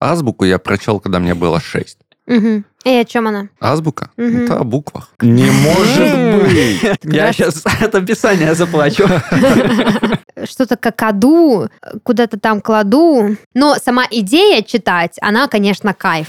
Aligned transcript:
Азбуку 0.00 0.44
я 0.44 0.58
прочел, 0.58 1.00
когда 1.00 1.18
мне 1.18 1.34
было 1.34 1.60
6. 1.60 1.98
Угу. 2.26 2.64
И 2.84 2.90
о 2.90 3.04
чем 3.04 3.28
она? 3.28 3.48
Азбука? 3.60 4.10
Это 4.16 4.58
о 4.58 4.64
буквах. 4.64 5.10
Не 5.20 5.50
может 5.50 6.42
быть! 6.42 6.82
Я 7.04 7.32
сейчас 7.32 7.62
от 7.64 7.94
описания 7.94 8.54
заплачу. 8.54 9.06
Что-то 10.44 10.76
какаду, 10.76 11.68
куда-то 12.02 12.38
там 12.38 12.60
кладу. 12.60 13.36
Но 13.54 13.76
сама 13.76 14.06
идея 14.10 14.62
читать, 14.62 15.16
она, 15.20 15.48
конечно, 15.48 15.94
кайф. 15.94 16.28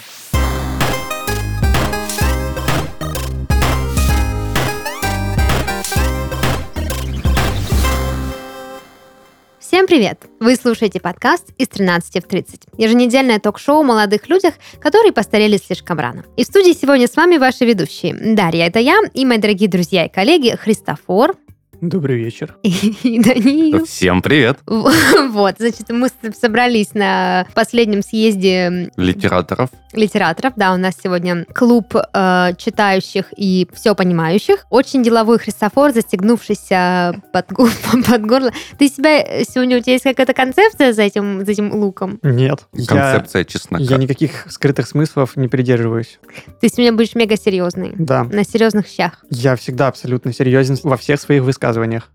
Всем 9.78 9.86
привет! 9.86 10.26
Вы 10.40 10.56
слушаете 10.56 11.00
подкаст 11.00 11.52
из 11.60 11.68
13 11.68 12.24
в 12.26 12.28
30. 12.28 12.62
Еженедельное 12.80 13.40
ток-шоу 13.40 13.82
о 13.82 13.84
молодых 13.84 14.28
людях, 14.28 14.56
которые 14.80 15.14
постарели 15.14 15.58
слишком 15.58 16.00
рано. 16.00 16.26
И 16.36 16.44
в 16.44 16.48
студии 16.48 16.72
сегодня 16.72 17.08
с 17.08 17.16
вами 17.16 17.38
ваши 17.38 17.64
ведущие. 17.64 18.16
Дарья, 18.34 18.66
это 18.66 18.80
я, 18.80 18.98
и 19.14 19.24
мои 19.24 19.38
дорогие 19.38 19.70
друзья 19.70 20.08
и 20.08 20.12
коллеги 20.12 20.58
Христофор 20.60 21.36
Добрый 21.82 22.18
вечер. 22.18 22.56
и 22.64 23.20
Даниил. 23.22 23.86
Всем 23.86 24.22
привет, 24.24 24.58
Вот, 24.66 25.56
значит, 25.60 25.90
мы 25.90 26.10
собрались 26.40 26.94
на 26.96 27.46
последнем 27.54 28.02
съезде 28.02 28.92
литераторов. 28.98 29.70
литераторов. 29.94 30.54
Да, 30.56 30.74
у 30.74 30.78
нас 30.78 30.96
сегодня 31.02 31.46
клуб 31.54 31.96
э, 31.96 32.54
читающих 32.58 33.26
и 33.38 33.68
все 33.74 33.94
понимающих. 33.94 34.66
Очень 34.72 35.04
деловой 35.04 35.38
Христофор, 35.38 35.94
застегнувшийся 35.94 37.22
под, 37.32 37.48
под 38.08 38.22
горло. 38.26 38.52
Ты 38.80 38.90
себя 38.90 39.44
сегодня 39.44 39.78
у 39.78 39.82
тебя 39.82 39.94
есть 39.94 40.04
какая-то 40.04 40.34
концепция 40.34 40.94
за 40.94 41.04
этим, 41.04 41.46
за 41.46 41.52
этим 41.52 41.72
луком? 41.74 42.20
Нет. 42.24 42.66
Я, 42.74 42.88
Концепция 42.88 43.44
чеснока. 43.44 43.84
я 43.84 43.98
никаких 43.98 44.52
скрытых 44.52 44.88
смыслов 44.88 45.36
не 45.36 45.48
придерживаюсь. 45.48 46.20
Ты 46.60 46.70
сегодня 46.70 46.94
будешь 46.94 47.14
мега 47.14 47.38
серьезный. 47.38 47.94
Да. 47.96 48.24
На 48.24 48.44
серьезных 48.44 48.88
щах. 48.88 49.24
Я 49.30 49.56
всегда 49.56 49.90
абсолютно 49.90 50.34
серьезен 50.34 50.78
во 50.82 50.98
всех 50.98 51.22
своих 51.22 51.44
высказываниях. 51.44 51.67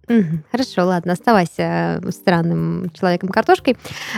Мгм. 0.08 0.44
Хорошо, 0.50 0.86
ладно, 0.86 1.12
оставайся 1.12 2.00
э, 2.02 2.10
странным 2.10 2.90
человеком-картошкой. 2.98 3.76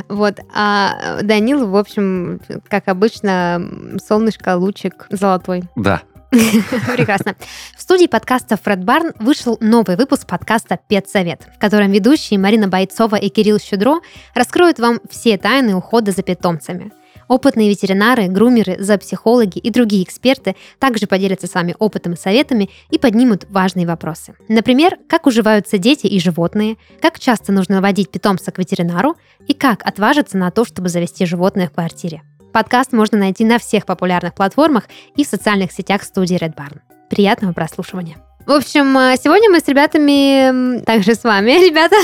Вот. 0.09 0.39
А 0.55 1.21
Данил, 1.23 1.67
в 1.69 1.77
общем, 1.77 2.41
как 2.69 2.89
обычно, 2.89 3.63
солнышко, 4.07 4.57
лучик 4.57 5.07
золотой. 5.11 5.65
Да. 5.77 6.03
Прекрасно. 6.97 7.37
В 7.77 7.83
студии 7.83 8.07
подкаста 8.07 8.57
Фред 8.57 8.85
Барн 8.85 9.13
вышел 9.21 9.57
новый 9.61 9.97
выпуск 9.97 10.27
подкаста 10.27 10.79
«Педсовет», 10.89 11.43
в 11.55 11.61
котором 11.61 11.93
ведущие 11.93 12.41
Марина 12.41 12.67
Бойцова 12.67 13.17
и 13.17 13.29
Кирилл 13.29 13.61
Щедро 13.61 14.01
раскроют 14.35 14.79
вам 14.79 15.01
все 15.09 15.39
тайны 15.39 15.75
ухода 15.77 16.11
за 16.11 16.23
питомцами. 16.23 16.91
Опытные 17.29 17.69
ветеринары, 17.69 18.29
грумеры, 18.29 18.77
зоопсихологи 18.79 19.59
и 19.59 19.71
другие 19.71 20.03
эксперты 20.03 20.57
также 20.79 21.07
поделятся 21.07 21.47
с 21.47 21.55
вами 21.55 21.75
опытом 21.79 22.15
и 22.15 22.17
советами 22.17 22.71
и 22.91 22.99
поднимут 22.99 23.47
важные 23.51 23.87
вопросы. 23.87 24.35
Например, 24.49 24.97
как 25.09 25.27
уживаются 25.27 25.79
дети 25.79 26.07
и 26.07 26.21
животные, 26.21 26.77
как 27.01 27.19
часто 27.19 27.53
нужно 27.53 27.81
водить 27.81 28.11
питомца 28.11 28.53
к 28.53 28.59
ветеринару 28.59 29.17
и 29.47 29.55
как 29.55 29.87
отважиться 29.87 30.37
на 30.37 30.51
то, 30.51 30.65
чтобы 30.65 30.89
завести 30.89 31.27
животное 31.27 31.69
в 31.69 31.73
квартире. 31.73 32.23
Подкаст 32.53 32.93
можно 32.93 33.19
найти 33.19 33.45
на 33.45 33.59
всех 33.59 33.85
популярных 33.85 34.35
платформах 34.35 34.85
и 35.17 35.25
в 35.25 35.27
социальных 35.27 35.73
сетях 35.73 36.05
студии 36.05 36.37
Red 36.37 36.55
Barn. 36.55 36.79
Приятного 37.11 37.53
прослушивания. 37.53 38.17
В 38.47 38.53
общем, 38.53 38.97
э, 38.99 39.17
сегодня 39.23 39.51
мы 39.51 39.59
с 39.59 39.67
ребятами, 39.67 40.81
также 40.83 41.15
с 41.15 41.25
вами, 41.25 41.51
ребята, 41.67 41.97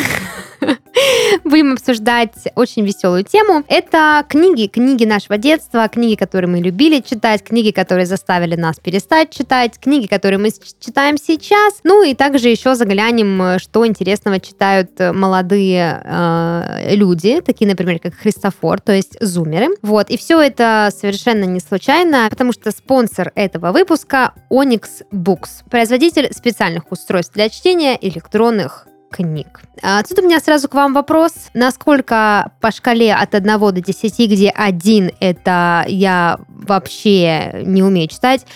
будем 1.45 1.73
обсуждать 1.73 2.35
очень 2.55 2.85
веселую 2.85 3.25
тему. 3.25 3.65
Это 3.69 4.25
книги, 4.29 4.67
книги 4.67 5.05
нашего 5.05 5.39
детства, 5.39 5.89
книги, 5.89 6.15
которые 6.15 6.51
мы 6.51 6.59
любили 6.59 7.01
читать, 7.01 7.43
книги, 7.43 7.71
которые 7.71 8.07
заставили 8.07 8.57
нас 8.57 8.79
перестать 8.79 9.31
читать, 9.31 9.79
книги, 9.79 10.07
которые 10.07 10.39
мы 10.39 10.51
читаем 10.81 11.17
сейчас. 11.17 11.81
Ну 11.85 12.03
и 12.03 12.15
также 12.15 12.49
еще 12.49 12.75
заглянем, 12.75 13.43
э, 13.43 13.59
что 13.59 13.87
интересного 13.87 14.41
читают 14.41 14.91
э, 14.99 15.13
молодые 15.13 16.03
э, 16.05 16.95
люди, 16.95 17.41
такие, 17.41 17.69
например, 17.69 17.99
как 17.99 18.15
Христофор, 18.15 18.81
то 18.81 18.93
есть 18.93 19.17
зумеры. 19.21 19.69
Вот, 19.83 20.11
и 20.11 20.17
все 20.17 20.41
это 20.41 20.91
совершенно 20.97 21.45
не 21.45 21.61
случайно, 21.61 22.29
потому 22.31 22.53
что 22.53 22.71
спонсор 22.71 23.33
этого 23.35 23.73
выпуска 23.73 24.35
Onyx 24.51 25.05
Books, 25.13 25.65
производитель 25.71 26.33
специальных 26.33 26.91
устройств 26.91 27.35
для 27.35 27.49
чтения 27.49 27.99
электронных 28.01 28.87
книг. 29.11 29.61
А 29.83 30.03
Тут 30.03 30.19
у 30.21 30.23
меня 30.23 30.41
сразу 30.41 30.69
к 30.69 30.75
вам 30.75 30.95
вопрос. 30.95 31.33
Насколько 31.55 32.53
по 32.61 32.71
шкале 32.71 33.13
от 33.15 33.35
1 33.35 33.59
до 33.59 33.73
10, 33.73 34.31
где 34.31 34.51
1 34.51 35.13
это 35.21 35.85
я 35.89 36.39
вообще 36.49 37.63
не 37.65 37.83
умею 37.83 38.09
читать, 38.09 38.47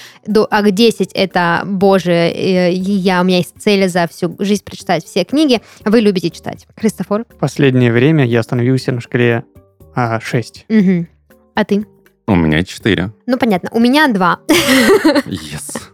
а 0.51 0.63
к 0.63 0.71
10 0.71 1.11
это, 1.13 1.63
боже, 1.65 2.13
э, 2.13 2.73
я, 2.73 3.21
у 3.21 3.25
меня 3.25 3.39
есть 3.39 3.55
цель 3.59 3.89
за 3.89 4.07
всю 4.07 4.37
жизнь 4.39 4.65
прочитать 4.65 5.05
все 5.05 5.25
книги, 5.25 5.61
вы 5.85 6.01
любите 6.01 6.31
читать? 6.31 6.67
Христофор? 6.77 7.25
В 7.29 7.39
последнее 7.39 7.93
время 7.93 8.25
я 8.25 8.41
остановился 8.41 8.93
на 8.93 9.01
шкале 9.01 9.45
а, 9.95 10.21
6. 10.21 10.67
Мгм. 10.69 11.09
А 11.55 11.65
ты? 11.65 11.87
У 12.27 12.35
меня 12.35 12.65
4. 12.65 13.13
Ну, 13.27 13.37
понятно. 13.39 13.69
У 13.73 13.81
меня 13.81 14.09
два. 14.09 14.41
Yes. 15.27 15.91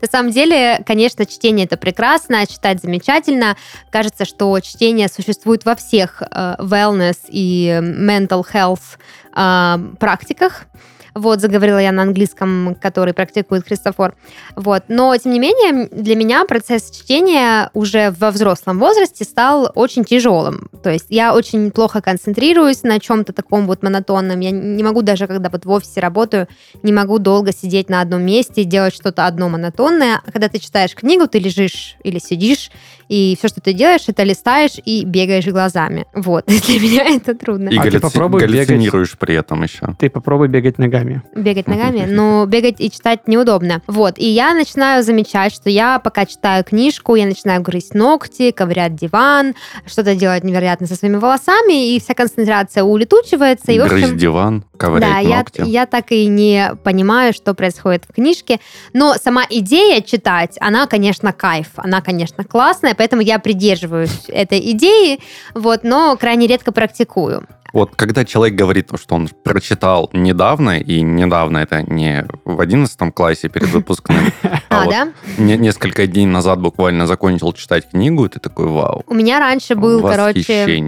На 0.00 0.08
самом 0.08 0.30
деле, 0.30 0.82
конечно, 0.86 1.26
чтение 1.26 1.66
это 1.66 1.76
прекрасно, 1.76 2.46
читать 2.46 2.80
замечательно. 2.80 3.56
Кажется, 3.90 4.24
что 4.24 4.58
чтение 4.60 5.08
существует 5.08 5.64
во 5.64 5.74
всех 5.74 6.22
э, 6.22 6.54
wellness 6.58 7.18
и 7.28 7.68
mental 7.82 8.44
health 8.52 8.98
э, 9.34 9.96
практиках. 9.98 10.66
Вот, 11.14 11.40
заговорила 11.40 11.78
я 11.78 11.92
на 11.92 12.02
английском, 12.02 12.76
который 12.80 13.14
практикует 13.14 13.64
Христофор. 13.66 14.14
Вот. 14.56 14.84
Но, 14.88 15.16
тем 15.16 15.32
не 15.32 15.40
менее, 15.40 15.88
для 15.90 16.14
меня 16.16 16.44
процесс 16.44 16.90
чтения 16.90 17.70
уже 17.74 18.14
во 18.18 18.30
взрослом 18.30 18.78
возрасте 18.78 19.24
стал 19.24 19.70
очень 19.74 20.04
тяжелым. 20.04 20.68
То 20.82 20.90
есть 20.90 21.06
я 21.08 21.34
очень 21.34 21.70
плохо 21.70 22.00
концентрируюсь 22.00 22.82
на 22.82 23.00
чем-то 23.00 23.32
таком 23.32 23.66
вот 23.66 23.82
монотонном. 23.82 24.40
Я 24.40 24.50
не 24.50 24.82
могу 24.82 25.02
даже, 25.02 25.26
когда 25.26 25.48
вот 25.50 25.64
в 25.64 25.70
офисе 25.70 26.00
работаю, 26.00 26.48
не 26.82 26.92
могу 26.92 27.18
долго 27.18 27.52
сидеть 27.52 27.88
на 27.88 28.00
одном 28.00 28.22
месте 28.22 28.62
и 28.62 28.64
делать 28.64 28.94
что-то 28.94 29.26
одно 29.26 29.48
монотонное. 29.48 30.20
А 30.26 30.30
когда 30.30 30.48
ты 30.48 30.58
читаешь 30.58 30.94
книгу, 30.94 31.26
ты 31.26 31.38
лежишь 31.38 31.96
или 32.04 32.18
сидишь, 32.18 32.70
и 33.08 33.36
все, 33.38 33.48
что 33.48 33.60
ты 33.62 33.72
делаешь, 33.72 34.02
это 34.06 34.22
листаешь 34.22 34.72
и 34.84 35.04
бегаешь 35.04 35.46
глазами. 35.46 36.06
Вот. 36.14 36.44
Для 36.66 36.80
меня 36.80 37.04
это 37.16 37.34
трудно. 37.34 37.70
И 37.70 37.78
А 37.78 37.82
ты 37.82 37.88
галлюци- 37.88 38.00
попробуй 38.00 38.42
бегать. 38.42 38.68
галлюцинируешь 38.68 39.16
при 39.18 39.34
этом 39.34 39.62
еще. 39.62 39.96
Ты 39.98 40.10
попробуй 40.10 40.48
бегать 40.48 40.78
ногами. 40.78 40.97
Бегать 41.34 41.66
ногами, 41.66 42.04
но 42.06 42.46
бегать 42.46 42.76
и 42.80 42.90
читать 42.90 43.26
неудобно. 43.26 43.82
Вот, 43.86 44.18
и 44.18 44.28
я 44.28 44.54
начинаю 44.54 45.02
замечать, 45.02 45.52
что 45.52 45.70
я 45.70 45.98
пока 45.98 46.26
читаю 46.26 46.64
книжку, 46.64 47.14
я 47.14 47.26
начинаю 47.26 47.62
грызть 47.62 47.94
ногти, 47.94 48.50
ковырять 48.50 48.94
диван, 48.94 49.54
что-то 49.86 50.14
делать 50.14 50.44
невероятно 50.44 50.86
со 50.86 50.94
своими 50.94 51.16
волосами, 51.16 51.94
и 51.94 52.00
вся 52.00 52.14
концентрация 52.14 52.82
улетучивается. 52.82 53.72
И, 53.72 53.78
в 53.78 53.84
Грызть 53.84 54.04
общем, 54.04 54.18
диван, 54.18 54.64
ковырять 54.76 55.10
да, 55.10 55.18
я, 55.18 55.38
ногти. 55.38 55.62
я 55.64 55.86
так 55.86 56.12
и 56.12 56.26
не 56.26 56.72
понимаю, 56.84 57.32
что 57.32 57.54
происходит 57.54 58.04
в 58.08 58.14
книжке. 58.14 58.60
Но 58.92 59.14
сама 59.14 59.44
идея 59.48 60.00
читать, 60.00 60.56
она, 60.60 60.86
конечно, 60.86 61.32
кайф. 61.32 61.68
Она, 61.76 62.00
конечно, 62.00 62.44
классная, 62.44 62.94
поэтому 62.94 63.22
я 63.22 63.38
придерживаюсь 63.38 64.24
этой 64.28 64.72
идеи, 64.72 65.20
вот, 65.54 65.84
но 65.84 66.16
крайне 66.16 66.46
редко 66.46 66.72
практикую. 66.72 67.46
Вот 67.72 67.94
когда 67.96 68.24
человек 68.24 68.54
говорит, 68.58 68.90
что 69.00 69.14
он 69.14 69.28
прочитал 69.44 70.08
недавно, 70.12 70.78
и 70.78 71.02
недавно 71.02 71.58
это 71.58 71.82
не 71.82 72.26
в 72.44 72.60
11 72.60 73.14
классе 73.14 73.48
перед 73.48 73.68
выпускным, 73.68 74.32
А, 74.70 74.82
а 74.82 74.86
да? 74.90 75.08
не- 75.38 75.56
несколько 75.56 76.06
дней 76.06 76.26
назад 76.26 76.60
буквально 76.60 77.06
закончил 77.06 77.52
читать 77.52 77.90
книгу, 77.90 78.24
и 78.24 78.28
ты 78.28 78.38
такой, 78.40 78.66
вау, 78.66 79.02
У 79.06 79.14
меня 79.14 79.38
раньше 79.38 79.74
был, 79.74 80.02
короче, 80.02 80.82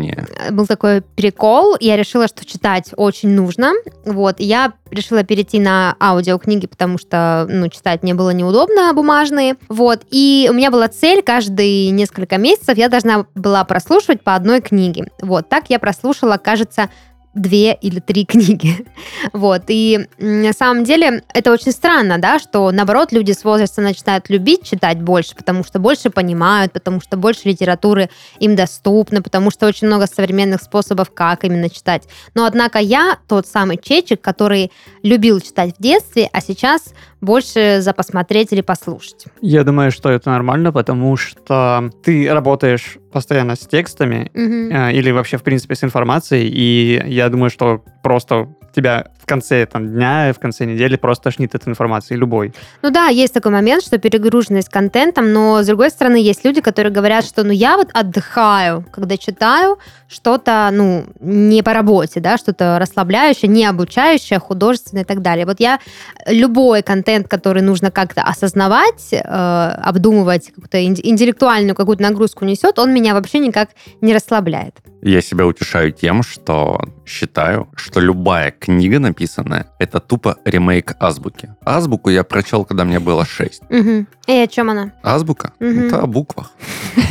был 0.51 0.67
такой 0.67 1.01
прикол. 1.03 1.77
Я 1.81 1.97
решила, 1.97 2.29
что 2.29 2.45
читать 2.45 2.93
очень 2.97 3.31
нужно. 3.31 3.73
Вот, 4.05 4.37
я 4.39 4.73
решила 4.91 5.23
перейти 5.23 5.61
на 5.61 5.97
аудиокниги, 6.01 6.67
потому 6.67 6.99
что, 6.99 7.47
ну, 7.49 7.69
читать 7.69 8.03
мне 8.03 8.15
было 8.15 8.31
неудобно, 8.31 8.93
бумажные. 8.95 9.57
Вот, 9.69 10.03
и 10.11 10.49
у 10.51 10.55
меня 10.55 10.71
была 10.71 10.89
цель, 10.89 11.23
каждые 11.23 11.91
несколько 11.91 12.39
месяцев 12.39 12.77
я 12.77 12.89
должна 12.89 13.27
была 13.35 13.65
прослушивать 13.65 14.23
по 14.23 14.35
одной 14.35 14.61
книге. 14.61 15.11
Вот, 15.21 15.49
так 15.49 15.65
я 15.69 15.79
прослушала, 15.79 16.37
кажется, 16.37 16.91
две 17.35 17.75
или 17.75 18.01
три 18.01 18.25
книги. 18.27 18.87
Вот. 19.33 19.65
И 19.69 20.09
на 20.19 20.53
самом 20.53 20.85
деле 20.85 21.23
это 21.33 21.53
очень 21.53 21.73
странно, 21.73 22.19
да, 22.19 22.39
что 22.39 22.71
наоборот 22.71 23.13
люди 23.13 23.33
с 23.33 23.45
возраста 23.45 23.81
начинают 23.81 24.29
любить 24.29 24.65
читать 24.65 25.01
больше, 25.01 25.35
потому 25.35 25.65
что 25.65 25.79
больше 25.79 26.11
понимают, 26.11 26.73
потому 26.73 27.01
что 27.01 27.17
больше 27.17 27.43
литературы 27.45 28.11
им 28.39 28.57
доступно, 28.57 29.23
потому 29.23 29.51
что 29.51 29.67
очень 29.67 29.87
много 29.87 30.07
современных 30.07 30.63
способов, 30.63 31.11
как 31.13 31.45
именно 31.45 31.71
читать. 31.71 32.05
Но 32.35 32.45
однако 32.45 32.79
я 32.79 33.19
тот 33.29 33.47
самый 33.47 33.79
чечек, 33.79 34.21
который 34.21 34.73
любил 35.03 35.41
читать 35.41 35.75
в 35.79 35.83
детстве, 35.83 36.29
а 36.33 36.41
сейчас 36.41 36.93
больше 37.21 37.81
за 37.81 37.93
посмотреть 37.93 38.53
или 38.53 38.61
послушать. 38.61 39.27
Я 39.41 39.65
думаю, 39.65 39.91
что 39.91 40.11
это 40.11 40.31
нормально, 40.31 40.73
потому 40.73 41.17
что 41.17 41.91
ты 42.03 42.33
работаешь 42.33 42.99
постоянно 43.13 43.57
с 43.57 43.61
текстами 43.61 44.31
э, 44.35 44.93
или 44.93 45.11
вообще, 45.11 45.37
в 45.37 45.43
принципе, 45.43 45.75
с 45.75 45.85
информацией, 45.85 46.49
и 46.49 47.03
я 47.07 47.29
думаю, 47.29 47.51
что 47.51 47.83
просто 48.03 48.49
тебя 48.73 49.07
в 49.19 49.27
конце 49.27 49.67
там, 49.67 49.89
дня, 49.89 50.33
в 50.33 50.39
конце 50.39 50.65
недели 50.65 50.97
просто 50.97 51.25
тошнит 51.25 51.55
от 51.55 51.67
информации, 51.69 52.15
любой. 52.15 52.53
Ну 52.83 52.91
да, 52.91 53.09
есть 53.09 53.35
такой 53.35 53.53
момент, 53.53 53.83
что 53.83 53.99
перегруженность 53.99 54.69
контентом, 54.69 55.33
но 55.33 55.63
с 55.63 55.67
другой 55.67 55.91
стороны 55.91 56.17
есть 56.17 56.45
люди, 56.45 56.61
которые 56.61 56.93
говорят, 56.93 57.25
что 57.25 57.45
ну 57.45 57.53
я 57.53 57.77
вот 57.77 57.89
отдыхаю, 57.93 58.85
когда 58.93 59.17
читаю 59.17 59.79
что-то, 60.09 60.69
ну, 60.73 61.05
не 61.21 61.63
по 61.63 61.73
работе, 61.73 62.19
да, 62.21 62.37
что-то 62.37 62.79
расслабляющее, 62.81 63.49
не 63.49 63.65
обучающее, 63.65 64.41
художественное 64.41 65.05
и 65.05 65.07
так 65.07 65.23
далее. 65.23 65.47
Вот 65.47 65.61
я 65.61 65.79
любой 66.27 66.83
контент, 66.83 67.29
который 67.29 67.63
нужно 67.63 67.91
как-то 67.93 68.23
осознавать, 68.23 69.13
э, 69.13 69.19
обдумывать, 69.19 70.49
какую-то 70.49 70.85
интеллектуальную 70.85 71.77
какую-то 71.77 72.03
нагрузку 72.03 72.45
несет, 72.45 72.79
он 72.79 72.93
меня 72.93 73.15
вообще 73.15 73.39
никак 73.39 73.71
не 74.01 74.13
расслабляет. 74.13 74.75
Я 75.03 75.23
себя 75.23 75.47
утешаю 75.47 75.93
тем, 75.93 76.23
что 76.23 76.81
считаю, 77.11 77.69
что 77.77 78.01
любая 78.01 78.51
книга 78.53 78.99
написанная, 78.99 79.67
это 79.79 80.01
тупо 80.01 80.37
ремейк 80.45 80.97
азбуки. 81.01 81.55
Азбуку 81.65 82.11
я 82.11 82.25
прочел, 82.25 82.65
когда 82.65 82.85
мне 82.85 83.01
было 83.01 83.27
6. 83.27 83.63
Угу. 83.69 84.07
И 84.31 84.33
о 84.45 84.47
чем 84.47 84.71
она? 84.71 84.93
Азбука? 85.03 85.53
Мгм. 85.59 85.87
Это 85.89 85.99
о 86.03 86.07
буквах. 86.07 86.53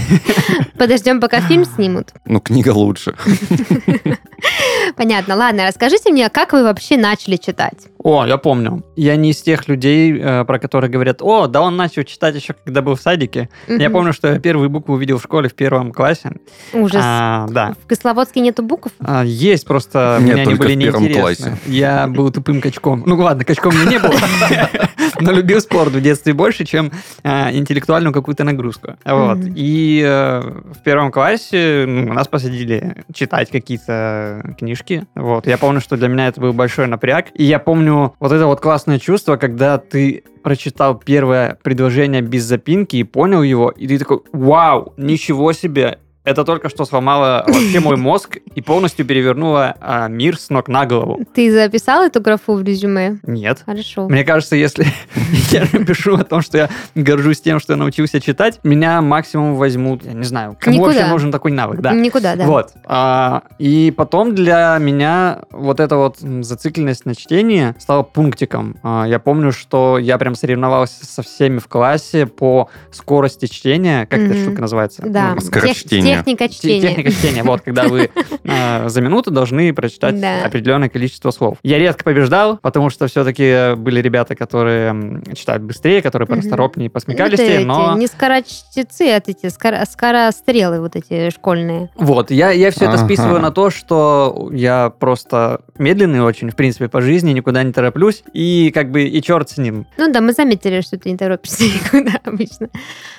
Подождем, 0.78 1.20
пока 1.20 1.42
фильм 1.42 1.66
снимут. 1.66 2.14
Ну, 2.26 2.40
книга 2.40 2.70
лучше. 2.70 3.14
Понятно. 4.96 5.36
Ладно, 5.36 5.68
расскажите 5.68 6.12
мне, 6.12 6.30
как 6.30 6.54
вы 6.54 6.64
вообще 6.64 6.96
начали 6.98 7.36
читать? 7.36 7.88
О, 8.02 8.26
я 8.26 8.38
помню. 8.38 8.84
Я 8.96 9.18
не 9.18 9.32
из 9.32 9.42
тех 9.42 9.68
людей, 9.68 10.18
э, 10.18 10.46
про 10.46 10.58
которых 10.60 10.90
говорят, 10.90 11.22
о, 11.22 11.48
да 11.48 11.62
он 11.62 11.76
начал 11.76 12.04
читать 12.04 12.36
еще, 12.36 12.54
когда 12.64 12.82
был 12.82 12.96
в 12.96 13.02
садике. 13.02 13.50
Я 13.68 13.76
Мгм. 13.90 13.92
помню, 13.94 14.14
что 14.14 14.30
я 14.32 14.40
первую 14.40 14.70
букву 14.70 14.94
увидел 14.96 15.18
в 15.18 15.24
школе 15.24 15.50
в 15.50 15.54
первом 15.56 15.92
классе. 15.92 16.32
Ужас. 16.74 17.02
А, 17.06 17.48
да. 17.50 17.76
В 17.84 17.90
Кисловодске 17.90 18.40
нету 18.40 18.64
букв? 18.64 18.92
А, 19.00 19.24
есть, 19.26 19.66
просто 19.66 20.18
Нет, 20.22 20.34
мне 20.34 20.42
они 20.44 20.56
были 20.56 20.76
в 20.76 20.80
первом 20.80 21.04
неинтересны. 21.04 21.22
классе. 21.50 21.58
Я 21.66 22.08
был 22.08 22.32
тупым 22.32 22.62
качком. 22.62 23.04
Ну 23.06 23.16
ладно, 23.18 23.44
качком 23.44 23.74
я 23.84 23.86
не 23.90 24.00
был, 24.00 24.12
но 25.20 25.32
любил 25.32 25.62
спорт 25.62 25.92
в 25.92 26.02
детстве 26.02 26.34
больше, 26.34 26.66
чем 26.66 26.92
а, 27.24 27.52
интеллектуальную 27.52 28.14
какую-то 28.14 28.44
нагрузку. 28.44 28.96
Вот. 29.06 29.38
Мгм. 29.38 29.54
И 29.56 30.04
э, 30.06 30.42
в 30.42 30.84
первом 30.84 31.12
классе 31.12 31.86
ну, 31.88 32.14
нас 32.14 32.28
посадили 32.28 33.04
читать 33.14 33.50
какие-то 33.50 34.56
книжки. 34.58 35.06
Вот. 35.16 35.48
Я 35.48 35.58
помню, 35.58 35.82
что 35.82 35.98
для 35.98 36.08
меня 36.08 36.28
это 36.28 36.42
был 36.42 36.54
большой 36.54 36.88
напряг. 36.88 37.28
И 37.34 37.44
я 37.44 37.60
помню 37.60 38.14
вот 38.20 38.32
это 38.32 38.46
вот 38.46 38.60
классное 38.62 39.00
чувство, 39.00 39.38
когда 39.38 39.78
ты 39.78 40.24
прочитал 40.44 40.96
первое 40.96 41.58
предложение 41.62 42.22
без 42.22 42.44
запинки 42.44 42.96
и 42.96 43.04
понял 43.04 43.44
его, 43.44 43.70
и 43.70 43.88
ты 43.88 44.00
такой, 44.00 44.22
вау, 44.32 44.94
ничего 44.98 45.52
себе, 45.54 46.00
это 46.26 46.44
только 46.44 46.70
что 46.70 46.86
сломало 46.86 47.44
вообще 47.48 47.80
мой 47.80 47.96
мозг 47.98 48.38
и 48.54 48.62
полностью 48.62 49.06
перевернуло 49.06 49.76
а, 49.80 50.08
мир 50.08 50.38
с 50.38 50.50
ног 50.50 50.68
на 50.68 50.86
голову. 50.86 51.22
Ты 51.34 51.52
записал 51.52 52.04
эту 52.04 52.22
графу 52.22 52.54
в 52.56 52.64
резюме? 52.64 53.20
Нет. 53.24 53.64
Хорошо. 53.66 54.08
Мне 54.10 54.24
кажется, 54.24 54.56
если 54.56 54.86
я 55.52 55.66
напишу 55.74 56.16
о 56.16 56.24
том, 56.24 56.42
что 56.42 56.58
я 56.58 56.70
горжусь 56.96 57.42
тем, 57.42 57.60
что 57.60 57.74
я 57.74 57.78
научился 57.78 58.20
читать, 58.22 58.60
меня 58.64 59.02
максимум 59.02 59.56
возьмут, 59.56 60.04
я 60.06 60.14
не 60.14 60.24
знаю, 60.26 60.56
кому 60.60 60.76
Никуда. 60.76 60.94
вообще 60.94 61.08
нужен 61.08 61.32
такой 61.32 61.52
навык, 61.52 61.80
да. 61.80 61.94
Никуда, 61.94 62.36
да. 62.36 62.46
Вот. 62.46 62.72
А, 62.86 63.44
и 63.58 63.92
потом 63.96 64.36
для 64.36 64.78
меня 64.80 65.44
вот 65.52 65.80
эта 65.80 65.96
вот 65.96 66.18
зацикленность 66.20 67.06
на 67.06 67.16
чтении 67.16 67.74
стала 67.80 68.04
пунктиком. 68.04 68.78
А, 68.84 69.06
я 69.08 69.20
помню, 69.20 69.52
что 69.52 69.98
я 69.98 70.18
прям 70.18 70.36
соревновался 70.36 71.06
со 71.06 71.24
всеми 71.24 71.60
в 71.60 71.68
классе 71.68 72.26
по 72.26 72.70
скорости 72.92 73.46
чтения. 73.48 74.06
Как 74.06 74.20
эта 74.20 74.34
Мгм. 74.34 74.44
штука 74.44 74.62
называется? 74.62 75.04
Да. 75.06 75.34
Ну, 75.36 75.42
Скорочтение. 75.42 76.09
Техника 76.18 76.48
те- 76.48 76.54
чтения. 76.54 76.82
Техника 76.90 77.12
чтения. 77.12 77.44
Вот, 77.44 77.62
когда 77.62 77.88
вы 77.88 78.10
а, 78.48 78.90
за 78.90 79.02
минуту 79.02 79.32
должны 79.32 79.74
прочитать 79.74 80.16
определенное 80.44 80.90
количество 80.90 81.32
слов. 81.32 81.58
Я 81.64 81.78
редко 81.78 82.04
побеждал, 82.04 82.58
потому 82.58 82.90
что 82.90 83.08
все-таки 83.08 83.76
были 83.76 84.02
ребята, 84.02 84.36
которые 84.36 85.22
читают 85.36 85.64
быстрее, 85.64 86.02
которые 86.02 86.28
порасторопнее, 86.28 86.90
посмекалистее, 86.90 87.60
эти, 87.60 87.66
но... 87.66 87.96
не 87.98 88.08
скорочтецы, 88.08 89.02
а 89.10 89.22
эти 89.26 89.48
скоро- 89.48 89.86
скорострелы 89.86 90.80
вот 90.80 90.96
эти 90.96 91.30
школьные. 91.30 91.90
Вот, 91.96 92.32
я, 92.32 92.52
я 92.52 92.72
все 92.72 92.86
это 92.86 92.98
списываю 92.98 93.40
на 93.40 93.52
то, 93.52 93.70
что 93.70 94.50
я 94.52 94.90
просто 94.90 95.62
медленный 95.78 96.22
очень, 96.22 96.50
в 96.50 96.56
принципе, 96.56 96.88
по 96.88 97.02
жизни, 97.02 97.32
никуда 97.32 97.64
не 97.64 97.72
тороплюсь, 97.72 98.24
и 98.34 98.72
как 98.74 98.92
бы 98.92 99.04
и 99.04 99.22
черт 99.22 99.50
с 99.50 99.58
ним. 99.58 99.86
Ну 99.98 100.12
да, 100.12 100.22
мы 100.22 100.34
заметили, 100.34 100.82
что 100.82 100.98
ты 100.98 101.12
не 101.12 101.18
торопишься 101.18 101.64
никуда 101.96 102.20
обычно. 102.24 102.70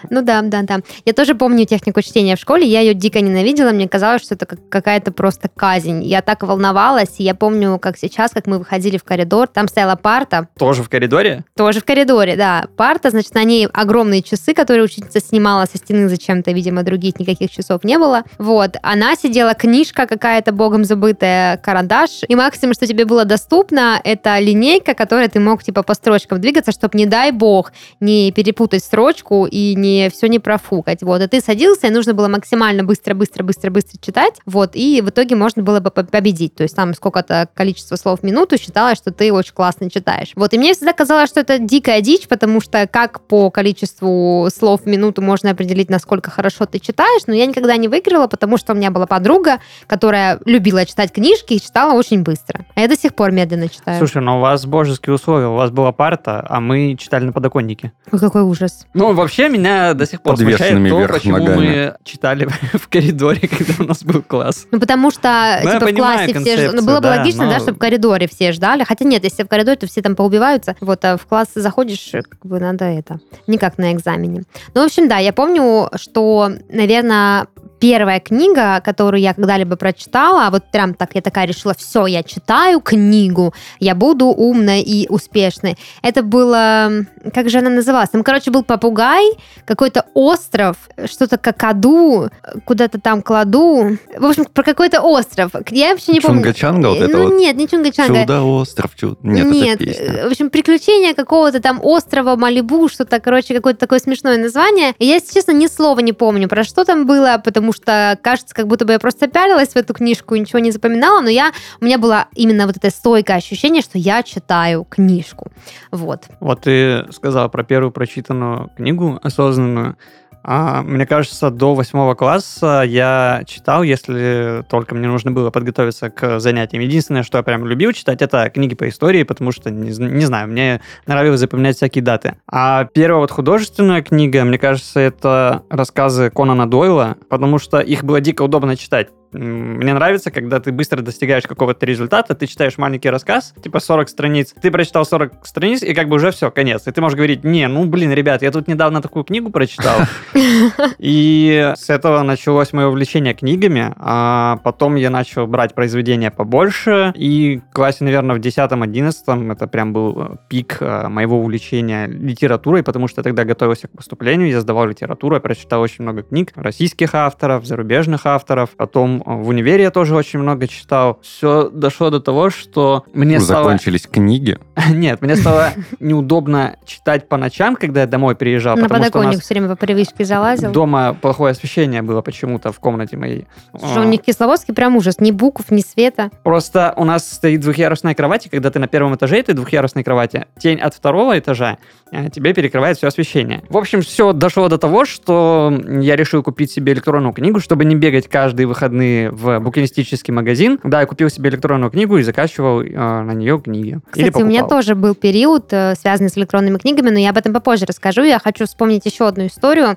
Ну 0.08 0.22
да, 0.22 0.42
да, 0.42 0.62
да. 0.62 0.80
Я 1.04 1.12
тоже 1.12 1.34
помню 1.34 1.66
технику 1.66 2.02
чтения 2.02 2.36
в 2.36 2.40
школе, 2.40 2.66
я 2.66 2.79
ее 2.80 2.94
дико 2.94 3.20
ненавидела, 3.20 3.70
мне 3.70 3.88
казалось, 3.88 4.22
что 4.22 4.34
это 4.34 4.46
как- 4.46 4.68
какая-то 4.68 5.12
просто 5.12 5.48
казнь. 5.54 6.02
Я 6.04 6.22
так 6.22 6.42
волновалась, 6.42 7.16
и 7.18 7.22
я 7.24 7.34
помню, 7.34 7.78
как 7.78 7.96
сейчас, 7.98 8.30
как 8.32 8.46
мы 8.46 8.58
выходили 8.58 8.96
в 8.96 9.04
коридор, 9.04 9.46
там 9.48 9.68
стояла 9.68 9.96
парта, 9.96 10.48
Тоже 10.58 10.82
в 10.82 10.88
коридоре? 10.88 11.44
тоже 11.56 11.80
в 11.80 11.84
коридоре, 11.84 12.36
да. 12.36 12.66
Парта, 12.76 13.10
значит, 13.10 13.34
на 13.34 13.44
ней 13.44 13.66
огромные 13.66 14.22
часы, 14.22 14.54
которые 14.54 14.84
учительница 14.84 15.20
снимала 15.20 15.66
со 15.66 15.78
стены 15.78 16.08
зачем-то, 16.08 16.52
видимо, 16.52 16.82
других 16.82 17.18
никаких 17.18 17.50
часов 17.50 17.84
не 17.84 17.98
было. 17.98 18.22
Вот. 18.38 18.76
Она 18.82 19.16
сидела, 19.16 19.54
книжка 19.54 20.06
какая-то 20.06 20.52
богом 20.52 20.84
забытая, 20.84 21.56
карандаш. 21.58 22.22
И 22.28 22.34
максимум, 22.34 22.74
что 22.74 22.86
тебе 22.86 23.04
было 23.04 23.24
доступно, 23.24 24.00
это 24.04 24.38
линейка, 24.38 24.94
которой 24.94 25.28
ты 25.28 25.40
мог, 25.40 25.62
типа, 25.62 25.82
по 25.82 25.94
строчкам 25.94 26.40
двигаться, 26.40 26.72
чтобы, 26.72 26.96
не 26.96 27.06
дай 27.06 27.32
бог, 27.32 27.72
не 28.00 28.32
перепутать 28.32 28.84
строчку 28.84 29.46
и 29.46 29.74
не 29.74 30.08
все 30.10 30.28
не 30.28 30.38
профукать. 30.38 31.02
Вот. 31.02 31.20
И 31.22 31.26
ты 31.26 31.40
садился, 31.40 31.88
и 31.88 31.90
нужно 31.90 32.14
было 32.14 32.28
максимально 32.28 32.69
быстро, 32.82 33.14
быстро, 33.14 33.42
быстро, 33.44 33.70
быстро 33.70 33.98
читать. 34.00 34.34
Вот. 34.46 34.70
И 34.74 35.00
в 35.02 35.10
итоге 35.10 35.36
можно 35.36 35.62
было 35.62 35.80
бы 35.80 35.90
по- 35.90 36.04
победить. 36.04 36.54
То 36.54 36.62
есть 36.62 36.74
там 36.76 36.94
сколько-то 36.94 37.48
количество 37.54 37.96
слов 37.96 38.20
в 38.20 38.22
минуту 38.22 38.58
считалось, 38.58 38.98
что 38.98 39.12
ты 39.12 39.32
очень 39.32 39.52
классно 39.54 39.90
читаешь. 39.90 40.32
Вот. 40.36 40.52
И 40.54 40.58
мне 40.58 40.72
всегда 40.74 40.92
казалось, 40.92 41.28
что 41.30 41.40
это 41.40 41.58
дикая 41.58 42.00
дичь, 42.00 42.28
потому 42.28 42.60
что 42.60 42.86
как 42.86 43.20
по 43.22 43.50
количеству 43.50 44.48
слов 44.54 44.82
в 44.82 44.86
минуту 44.86 45.22
можно 45.22 45.50
определить, 45.50 45.90
насколько 45.90 46.30
хорошо 46.30 46.66
ты 46.66 46.78
читаешь, 46.78 47.22
но 47.26 47.34
я 47.34 47.46
никогда 47.46 47.76
не 47.76 47.88
выиграла, 47.88 48.26
потому 48.26 48.56
что 48.56 48.72
у 48.72 48.76
меня 48.76 48.90
была 48.90 49.06
подруга, 49.06 49.58
которая 49.86 50.40
любила 50.44 50.84
читать 50.86 51.12
книжки 51.12 51.54
и 51.54 51.60
читала 51.60 51.92
очень 51.94 52.22
быстро. 52.22 52.64
А 52.74 52.80
я 52.80 52.88
до 52.88 52.96
сих 52.96 53.14
пор 53.14 53.32
медленно 53.32 53.68
читаю. 53.68 53.98
Слушай, 53.98 54.22
но 54.22 54.38
у 54.38 54.40
вас 54.40 54.66
божеские 54.66 55.14
условия, 55.14 55.46
у 55.46 55.54
вас 55.54 55.70
была 55.70 55.92
парта, 55.92 56.44
а 56.48 56.60
мы 56.60 56.96
читали 56.98 57.24
на 57.24 57.32
подоконнике. 57.32 57.92
Ой, 58.12 58.18
какой 58.18 58.42
ужас. 58.42 58.86
Ну, 58.94 59.12
вообще 59.12 59.48
меня 59.48 59.94
до 59.94 60.06
сих 60.06 60.22
пор 60.22 60.36
смущает 60.36 60.58
Подвешенными 60.58 60.90
то, 60.90 60.98
вверх 60.98 61.12
почему 61.14 61.36
ногами. 61.38 61.56
мы 61.56 61.94
читали 62.04 62.48
в 62.74 62.88
коридоре, 62.88 63.48
когда 63.48 63.74
у 63.78 63.86
нас 63.86 64.02
был 64.02 64.22
класс. 64.22 64.66
Ну, 64.70 64.80
потому 64.80 65.10
что, 65.10 65.60
Ну, 65.64 65.70
типа, 65.72 65.86
в 65.86 65.94
классе 65.94 66.38
все... 66.40 66.56
ж- 66.56 66.72
Ну, 66.72 66.82
было 66.82 66.96
бы 66.96 67.02
да, 67.08 67.16
логично, 67.16 67.46
да, 67.46 67.54
но- 67.54 67.60
чтобы 67.60 67.74
в 67.76 67.78
коридоре 67.78 68.28
все 68.28 68.52
ждали. 68.52 68.84
Хотя 68.84 69.04
нет, 69.04 69.24
если 69.24 69.42
в 69.44 69.48
коридоре, 69.48 69.76
то 69.76 69.86
все 69.86 70.02
там 70.02 70.16
поубиваются. 70.16 70.76
Вот, 70.80 71.04
а 71.04 71.16
в 71.16 71.26
класс 71.26 71.48
заходишь, 71.54 72.10
как 72.12 72.44
бы 72.46 72.58
надо 72.60 72.84
это... 72.84 73.20
Не 73.46 73.58
как 73.58 73.78
на 73.78 73.92
экзамене. 73.92 74.42
Ну, 74.74 74.82
в 74.82 74.84
общем, 74.84 75.08
да, 75.08 75.18
я 75.18 75.32
помню, 75.32 75.88
что, 75.96 76.50
наверное, 76.70 77.46
первая 77.80 78.20
книга, 78.20 78.80
которую 78.84 79.22
я 79.22 79.32
когда-либо 79.32 79.74
прочитала, 79.76 80.46
а 80.46 80.50
вот 80.50 80.64
прям 80.70 80.92
так, 80.92 81.10
я 81.14 81.22
такая 81.22 81.46
решила, 81.46 81.72
все, 81.74 82.04
я 82.06 82.22
читаю 82.22 82.80
книгу, 82.80 83.54
я 83.78 83.94
буду 83.94 84.26
умной 84.26 84.82
и 84.82 85.08
успешной. 85.08 85.78
Это 86.02 86.22
было, 86.22 86.90
как 87.32 87.50
же 87.50 87.58
она 87.58 87.70
называлась? 87.70 88.10
Там, 88.10 88.22
короче, 88.22 88.50
был 88.50 88.62
попугай, 88.62 89.32
какой-то 89.64 90.06
остров, 90.14 90.76
что-то 91.06 91.38
какаду, 91.38 92.30
куда-то 92.64 93.00
там 93.00 93.22
кладу. 93.22 93.98
В 94.16 94.24
общем, 94.24 94.46
про 94.46 94.62
какой-то 94.62 95.00
остров. 95.00 95.52
Я 95.70 95.90
вообще 95.90 96.12
не 96.12 96.20
помню. 96.20 96.42
Чунга-чанга 96.42 96.88
вот 96.88 96.98
это 96.98 97.16
ну, 97.16 97.24
вот? 97.24 97.38
нет, 97.38 97.56
не 97.56 97.66
Чунга-чанга. 97.66 98.22
Чудо-остров. 98.22 98.96
чу- 98.96 99.18
Нет, 99.22 99.46
Нет, 99.46 99.80
это 99.80 99.84
песня. 99.84 100.28
в 100.28 100.30
общем, 100.30 100.50
приключения 100.50 101.14
какого-то 101.14 101.60
там 101.60 101.80
острова 101.82 102.36
Малибу, 102.36 102.88
что-то, 102.88 103.20
короче, 103.20 103.54
какое-то 103.54 103.78
такое 103.80 103.98
смешное 103.98 104.38
название. 104.38 104.94
И 104.98 105.06
я, 105.06 105.14
если 105.14 105.34
честно, 105.34 105.52
ни 105.52 105.66
слова 105.66 106.00
не 106.00 106.12
помню, 106.12 106.48
про 106.48 106.64
что 106.64 106.84
там 106.84 107.06
было, 107.06 107.40
потому 107.44 107.72
что 107.72 108.18
кажется, 108.22 108.54
как 108.54 108.66
будто 108.66 108.84
бы 108.84 108.92
я 108.92 108.98
просто 108.98 109.28
пялилась 109.28 109.70
в 109.70 109.76
эту 109.76 109.94
книжку 109.94 110.34
и 110.34 110.40
ничего 110.40 110.58
не 110.58 110.70
запоминала, 110.70 111.20
но 111.20 111.28
я, 111.28 111.52
у 111.80 111.84
меня 111.84 111.98
было 111.98 112.26
именно 112.34 112.66
вот 112.66 112.76
это 112.76 112.90
стойкое 112.90 113.36
ощущение, 113.36 113.82
что 113.82 113.98
я 113.98 114.22
читаю 114.22 114.86
книжку. 114.88 115.50
Вот. 115.90 116.24
Вот 116.40 116.62
ты 116.62 117.09
сказала 117.10 117.48
про 117.48 117.64
первую 117.64 117.90
прочитанную 117.92 118.70
книгу 118.76 119.18
осознанную. 119.22 119.96
А, 120.42 120.82
мне 120.82 121.06
кажется, 121.06 121.50
до 121.50 121.74
восьмого 121.74 122.14
класса 122.14 122.82
я 122.86 123.42
читал, 123.46 123.82
если 123.82 124.64
только 124.70 124.94
мне 124.94 125.06
нужно 125.06 125.32
было 125.32 125.50
подготовиться 125.50 126.08
к 126.08 126.40
занятиям. 126.40 126.82
Единственное, 126.82 127.22
что 127.22 127.38
я 127.38 127.42
прям 127.44 127.66
любил 127.66 127.92
читать, 127.92 128.22
это 128.22 128.48
книги 128.48 128.74
по 128.74 128.88
истории, 128.88 129.22
потому 129.22 129.52
что, 129.52 129.70
не, 129.70 129.90
не 129.90 130.24
знаю, 130.24 130.48
мне 130.48 130.80
нравилось 131.06 131.40
запоминать 131.40 131.76
всякие 131.76 132.02
даты. 132.02 132.36
А 132.50 132.84
первая 132.84 133.20
вот 133.20 133.30
художественная 133.30 134.02
книга, 134.02 134.44
мне 134.44 134.58
кажется, 134.58 135.00
это 135.00 135.62
рассказы 135.68 136.30
Конана 136.30 136.68
Дойла, 136.68 137.16
потому 137.28 137.58
что 137.58 137.80
их 137.80 138.04
было 138.04 138.20
дико 138.20 138.42
удобно 138.42 138.76
читать. 138.76 139.08
Мне 139.32 139.94
нравится, 139.94 140.30
когда 140.30 140.60
ты 140.60 140.72
быстро 140.72 141.02
достигаешь 141.02 141.44
какого-то 141.44 141.86
результата, 141.86 142.34
ты 142.34 142.46
читаешь 142.46 142.78
маленький 142.78 143.10
рассказ, 143.10 143.54
типа 143.62 143.80
40 143.80 144.08
страниц, 144.08 144.54
ты 144.60 144.70
прочитал 144.70 145.04
40 145.04 145.46
страниц, 145.46 145.82
и 145.82 145.94
как 145.94 146.08
бы 146.08 146.16
уже 146.16 146.30
все, 146.32 146.50
конец. 146.50 146.86
И 146.86 146.90
ты 146.90 147.00
можешь 147.00 147.16
говорить, 147.16 147.44
не, 147.44 147.68
ну, 147.68 147.84
блин, 147.84 148.12
ребят, 148.12 148.42
я 148.42 148.50
тут 148.50 148.68
недавно 148.68 149.00
такую 149.00 149.24
книгу 149.24 149.50
прочитал. 149.50 150.00
И 150.98 151.72
с 151.76 151.90
этого 151.90 152.22
началось 152.22 152.72
мое 152.72 152.86
увлечение 152.86 153.34
книгами, 153.34 153.92
а 153.96 154.58
потом 154.64 154.96
я 154.96 155.10
начал 155.10 155.46
брать 155.46 155.74
произведения 155.74 156.30
побольше, 156.30 157.12
и 157.16 157.60
в 157.70 157.74
классе, 157.74 158.04
наверное, 158.04 158.36
в 158.36 158.40
10-11 158.40 159.52
это 159.52 159.66
прям 159.66 159.92
был 159.92 160.20
э, 160.20 160.36
пик 160.48 160.78
э, 160.80 161.08
моего 161.08 161.40
увлечения 161.40 162.06
литературой, 162.06 162.82
потому 162.82 163.08
что 163.08 163.20
я 163.20 163.24
тогда 163.24 163.44
готовился 163.44 163.88
к 163.88 163.92
поступлению, 163.92 164.48
я 164.48 164.60
сдавал 164.60 164.86
литературу, 164.86 165.34
я 165.36 165.40
прочитал 165.40 165.80
очень 165.80 166.02
много 166.02 166.22
книг 166.22 166.52
российских 166.56 167.14
авторов, 167.14 167.66
зарубежных 167.66 168.26
авторов, 168.26 168.70
потом 168.76 169.19
э, 169.24 169.34
в 169.34 169.48
универе 169.48 169.84
я 169.84 169.90
тоже 169.90 170.14
очень 170.14 170.38
много 170.38 170.66
читал. 170.68 171.18
Все 171.22 171.68
дошло 171.70 172.10
до 172.10 172.20
того, 172.20 172.50
что 172.50 173.04
мне 173.12 173.40
стало... 173.40 173.64
Закончились 173.64 174.06
книги. 174.06 174.58
Нет, 174.90 175.20
мне 175.22 175.36
стало 175.36 175.70
неудобно 175.98 176.76
читать 176.84 177.28
по 177.28 177.36
ночам, 177.36 177.76
когда 177.76 178.02
я 178.02 178.06
домой 178.06 178.34
приезжал, 178.34 178.76
На 178.76 178.88
подоконник 178.88 179.40
все 179.40 179.54
время 179.54 179.68
по 179.68 179.76
привычке 179.76 180.24
залазил. 180.24 180.72
дома 180.72 181.14
плохое 181.20 181.52
освещение 181.52 182.02
было 182.02 182.22
почему-то 182.22 182.72
в 182.72 182.80
комнате 182.80 183.16
моей. 183.16 183.46
Что 183.76 184.00
у 184.00 184.04
них 184.04 184.20
в 184.20 184.24
Кисловодске 184.24 184.72
прям 184.72 184.96
ужас. 184.96 185.20
Ни 185.20 185.30
букв, 185.30 185.70
ни 185.70 185.80
света. 185.80 186.30
Просто 186.42 186.92
у 186.96 187.04
нас 187.04 187.30
стоит 187.30 187.60
двухъярусная 187.60 188.14
кровать, 188.14 188.46
и 188.46 188.48
когда 188.48 188.70
ты 188.70 188.78
на 188.78 188.88
первом 188.88 189.14
этаже 189.14 189.38
этой 189.38 189.54
двухъярусной 189.54 190.04
кровати, 190.04 190.46
тень 190.58 190.80
от 190.80 190.94
второго 190.94 191.38
этажа 191.38 191.78
э, 192.12 192.30
тебе 192.30 192.54
перекрывает 192.54 192.96
все 192.96 193.08
освещение. 193.08 193.62
В 193.68 193.76
общем, 193.76 194.02
все 194.02 194.32
дошло 194.32 194.68
до 194.68 194.78
того, 194.78 195.04
что 195.04 195.72
я 196.00 196.16
решил 196.16 196.42
купить 196.42 196.70
себе 196.70 196.92
электронную 196.92 197.32
книгу, 197.32 197.60
чтобы 197.60 197.84
не 197.84 197.94
бегать 197.94 198.28
каждые 198.28 198.66
выходные 198.66 199.09
в 199.30 199.58
букинистический 199.60 200.32
магазин. 200.32 200.78
Да, 200.84 201.00
я 201.00 201.06
купил 201.06 201.30
себе 201.30 201.50
электронную 201.50 201.90
книгу 201.90 202.18
и 202.18 202.22
закачивал 202.22 202.82
э, 202.82 202.86
на 202.90 203.32
нее 203.32 203.60
книги. 203.60 204.00
Кстати, 204.10 204.42
у 204.42 204.46
меня 204.46 204.66
тоже 204.66 204.94
был 204.94 205.14
период, 205.14 205.72
э, 205.72 205.94
связанный 206.00 206.30
с 206.30 206.36
электронными 206.36 206.78
книгами, 206.78 207.10
но 207.10 207.18
я 207.18 207.30
об 207.30 207.36
этом 207.36 207.52
попозже 207.52 207.86
расскажу. 207.86 208.22
Я 208.22 208.38
хочу 208.38 208.66
вспомнить 208.66 209.06
еще 209.06 209.26
одну 209.26 209.46
историю. 209.46 209.96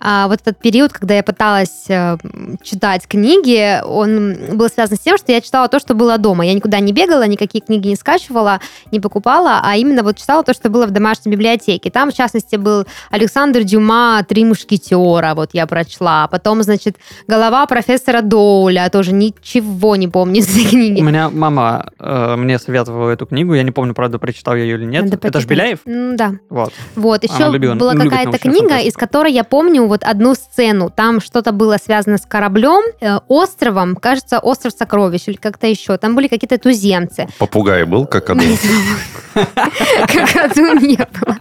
А, 0.00 0.28
вот 0.28 0.40
этот 0.40 0.58
период, 0.58 0.92
когда 0.92 1.14
я 1.14 1.22
пыталась 1.22 1.86
э, 1.88 2.16
читать 2.62 3.06
книги, 3.06 3.80
он 3.84 4.56
был 4.56 4.68
связан 4.68 4.96
с 4.96 5.00
тем, 5.00 5.16
что 5.18 5.32
я 5.32 5.40
читала 5.40 5.68
то, 5.68 5.78
что 5.78 5.94
было 5.94 6.18
дома. 6.18 6.46
Я 6.46 6.54
никуда 6.54 6.80
не 6.80 6.92
бегала, 6.92 7.26
никакие 7.26 7.62
книги 7.64 7.88
не 7.88 7.96
скачивала, 7.96 8.60
не 8.90 9.00
покупала, 9.00 9.60
а 9.62 9.76
именно 9.76 10.02
вот 10.02 10.16
читала 10.16 10.42
то, 10.42 10.54
что 10.54 10.68
было 10.70 10.86
в 10.86 10.90
домашней 10.90 11.32
библиотеке. 11.32 11.90
Там, 11.90 12.10
в 12.10 12.14
частности, 12.14 12.56
был 12.56 12.86
Александр 13.10 13.62
Дюма 13.62 14.24
«Три 14.28 14.44
мушкетера», 14.44 15.34
вот 15.34 15.50
я 15.52 15.66
прочла. 15.66 16.28
Потом, 16.28 16.62
значит, 16.62 16.96
«Голова 17.26 17.66
профессора 17.66 18.22
Доуля», 18.54 18.88
тоже 18.90 19.12
ничего 19.12 19.96
не 19.96 20.08
помню 20.08 20.40
из 20.40 20.48
этой 20.48 20.66
У 20.66 20.68
книги. 20.70 21.00
меня 21.00 21.28
мама 21.30 21.90
э, 21.98 22.36
мне 22.36 22.58
советовала 22.58 23.10
эту 23.10 23.26
книгу, 23.26 23.54
я 23.54 23.62
не 23.62 23.70
помню, 23.72 23.94
правда, 23.94 24.18
прочитал 24.18 24.54
я 24.54 24.62
ее 24.62 24.74
или 24.76 24.84
нет. 24.84 25.04
Надо 25.04 25.16
Это 25.16 25.40
ж 25.40 25.44
почитать. 25.44 25.48
Беляев? 25.48 25.78
М, 25.86 26.16
Да. 26.16 26.32
Вот. 26.50 26.72
Вот, 26.96 27.22
еще 27.24 27.34
Она 27.44 27.48
любила- 27.48 27.74
была 27.74 27.92
любит 27.92 28.10
какая-то 28.10 28.30
научную 28.30 28.52
книга, 28.54 28.68
фантастику. 28.68 28.88
из 28.88 28.94
которой 28.96 29.32
я 29.32 29.44
помню 29.44 29.86
вот 29.86 30.04
одну 30.04 30.34
сцену. 30.34 30.90
Там 30.94 31.20
что-то 31.20 31.52
было 31.52 31.76
связано 31.82 32.18
с 32.18 32.26
кораблем, 32.26 32.82
э, 33.00 33.18
островом, 33.28 33.96
кажется, 33.96 34.38
остров 34.38 34.72
сокровищ 34.72 35.22
или 35.26 35.36
как-то 35.36 35.66
еще. 35.66 35.96
Там 35.96 36.14
были 36.14 36.28
какие-то 36.28 36.58
туземцы. 36.58 37.26
Попугай 37.38 37.84
был, 37.84 38.06
как 38.06 38.30
одно. 38.30 38.42
Какаду 39.34 40.60
не 40.80 40.96
было. 40.96 41.36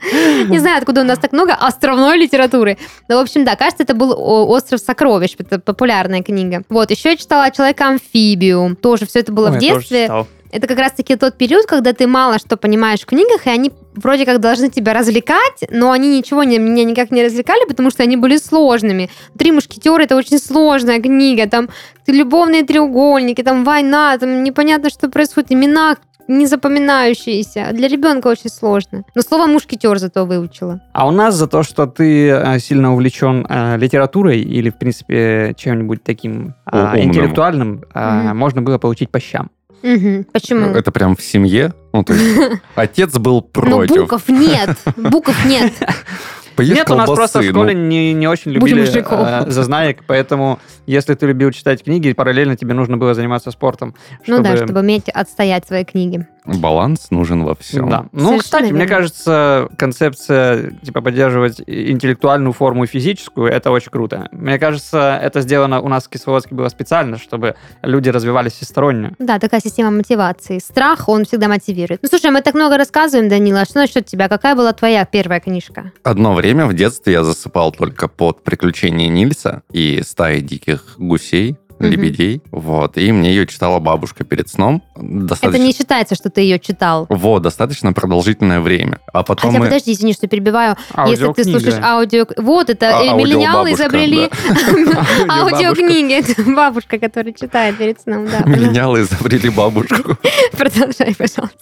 Не 0.49 0.59
знаю, 0.59 0.77
откуда 0.79 1.01
у 1.01 1.03
нас 1.03 1.19
так 1.19 1.31
много 1.31 1.53
островной 1.53 2.17
литературы. 2.17 2.77
Ну, 3.07 3.17
в 3.17 3.19
общем, 3.19 3.45
да, 3.45 3.55
кажется, 3.55 3.83
это 3.83 3.93
был 3.93 4.11
о, 4.11 4.45
«Остров 4.47 4.79
сокровищ», 4.79 5.35
это 5.37 5.59
популярная 5.59 6.21
книга. 6.23 6.63
Вот, 6.69 6.91
еще 6.91 7.02
я 7.09 7.17
читала 7.17 7.51
«Человека-амфибию». 7.51 8.75
Тоже 8.75 9.05
все 9.05 9.19
это 9.19 9.31
было 9.31 9.49
Ой, 9.49 9.57
в 9.57 9.59
детстве. 9.59 10.09
Это 10.53 10.67
как 10.67 10.77
раз-таки 10.77 11.15
тот 11.15 11.35
период, 11.35 11.65
когда 11.65 11.93
ты 11.93 12.05
мало 12.05 12.37
что 12.37 12.57
понимаешь 12.57 13.01
в 13.01 13.07
книгах, 13.07 13.47
и 13.47 13.49
они 13.49 13.71
вроде 13.95 14.23
как 14.23 14.39
должны 14.39 14.69
тебя 14.69 14.93
развлекать, 14.93 15.63
но 15.71 15.91
они 15.91 16.15
ничего 16.15 16.43
не, 16.43 16.59
меня 16.59 16.83
никак 16.83 17.09
не 17.09 17.25
развлекали, 17.25 17.65
потому 17.67 17.89
что 17.89 18.03
они 18.03 18.17
были 18.17 18.37
сложными. 18.37 19.09
«Три 19.35 19.51
мушкетера»— 19.51 20.01
это 20.03 20.15
очень 20.15 20.37
сложная 20.37 21.01
книга, 21.01 21.49
там 21.49 21.69
любовные 22.05 22.61
треугольники, 22.61 23.41
там 23.41 23.63
война, 23.63 24.15
там 24.19 24.43
непонятно, 24.43 24.91
что 24.91 25.09
происходит, 25.09 25.51
имена 25.51 25.97
не 26.27 26.45
запоминающиеся. 26.45 27.69
Для 27.73 27.87
ребенка 27.87 28.27
очень 28.27 28.49
сложно. 28.49 29.03
Но 29.15 29.21
слово 29.21 29.45
«мушкетер» 29.47 29.97
зато 29.99 30.25
выучила. 30.25 30.81
А 30.93 31.07
у 31.07 31.11
нас 31.11 31.35
за 31.35 31.47
то, 31.47 31.63
что 31.63 31.85
ты 31.85 32.29
э, 32.29 32.59
сильно 32.59 32.93
увлечен 32.93 33.45
э, 33.49 33.77
литературой 33.77 34.39
или, 34.41 34.69
в 34.69 34.77
принципе, 34.77 35.53
чем-нибудь 35.57 36.03
таким 36.03 36.55
э, 36.71 37.01
интеллектуальным, 37.01 37.83
э, 37.93 38.11
Мгм. 38.29 38.37
можно 38.37 38.61
было 38.61 38.77
получить 38.77 39.09
по 39.11 39.19
щам. 39.19 39.49
Мгм. 39.81 40.25
Почему? 40.31 40.67
Это 40.67 40.91
прям 40.91 41.15
в 41.17 41.21
семье. 41.21 41.73
Ну, 41.91 42.03
то 42.03 42.13
есть 42.13 42.61
отец 42.75 43.17
был 43.17 43.35
Ну, 43.35 43.41
против. 43.41 43.95
букв 44.09 44.29
нет. 44.29 44.77
Букв 44.95 45.45
нет. 45.45 45.73
Поешь 46.55 46.75
Нет, 46.75 46.89
у 46.89 46.95
нас 46.95 47.05
просто 47.09 47.39
в 47.39 47.41
колбасы, 47.41 47.49
школе 47.49 47.75
ну, 47.75 47.87
не, 47.87 48.13
не 48.13 48.27
очень 48.27 48.51
любили 48.51 48.83
э, 48.83 49.49
зазнаек, 49.49 50.03
поему 50.05 50.59
если 50.85 51.13
ты 51.13 51.27
любил 51.27 51.51
читать 51.51 51.83
книги, 51.83 52.13
параллельно 52.13 52.57
тебе 52.57 52.73
нужно 52.73 52.97
было 52.97 53.13
заниматься 53.13 53.51
спортом. 53.51 53.95
Ну 54.27 54.41
да, 54.41 54.57
чтобы 54.57 54.81
уметь 54.81 55.09
отстоять 55.09 55.65
свои 55.65 55.85
книги. 55.85 56.27
баланс 56.45 57.09
нужен 57.09 57.43
во 57.43 57.55
всем. 57.55 57.89
Да. 57.89 58.05
Ну, 58.11 58.19
Совершенно 58.19 58.39
кстати, 58.39 58.63
мне 58.63 58.71
верно. 58.81 58.87
кажется, 58.87 59.69
концепция 59.77 60.71
типа 60.83 61.01
поддерживать 61.01 61.61
интеллектуальную 61.65 62.53
форму 62.53 62.83
и 62.83 62.87
физическую, 62.87 63.49
это 63.51 63.71
очень 63.71 63.91
круто. 63.91 64.27
Мне 64.31 64.59
кажется, 64.59 65.19
это 65.21 65.41
сделано 65.41 65.81
у 65.81 65.87
нас 65.87 66.05
в 66.05 66.09
Кисловодске 66.09 66.53
было 66.53 66.67
специально, 66.69 67.17
чтобы 67.17 67.55
люди 67.81 68.09
развивались 68.09 68.53
всесторонне. 68.53 69.13
Да, 69.19 69.39
такая 69.39 69.61
система 69.61 69.91
мотивации. 69.91 70.59
Страх, 70.59 71.07
он 71.07 71.25
всегда 71.25 71.47
мотивирует. 71.47 72.01
Ну, 72.03 72.09
слушай, 72.09 72.29
мы 72.29 72.41
так 72.41 72.55
много 72.55 72.77
рассказываем, 72.77 73.29
Данила. 73.29 73.61
А 73.61 73.65
что 73.65 73.79
насчет 73.79 74.05
тебя? 74.05 74.27
Какая 74.27 74.55
была 74.55 74.73
твоя 74.73 75.05
первая 75.05 75.39
книжка? 75.39 75.91
Одно 76.03 76.33
время 76.33 76.42
в 76.51 76.73
детстве 76.73 77.13
я 77.13 77.23
засыпал 77.23 77.71
только 77.71 78.07
под 78.07 78.43
«Приключения 78.43 79.07
Нильса» 79.07 79.63
и 79.71 80.01
«Стаи 80.03 80.41
диких 80.41 80.95
гусей», 80.97 81.57
лебедей. 81.79 82.41
Вот. 82.51 82.97
И 82.97 83.11
мне 83.11 83.29
ее 83.29 83.47
читала 83.47 83.79
бабушка 83.79 84.23
перед 84.23 84.49
сном. 84.49 84.83
Достаточно... 84.95 85.57
Это 85.57 85.65
не 85.65 85.73
считается, 85.73 86.15
что 86.15 86.29
ты 86.29 86.41
ее 86.41 86.59
читал. 86.59 87.05
Вот, 87.09 87.41
достаточно 87.41 87.93
продолжительное 87.93 88.61
время. 88.61 88.99
А 89.11 89.23
потом 89.23 89.51
Хотя, 89.51 89.59
мы... 89.59 89.65
подожди, 89.65 89.93
извини, 89.93 90.13
что 90.13 90.27
перебиваю. 90.27 90.77
Если 91.07 91.31
ты 91.33 91.43
слушаешь 91.43 91.81
аудио... 91.83 92.25
Вот, 92.37 92.69
это 92.69 92.97
А, 92.97 93.15
миллениалы 93.15 93.73
изобрели 93.73 94.29
аудиокниги. 95.29 96.13
Это 96.13 96.41
бабушка, 96.43 96.99
которая 96.99 97.33
читает 97.33 97.77
перед 97.77 97.99
сном. 98.01 98.25
Миллениалы 98.45 99.01
изобрели 99.01 99.49
бабушку. 99.49 100.17
продолжай, 100.51 101.15
пожалуйста. 101.15 101.57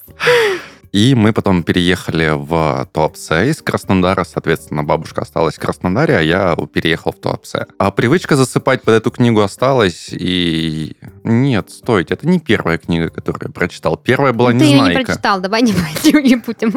И 0.92 1.16
мы 1.16 1.32
потом 1.32 1.64
переехали 1.64 2.32
в 2.36 2.88
Туапсе 2.92 3.50
из 3.50 3.62
Краснодара. 3.62 4.26
Соответственно, 4.26 4.84
бабушка 4.84 5.22
осталась 5.22 5.56
в 5.56 5.60
Краснодаре, 5.60 6.18
а 6.18 6.22
я 6.22 6.58
переехал 6.74 7.14
в 7.14 7.20
Туапсе. 7.20 7.68
А 7.78 7.92
привычка 7.92 8.36
засыпать 8.36 8.82
под 8.82 8.96
эту 8.96 9.10
книгу 9.10 9.42
осталась. 9.42 10.10
И 10.12 10.98
нет, 11.24 11.70
стойте, 11.72 12.16
это 12.16 12.28
не 12.28 12.40
первая 12.40 12.78
книга, 12.78 13.10
которую 13.10 13.42
я 13.48 13.54
прочитал. 13.54 13.96
Первая 13.96 14.34
была 14.34 14.52
Ну, 14.52 14.60
Ты 14.60 14.66
ее 14.66 14.72
не 14.72 14.80
«Незнайка». 14.80 15.06
прочитал, 15.06 15.40
давай 15.40 15.62
не 15.62 15.74
пойдем, 15.74 16.24
не 16.24 16.36
будем. 16.36 16.74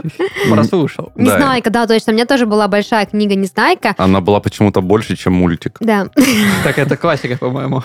Прослушал. 0.49 1.11
Да. 1.16 1.23
Незнайка, 1.23 1.71
да, 1.71 1.87
точно. 1.87 2.12
У 2.12 2.14
меня 2.14 2.26
тоже 2.26 2.47
была 2.47 2.68
большая 2.68 3.06
книга 3.06 3.35
Незнайка. 3.35 3.94
Она 3.99 4.21
была 4.21 4.38
почему-то 4.38 4.80
больше, 4.80 5.16
чем 5.16 5.33
мультик. 5.35 5.78
Да. 5.80 6.09
Так 6.62 6.78
это 6.78 6.97
классика, 6.97 7.37
по-моему. 7.37 7.83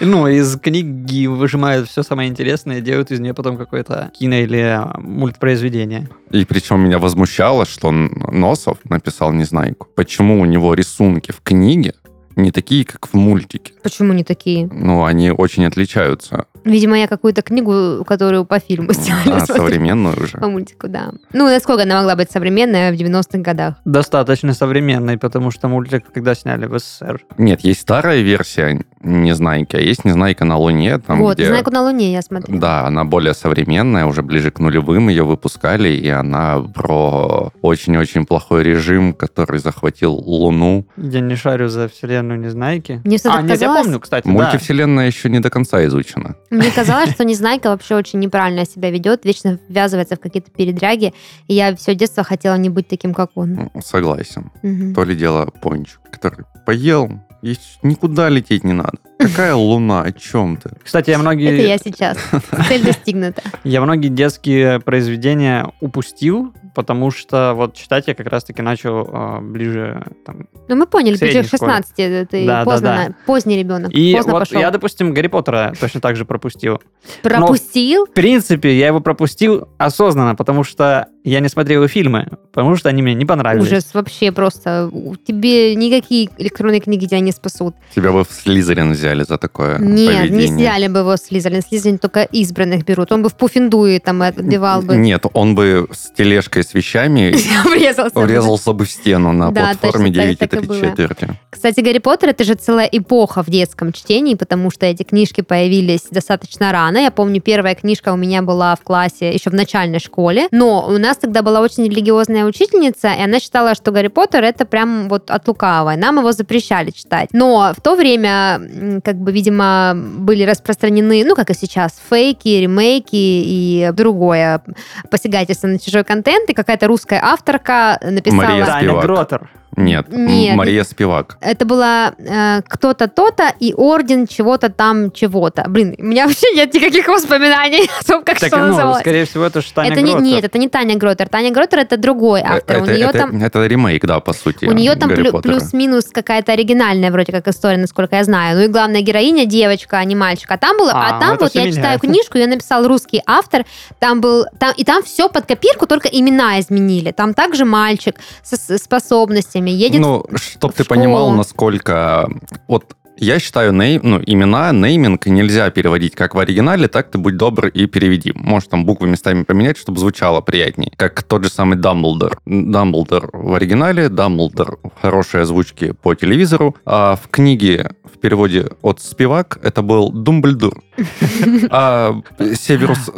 Ну, 0.00 0.26
из 0.26 0.58
книги 0.58 1.26
выжимают 1.26 1.88
все 1.88 2.02
самое 2.02 2.28
интересное, 2.28 2.80
делают 2.80 3.10
из 3.10 3.20
нее 3.20 3.34
потом 3.34 3.56
какое-то 3.56 4.10
кино 4.18 4.36
или 4.36 4.80
мультпроизведение. 4.98 6.08
И 6.30 6.44
причем 6.44 6.80
меня 6.80 6.98
возмущало, 6.98 7.64
что 7.66 7.90
Носов 7.90 8.78
написал 8.84 9.32
«Незнайку». 9.32 9.88
Почему 9.94 10.40
у 10.40 10.44
него 10.44 10.74
рисунки 10.74 11.32
в 11.32 11.40
книге 11.42 11.94
не 12.36 12.52
такие, 12.52 12.84
как 12.84 13.08
в 13.08 13.14
мультике? 13.14 13.72
Почему 13.82 14.12
не 14.12 14.24
такие? 14.24 14.68
Ну, 14.72 15.04
они 15.04 15.30
очень 15.30 15.64
отличаются. 15.64 16.46
Видимо, 16.68 16.98
я 16.98 17.08
какую-то 17.08 17.42
книгу, 17.42 18.04
которую 18.04 18.44
по 18.44 18.58
фильму 18.58 18.92
сделали. 18.92 19.30
А, 19.30 19.40
смотрю. 19.40 19.64
современную 19.64 20.22
уже. 20.22 20.38
По 20.38 20.48
мультику, 20.48 20.88
да. 20.88 21.12
Ну, 21.32 21.46
насколько 21.46 21.82
она 21.82 21.98
могла 21.98 22.16
быть 22.16 22.30
современная 22.30 22.92
в 22.92 22.94
90-х 22.94 23.38
годах? 23.38 23.74
Достаточно 23.84 24.52
современный, 24.54 25.18
потому 25.18 25.50
что 25.50 25.68
мультик 25.68 26.04
когда 26.12 26.34
сняли 26.34 26.66
в 26.66 26.78
СССР. 26.78 27.24
Нет, 27.38 27.60
есть 27.60 27.80
старая 27.80 28.20
версия 28.20 28.84
Незнайки, 29.00 29.76
а 29.76 29.80
есть 29.80 30.04
Незнайка 30.04 30.44
на 30.44 30.56
Луне. 30.58 30.98
Там, 30.98 31.20
вот, 31.20 31.36
где... 31.36 31.46
«Знайку 31.46 31.70
на 31.70 31.82
Луне» 31.82 32.12
я 32.12 32.22
смотрела. 32.22 32.60
Да, 32.60 32.86
она 32.86 33.04
более 33.04 33.34
современная, 33.34 34.06
уже 34.06 34.22
ближе 34.22 34.50
к 34.50 34.58
нулевым 34.58 35.08
ее 35.08 35.22
выпускали, 35.22 35.88
и 35.88 36.08
она 36.08 36.60
про 36.74 37.52
очень-очень 37.62 38.26
плохой 38.26 38.62
режим, 38.64 39.12
который 39.12 39.60
захватил 39.60 40.14
Луну. 40.14 40.86
Я 40.96 41.20
не 41.20 41.36
шарю 41.36 41.68
за 41.68 41.88
вселенную 41.88 42.40
Незнайки. 42.40 43.00
Мне 43.04 43.18
А, 43.24 43.42
нет, 43.42 43.60
я 43.60 43.72
помню, 43.74 44.00
кстати, 44.00 44.26
да. 44.26 44.30
Мультивселенная 44.32 45.06
еще 45.06 45.28
не 45.28 45.40
до 45.40 45.50
конца 45.50 45.84
изучена. 45.86 46.36
Мне 46.58 46.70
казалось, 46.72 47.10
что 47.10 47.24
Незнайка 47.24 47.70
вообще 47.70 47.94
очень 47.94 48.18
неправильно 48.18 48.66
себя 48.66 48.90
ведет, 48.90 49.24
вечно 49.24 49.58
ввязывается 49.68 50.16
в 50.16 50.20
какие-то 50.20 50.50
передряги, 50.50 51.14
и 51.46 51.54
я 51.54 51.74
все 51.76 51.94
детство 51.94 52.24
хотела 52.24 52.56
не 52.56 52.68
быть 52.68 52.88
таким, 52.88 53.14
как 53.14 53.30
он. 53.36 53.70
Согласен. 53.80 54.50
Мгм. 54.62 54.94
То 54.94 55.04
ли 55.04 55.14
дело 55.14 55.46
Пончик, 55.62 56.00
который 56.10 56.44
поел, 56.66 57.10
И 57.42 57.56
никуда 57.82 58.28
лететь 58.28 58.64
не 58.64 58.72
надо. 58.72 58.98
Какая 59.18 59.54
луна? 59.68 60.02
О 60.02 60.12
чем 60.12 60.56
ты? 60.56 60.70
Кстати, 60.82 61.10
я 61.10 61.18
многие... 61.18 61.54
Это 61.54 61.68
я 61.68 61.78
сейчас. 61.78 62.18
Цель 62.68 62.84
достигнута. 62.84 63.42
Я 63.62 63.80
многие 63.80 64.08
детские 64.08 64.80
произведения 64.80 65.72
упустил, 65.80 66.52
потому 66.78 67.10
что 67.10 67.54
вот 67.56 67.74
читать 67.74 68.04
я 68.06 68.14
как 68.14 68.28
раз-таки 68.28 68.62
начал 68.62 69.08
а, 69.12 69.40
ближе 69.40 70.00
там, 70.24 70.46
Ну, 70.68 70.76
мы 70.76 70.86
поняли, 70.86 71.16
ближе 71.18 71.42
к 71.42 71.48
16 71.48 71.92
ты 71.96 72.46
Да, 72.46 72.58
да, 72.60 72.64
поздно, 72.64 72.88
да. 72.88 73.08
на- 73.08 73.14
поздний 73.26 73.58
ребенок. 73.58 73.90
И 73.90 74.14
поздно 74.14 74.34
вот 74.34 74.38
пошел. 74.38 74.60
я, 74.60 74.70
допустим, 74.70 75.12
Гарри 75.12 75.26
Поттера 75.26 75.74
точно 75.80 76.00
так 76.00 76.14
же 76.14 76.24
пропустил. 76.24 76.80
Пропустил? 77.24 78.06
В 78.06 78.12
принципе, 78.12 78.78
я 78.78 78.86
его 78.86 79.00
пропустил 79.00 79.66
осознанно, 79.76 80.36
потому 80.36 80.62
что 80.62 81.08
я 81.28 81.40
не 81.40 81.48
смотрел 81.48 81.86
фильмы, 81.88 82.28
потому 82.52 82.76
что 82.76 82.88
они 82.88 83.02
мне 83.02 83.14
не 83.14 83.24
понравились. 83.24 83.66
Ужас 83.66 83.90
вообще 83.92 84.32
просто. 84.32 84.90
Тебе 85.26 85.74
никакие 85.74 86.30
электронные 86.38 86.80
книги 86.80 87.06
тебя 87.06 87.20
не 87.20 87.32
спасут. 87.32 87.74
Тебя 87.94 88.12
бы 88.12 88.24
в 88.24 88.28
Слизерин 88.30 88.92
взяли 88.92 89.24
за 89.24 89.38
такое 89.38 89.78
Нет, 89.78 90.22
не 90.24 90.28
поведение. 90.28 90.56
взяли 90.56 90.88
бы 90.88 90.98
его 91.00 91.16
Слизерин. 91.16 91.62
Слизерин 91.62 91.98
только 91.98 92.22
избранных 92.22 92.84
берут. 92.84 93.12
Он 93.12 93.22
бы 93.22 93.28
в 93.28 93.34
Пуффиндуе 93.36 94.00
там 94.00 94.22
отбивал 94.22 94.82
бы. 94.82 94.96
Нет, 94.96 95.24
он 95.32 95.54
бы 95.54 95.86
с 95.92 96.10
тележкой 96.16 96.64
с 96.64 96.74
вещами 96.74 97.32
Врезался. 97.68 98.72
бы. 98.72 98.84
в 98.84 98.90
стену 98.90 99.32
на 99.32 99.52
платформе 99.52 100.06
точно, 100.06 100.10
9 100.10 100.38
так- 100.38 100.50
так 100.50 100.58
и 100.62 100.66
3 100.66 100.68
было. 100.68 100.80
четверти. 100.80 101.28
Кстати, 101.50 101.80
Гарри 101.80 101.98
Поттер 101.98 102.30
это 102.30 102.44
же 102.44 102.54
целая 102.54 102.86
эпоха 102.90 103.42
в 103.42 103.50
детском 103.50 103.92
чтении, 103.92 104.34
потому 104.34 104.70
что 104.70 104.86
эти 104.86 105.02
книжки 105.02 105.40
появились 105.40 106.02
достаточно 106.10 106.72
рано. 106.72 106.98
Я 106.98 107.10
помню, 107.10 107.40
первая 107.40 107.74
книжка 107.74 108.12
у 108.12 108.16
меня 108.16 108.42
была 108.42 108.74
в 108.76 108.80
классе 108.82 109.32
еще 109.32 109.50
в 109.50 109.54
начальной 109.54 109.98
школе, 109.98 110.48
но 110.52 110.86
у 110.88 110.98
нас 110.98 111.17
тогда 111.18 111.42
была 111.42 111.60
очень 111.60 111.84
религиозная 111.84 112.44
учительница, 112.44 113.08
и 113.08 113.22
она 113.22 113.40
считала, 113.40 113.74
что 113.74 113.90
Гарри 113.92 114.08
Поттер 114.08 114.44
это 114.44 114.64
прям 114.64 115.08
вот 115.08 115.30
от 115.30 115.46
лукавой. 115.46 115.96
Нам 115.96 116.18
его 116.18 116.32
запрещали 116.32 116.90
читать. 116.90 117.28
Но 117.32 117.72
в 117.76 117.80
то 117.80 117.94
время, 117.94 119.00
как 119.04 119.16
бы, 119.16 119.32
видимо, 119.32 119.92
были 119.94 120.44
распространены, 120.44 121.24
ну, 121.24 121.34
как 121.34 121.50
и 121.50 121.54
сейчас, 121.54 122.00
фейки, 122.10 122.48
ремейки 122.48 123.08
и 123.12 123.90
другое 123.92 124.62
посягательство 125.10 125.68
на 125.68 125.78
чужой 125.78 126.04
контент, 126.04 126.48
и 126.50 126.54
какая-то 126.54 126.86
русская 126.86 127.20
авторка 127.22 127.98
написала... 128.02 128.42
Мария 128.42 128.66
Таня 128.66 128.80
Спивак. 128.80 129.04
Гротер. 129.04 129.50
Нет, 129.78 130.06
Нет. 130.10 130.56
Мария 130.56 130.84
Спивак. 130.84 131.36
Это 131.40 131.64
была 131.64 132.12
э, 132.18 132.62
кто-то 132.68 133.08
то-то 133.08 133.52
и 133.60 133.72
орден 133.74 134.26
чего-то 134.26 134.68
там 134.70 135.10
чего-то. 135.12 135.64
Блин, 135.68 135.94
у 135.98 136.04
меня 136.04 136.26
вообще 136.26 136.52
нет 136.54 136.72
никаких 136.74 137.06
воспоминаний 137.08 137.88
о 138.00 138.04
том, 138.04 138.24
как 138.24 138.38
Так, 138.38 138.48
что 138.48 138.58
ну, 138.58 138.66
называлось. 138.68 139.00
скорее 139.00 139.24
всего, 139.24 139.44
это 139.44 139.60
же 139.60 139.72
Таня 139.72 139.92
это 139.92 140.02
не, 140.02 140.14
нет, 140.14 140.44
это 140.44 140.58
не 140.58 140.68
Таня 140.68 140.96
Гротер. 140.96 141.28
Таня 141.28 141.50
Гротер 141.52 141.78
это 141.80 141.96
другой 141.96 142.40
автор. 142.42 142.76
это, 142.76 142.82
у 142.82 142.86
нее 142.86 143.06
это- 143.06 143.18
там 143.18 143.42
это 143.42 143.66
ремейк, 143.66 144.04
да, 144.04 144.20
по 144.20 144.32
сути. 144.32 144.64
у 144.66 144.72
нее 144.72 144.94
там 144.96 145.10
плю- 145.10 145.40
плюс-минус 145.40 146.06
какая-то 146.12 146.52
оригинальная 146.52 147.10
вроде 147.10 147.32
как 147.32 147.46
история, 147.48 147.76
насколько 147.78 148.16
я 148.16 148.24
знаю. 148.24 148.56
Ну 148.58 148.64
и 148.64 148.68
главная 148.68 149.00
героиня 149.00 149.44
девочка, 149.46 149.98
а 149.98 150.04
не 150.04 150.14
мальчик. 150.16 150.50
А 150.50 150.58
там 150.58 150.76
было, 150.76 150.92
а, 150.92 151.16
А, 151.16 151.20
там 151.20 151.34
это 151.34 151.44
вот 151.44 151.54
я 151.54 151.60
меняет. 151.62 151.76
читаю 151.76 151.98
книжку, 152.00 152.38
ее 152.38 152.46
написал 152.46 152.86
русский 152.86 153.22
автор. 153.26 153.64
Там 153.98 154.20
был, 154.20 154.46
там 154.58 154.72
и 154.76 154.84
там 154.84 155.02
все 155.02 155.28
под 155.28 155.46
копирку, 155.46 155.86
только 155.86 156.08
имена 156.08 156.58
изменили. 156.60 157.12
Там 157.12 157.34
также 157.34 157.64
мальчик 157.64 158.16
со 158.42 158.56
с 158.56 158.78
способностями 158.78 159.67
едет. 159.70 160.00
Ну, 160.00 160.24
чтобы 160.34 160.74
ты 160.74 160.84
школу. 160.84 161.00
понимал, 161.00 161.30
насколько... 161.32 162.28
Вот 162.66 162.94
я 163.20 163.40
считаю, 163.40 163.72
ней, 163.72 163.98
ну, 164.00 164.20
имена, 164.24 164.72
нейминг 164.72 165.26
нельзя 165.26 165.70
переводить 165.70 166.14
как 166.14 166.34
в 166.34 166.38
оригинале, 166.38 166.86
так 166.86 167.10
ты 167.10 167.18
будь 167.18 167.36
добр 167.36 167.66
и 167.66 167.86
переведи. 167.86 168.32
Можешь 168.34 168.68
там 168.68 168.84
буквы 168.84 169.08
местами 169.08 169.42
поменять, 169.42 169.76
чтобы 169.76 169.98
звучало 169.98 170.40
приятнее. 170.40 170.92
Как 170.96 171.22
тот 171.24 171.44
же 171.44 171.50
самый 171.50 171.76
Дамблдор. 171.76 172.40
Дамблдор 172.46 173.30
в 173.32 173.54
оригинале, 173.54 174.08
Дамблдор 174.08 174.78
в 174.82 175.02
хорошей 175.02 175.42
озвучке 175.42 175.94
по 175.94 176.14
телевизору, 176.14 176.76
а 176.84 177.16
в 177.16 177.28
книге 177.28 177.90
в 178.04 178.18
переводе 178.18 178.68
от 178.82 179.00
Спивак 179.00 179.58
это 179.62 179.82
был 179.82 180.10
Думбльдур. 180.10 180.80
А 181.70 182.20
Северус 182.54 183.10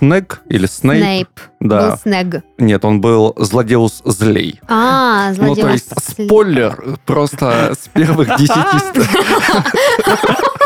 Снег 0.00 0.40
или 0.48 0.64
Снейп, 0.66 1.02
Снейп. 1.02 1.28
да. 1.60 1.90
Был 1.90 1.96
Снег. 1.98 2.42
Нет, 2.58 2.84
он 2.86 3.00
был 3.02 3.34
Злодеус 3.36 4.00
Злей. 4.06 4.58
А, 4.66 5.28
Ну, 5.28 5.34
злодей. 5.54 5.62
то 5.62 5.68
есть, 5.70 5.92
спойлер, 6.02 6.98
просто 7.04 7.74
с 7.78 7.86
первых 7.88 8.28
десяти 8.38 9.00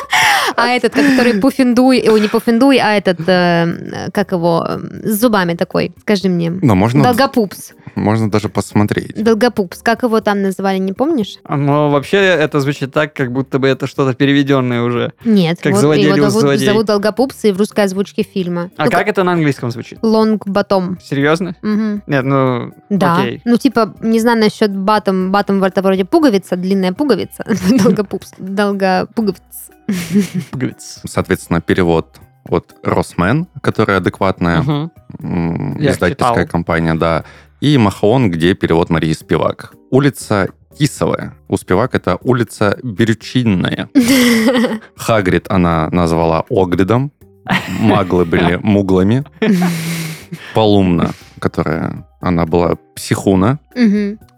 А 0.64 0.70
этот, 0.70 0.94
который 0.94 1.40
Пуффиндуй, 1.40 2.08
о, 2.08 2.18
не 2.18 2.28
Пуффиндуй, 2.28 2.78
а 2.78 2.94
этот, 2.94 3.20
э, 3.28 4.10
как 4.12 4.32
его, 4.32 4.66
э, 4.68 4.78
с 5.04 5.20
зубами 5.20 5.54
такой, 5.54 5.92
скажи 6.00 6.28
мне. 6.28 6.50
Но 6.50 6.74
можно, 6.74 7.02
Долгопупс. 7.02 7.72
можно 7.94 8.30
даже 8.30 8.48
посмотреть. 8.48 9.22
Долгопупс. 9.22 9.82
Как 9.82 10.02
его 10.02 10.20
там 10.20 10.42
называли, 10.42 10.78
не 10.78 10.92
помнишь? 10.92 11.38
Ну, 11.48 11.90
вообще, 11.90 12.18
это 12.18 12.60
звучит 12.60 12.92
так, 12.92 13.12
как 13.12 13.32
будто 13.32 13.58
бы 13.58 13.68
это 13.68 13.86
что-то 13.86 14.14
переведенное 14.14 14.82
уже. 14.82 15.12
Нет. 15.24 15.58
Как 15.62 15.72
вот 15.72 15.80
злодей 15.80 16.06
его 16.06 16.28
зовут, 16.30 16.40
злодей. 16.40 16.66
зовут 16.66 16.86
Долгопупс 16.86 17.44
и 17.44 17.52
в 17.52 17.58
русской 17.58 17.84
озвучке 17.84 18.22
фильма. 18.22 18.70
А 18.76 18.88
как 18.88 19.08
это 19.08 19.24
на 19.24 19.32
английском 19.32 19.70
звучит? 19.70 19.98
Лонг 20.02 20.46
Батом. 20.46 20.98
Серьезно? 21.02 21.56
Нет, 21.62 22.24
ну, 22.24 22.72
Да. 22.90 23.18
окей. 23.18 23.42
Ну, 23.44 23.56
типа, 23.56 23.94
не 24.00 24.20
знаю 24.20 24.38
насчет 24.38 24.74
батом. 24.74 25.30
Батом 25.32 25.62
это 25.64 25.82
вроде 25.82 26.04
пуговица, 26.04 26.56
длинная 26.56 26.92
пуговица. 26.92 27.44
Долгопупс. 27.82 28.32
Долгопуговиц. 28.38 29.40
Соответственно, 31.04 31.60
перевод 31.60 32.20
от 32.48 32.74
Росмен, 32.82 33.46
которая 33.62 33.98
адекватная 33.98 34.90
Я 35.78 35.92
издательская 35.92 36.46
компания, 36.46 36.94
да, 36.94 37.24
и 37.60 37.78
Махон, 37.78 38.30
где 38.30 38.54
перевод 38.54 38.90
Марии 38.90 39.12
Спивак. 39.12 39.72
Улица 39.90 40.48
Кисовая. 40.78 41.34
У 41.48 41.56
Спивак 41.56 41.94
это 41.94 42.18
улица 42.22 42.78
Берючинная. 42.82 43.88
Хагрид 44.96 45.46
она 45.50 45.88
назвала 45.90 46.44
Огридом. 46.50 47.12
Маглы 47.80 48.24
были 48.24 48.56
муглами. 48.62 49.24
Полумна, 50.54 51.12
которая... 51.38 52.06
Она 52.20 52.46
была 52.46 52.76
психуна. 52.94 53.58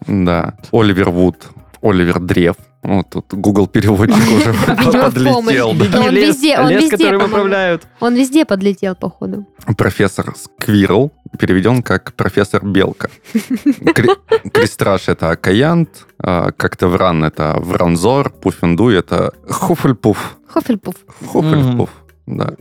Да. 0.07 0.57
Оливер 0.73 1.11
Вуд. 1.11 1.49
Оливер 1.83 2.19
Древ. 2.21 2.57
Вот 2.87 3.11
тут 3.11 3.27
Google 3.35 3.67
переводчик 3.67 4.17
уже 4.17 4.53
подлетел. 5.03 5.69
он 5.71 6.11
лес, 6.11 6.37
везде- 6.37 6.59
он 6.59 6.69
везде, 6.71 7.17
выправляют. 7.19 7.83
Он 8.01 8.15
везде 8.15 8.45
подлетел, 8.45 8.95
походу. 8.95 9.45
Профессор 9.77 10.35
Сквирл 10.37 11.11
переведен 11.39 11.83
как 11.83 12.13
профессор 12.13 12.65
Белка. 12.65 13.11
Кри- 13.95 14.11
Крестраж 14.53 15.09
это 15.09 15.31
Акаянт, 15.31 16.07
а, 16.19 16.53
Коктевран 16.53 17.25
это 17.25 17.57
Вранзор, 17.61 18.31
Пуффендуй 18.31 18.97
это 18.97 19.33
Хуфельпуф. 19.51 20.37
Хофельпуф. 20.49 20.95
Хуфельпуф, 21.27 21.91
да. 22.27 22.55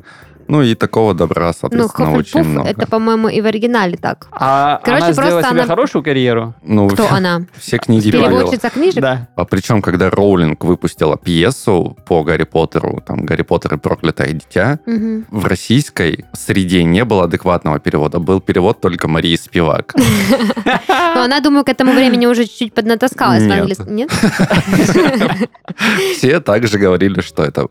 Ну 0.47 0.62
и 0.62 0.75
такого 0.75 1.13
добра, 1.13 1.47
Ну, 1.47 1.53
соответственно, 1.60 2.12
очень 2.12 2.31
Хофельпуф, 2.34 2.47
много. 2.51 2.69
это, 2.69 2.88
по-моему, 2.88 3.29
и 3.29 3.41
в 3.41 3.45
оригинале 3.45 3.97
так. 3.97 4.27
А 4.31 4.79
Короче, 4.84 5.03
она 5.05 5.13
сделала 5.13 5.41
себе 5.43 5.51
она- 5.62 5.65
хорошую 5.67 6.03
карьеру? 6.03 6.53
Ну, 6.62 6.88
Кто 6.89 7.08
она? 7.10 7.41
все 7.58 7.77
книги. 7.77 8.12
Переводчица 8.12 8.69
книжек? 8.69 9.01
Да. 9.01 9.27
А 9.36 9.45
причем, 9.45 9.81
когда 9.81 10.10
Роулинг 10.10 10.63
выпустила 10.63 11.17
пьесу 11.17 11.97
по 12.05 12.23
Гарри 12.23 12.43
Поттеру, 12.43 13.01
там 13.05 13.25
«Гарри 13.25 13.41
Поттер 13.41 13.73
и 13.75 13.77
проклятое 13.77 14.34
дитя», 14.34 14.79
Мгм. 14.86 15.25
в 15.31 15.45
российской 15.45 16.25
среде 16.34 16.84
не 16.84 17.03
было 17.05 17.23
адекватного 17.23 17.79
перевода. 17.79 18.19
Был 18.19 18.39
перевод 18.39 18.79
только 18.81 19.08
Марии 19.08 19.36
Спивак. 19.36 19.93
Но 21.15 21.23
она, 21.23 21.39
думаю, 21.39 21.63
к 21.65 21.69
этому 21.69 21.93
времени 21.93 22.25
уже 22.27 22.43
чуть-чуть 22.45 22.73
поднатаскалась 22.73 23.41
на 23.43 23.47
Нет. 23.47 23.60
английском. 23.60 23.95
Нет? 23.95 24.12
Все 26.17 26.39
также 26.39 26.77
говорили, 26.77 27.21
что 27.21 27.43
это 27.43 27.67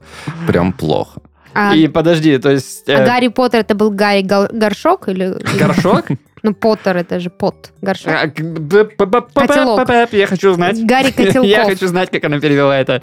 прям 0.47 0.73
плохо. 0.73 1.21
А, 1.55 1.75
И 1.75 1.89
подожди, 1.89 2.39
то 2.39 2.51
есть... 2.51 2.89
э, 2.89 2.95
а 2.95 3.07
Гарри 3.07 3.29
Поттер 3.29 3.61
это 3.61 3.75
был 3.75 3.91
Гарри 3.91 4.23
Горшок? 4.23 5.09
Или... 5.09 5.37
Горшок? 5.59 6.07
Ну, 6.43 6.53
Поттер 6.53 6.99
это 6.99 7.21
же 7.21 7.31
пот. 7.31 7.73
Горшок. 7.81 8.13
А, 8.13 8.29
Котелок. 8.29 9.89
Я 10.13 10.27
хочу 10.27 10.53
знать. 10.53 10.85
Гарри 10.85 11.11
Котелков. 11.17 11.51
Я 11.51 11.65
хочу 11.65 11.87
знать, 11.87 12.11
как 12.11 12.25
она 12.25 12.39
перевела 12.39 12.79
это. 12.79 13.01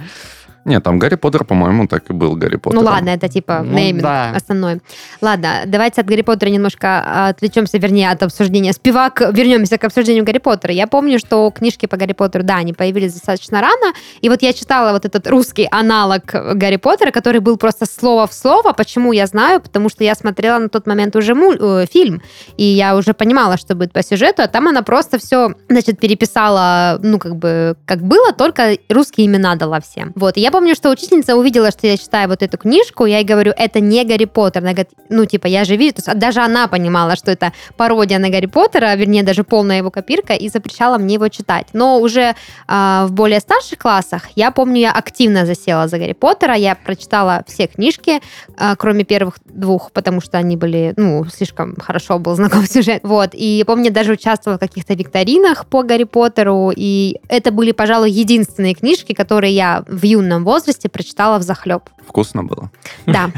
Нет, 0.66 0.84
там 0.84 1.00
Гарри 1.00 1.16
Поттер, 1.16 1.44
по-моему, 1.44 1.88
так 1.88 2.10
и 2.10 2.14
был 2.14 2.36
Гарри 2.36 2.58
Поттер. 2.58 2.80
Ну 2.80 2.86
ладно, 2.86 3.10
это 3.10 3.28
типа 3.28 3.62
Ну 3.66 3.74
нейминг 3.74 4.04
да. 4.04 4.32
основной. 4.36 4.82
Ладно, 5.22 5.64
давайте 5.66 6.02
от 6.02 6.08
Гарри 6.08 6.22
Поттера 6.22 6.50
немножко 6.50 7.28
отвлечемся, 7.30 7.78
вернее, 7.80 8.12
от 8.12 8.22
обсуждения 8.22 8.74
Спивак, 8.74 9.22
вернемся 9.34 9.78
к 9.78 9.84
обсуждению 9.84 10.24
Гарри 10.24 10.38
Поттера. 10.38 10.74
Я 10.74 10.86
помню, 10.88 11.18
что 11.20 11.50
книжки 11.52 11.88
по 11.88 11.98
Гарри 11.98 12.14
Поттеру, 12.14 12.44
да, 12.44 12.58
они 12.58 12.74
появились 12.74 13.14
достаточно 13.14 13.60
рано, 13.62 13.94
и 14.22 14.30
вот 14.30 14.42
я 14.44 14.54
читала 14.54 14.92
вот 14.92 15.06
этот 15.06 15.28
русский 15.28 15.68
аналог 15.72 16.24
Гарри 16.32 16.78
Поттера, 16.78 17.12
который 17.12 17.42
был 17.42 17.58
просто 17.58 17.86
слово 17.86 18.28
в 18.28 18.34
слово. 18.34 18.74
Почему 18.74 19.14
я 19.14 19.26
знаю? 19.26 19.62
Потому 19.62 19.90
что 19.90 20.04
я 20.04 20.14
смотрела 20.16 20.60
на 20.60 20.70
тот 20.70 20.86
момент 20.86 21.16
уже 21.16 21.34
муль- 21.34 21.58
э, 21.60 21.86
фильм, 21.92 22.22
и 22.58 22.64
я 22.64 22.96
уже 22.96 23.14
понимала, 23.14 23.58
что 23.58 23.74
будет 23.74 23.94
по 23.94 24.04
сюжету, 24.04 24.44
а 24.44 24.48
там 24.48 24.68
она 24.68 24.84
просто 24.84 25.18
все, 25.18 25.54
значит, 25.70 26.00
переписала, 26.00 27.00
ну, 27.02 27.18
как 27.18 27.36
бы, 27.36 27.76
как 27.86 28.02
было, 28.02 28.32
только 28.32 28.78
русские 28.90 29.26
имена 29.26 29.56
дала 29.56 29.80
всем. 29.80 30.12
Вот, 30.16 30.38
и 30.38 30.42
я 30.42 30.51
Помню, 30.52 30.76
что 30.76 30.90
учительница 30.90 31.38
увидела, 31.38 31.72
что 31.72 31.88
я 31.88 31.98
читаю 31.98 32.28
вот 32.28 32.44
эту 32.44 32.58
книжку, 32.58 33.06
я 33.06 33.20
ей 33.20 33.26
говорю, 33.26 33.54
это 33.56 33.80
не 33.80 34.04
Гарри 34.04 34.26
Поттер. 34.26 34.62
Она 34.62 34.72
говорит, 34.72 34.90
ну, 35.08 35.26
типа, 35.26 35.48
я 35.48 35.64
же 35.64 35.78
вижу, 35.78 35.96
то 35.96 36.02
есть 36.06 36.20
даже 36.20 36.42
она 36.42 36.68
понимала, 36.68 37.16
что 37.16 37.32
это 37.32 37.54
пародия 37.78 38.20
на 38.20 38.30
Гарри 38.30 38.48
Поттера, 38.48 38.94
вернее, 38.96 39.24
даже 39.24 39.46
полная 39.46 39.78
его 39.78 39.92
копирка, 39.92 40.34
и 40.34 40.50
запрещала 40.50 40.98
мне 40.98 41.16
его 41.16 41.30
читать. 41.30 41.68
Но 41.72 42.00
уже 42.00 42.36
э, 42.68 43.06
в 43.06 43.12
более 43.12 43.40
старших 43.40 43.80
классах, 43.80 44.24
я 44.36 44.52
помню, 44.52 44.82
я 44.82 44.92
активно 44.92 45.46
засела 45.46 45.88
за 45.88 45.98
Гарри 45.98 46.14
Поттера, 46.14 46.56
я 46.56 46.76
прочитала 46.76 47.44
все 47.48 47.68
книжки, 47.68 48.20
э, 48.58 48.76
кроме 48.78 49.06
первых 49.06 49.36
двух, 49.46 49.92
потому 49.94 50.20
что 50.20 50.38
они 50.38 50.58
были, 50.58 50.94
ну, 50.98 51.24
слишком 51.26 51.78
хорошо 51.78 52.20
был 52.20 52.36
знаком 52.36 52.66
сюжет. 52.70 53.00
Вот, 53.04 53.30
и 53.34 53.64
помню, 53.66 53.92
даже 53.92 54.12
участвовала 54.12 54.58
в 54.58 54.60
каких-то 54.60 54.96
викторинах 54.96 55.66
по 55.68 55.84
Гарри 55.84 56.04
Поттеру, 56.04 56.74
и 56.76 57.20
это 57.30 57.52
были, 57.52 57.72
пожалуй, 57.72 58.12
единственные 58.12 58.74
книжки, 58.74 59.14
которые 59.14 59.54
я 59.54 59.86
в 59.88 60.04
юном 60.04 60.41
возрасте 60.44 60.90
прочитала 60.90 61.38
в 61.40 61.44
захлеб. 61.44 61.84
Вкусно 62.08 62.44
было? 62.44 62.72
Да. 63.06 63.30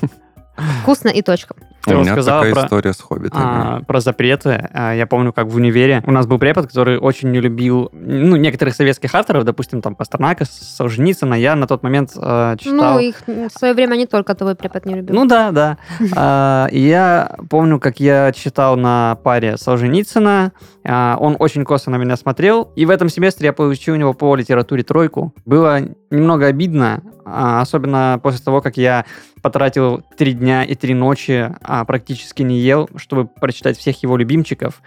Вкусно 0.82 1.08
и 1.08 1.22
точка. 1.22 1.54
Ты 1.84 1.94
У 1.96 2.00
меня 2.00 2.16
такая 2.16 2.52
про- 2.54 2.64
история 2.64 2.92
с 2.94 3.00
хоббитами. 3.00 3.42
А, 3.44 3.80
про 3.86 4.00
запреты. 4.00 4.70
А, 4.72 4.94
Я 4.94 5.06
помню, 5.06 5.34
как 5.34 5.48
в 5.48 5.56
универе 5.56 6.02
у 6.06 6.12
нас 6.12 6.26
был 6.26 6.38
препод, 6.38 6.68
который 6.68 6.98
очень 6.98 7.30
не 7.30 7.40
любил 7.40 7.90
ну, 7.92 8.36
некоторых 8.36 8.74
советских 8.74 9.14
авторов, 9.14 9.44
допустим, 9.44 9.82
там 9.82 9.94
Пастернака, 9.94 10.46
Солженицына. 10.46 11.34
Я 11.34 11.54
на 11.56 11.66
тот 11.66 11.82
момент 11.82 12.12
э, 12.16 12.56
читал... 12.58 12.94
Ну, 12.94 12.98
их 13.00 13.16
в 13.26 13.50
свое 13.50 13.74
время 13.74 13.96
не 13.96 14.06
только 14.06 14.34
твой 14.34 14.54
препод 14.54 14.86
не 14.86 14.94
любил. 14.94 15.14
Ну 15.14 15.26
да, 15.26 15.50
да. 15.50 15.76
А, 16.16 16.68
я 16.70 17.36
помню, 17.50 17.78
как 17.78 18.00
я 18.00 18.32
читал 18.32 18.76
на 18.76 19.18
паре 19.22 19.58
Солженицына. 19.58 20.52
А, 20.86 21.18
Он 21.20 21.36
очень 21.38 21.64
косо 21.64 21.90
на 21.90 21.96
меня 21.96 22.16
смотрел. 22.16 22.72
И 22.76 22.86
в 22.86 22.90
этом 22.90 23.10
семестре 23.10 23.46
я 23.46 23.52
получил 23.52 23.92
у 23.94 23.98
него 23.98 24.14
по 24.14 24.34
литературе 24.36 24.84
тройку. 24.84 25.34
Было 25.44 25.80
немного 26.14 26.46
обидно, 26.46 27.02
а, 27.24 27.60
особенно 27.60 28.18
после 28.22 28.44
того, 28.44 28.60
как 28.60 28.76
я 28.76 29.04
потратил 29.42 30.02
три 30.16 30.32
дня 30.32 30.64
и 30.64 30.74
три 30.74 30.94
ночи, 30.94 31.52
а 31.62 31.84
практически 31.84 32.42
не 32.42 32.58
ел, 32.58 32.88
чтобы 32.96 33.26
прочитать 33.26 33.76
всех 33.76 34.02
его 34.02 34.16
любимчиков. 34.16 34.80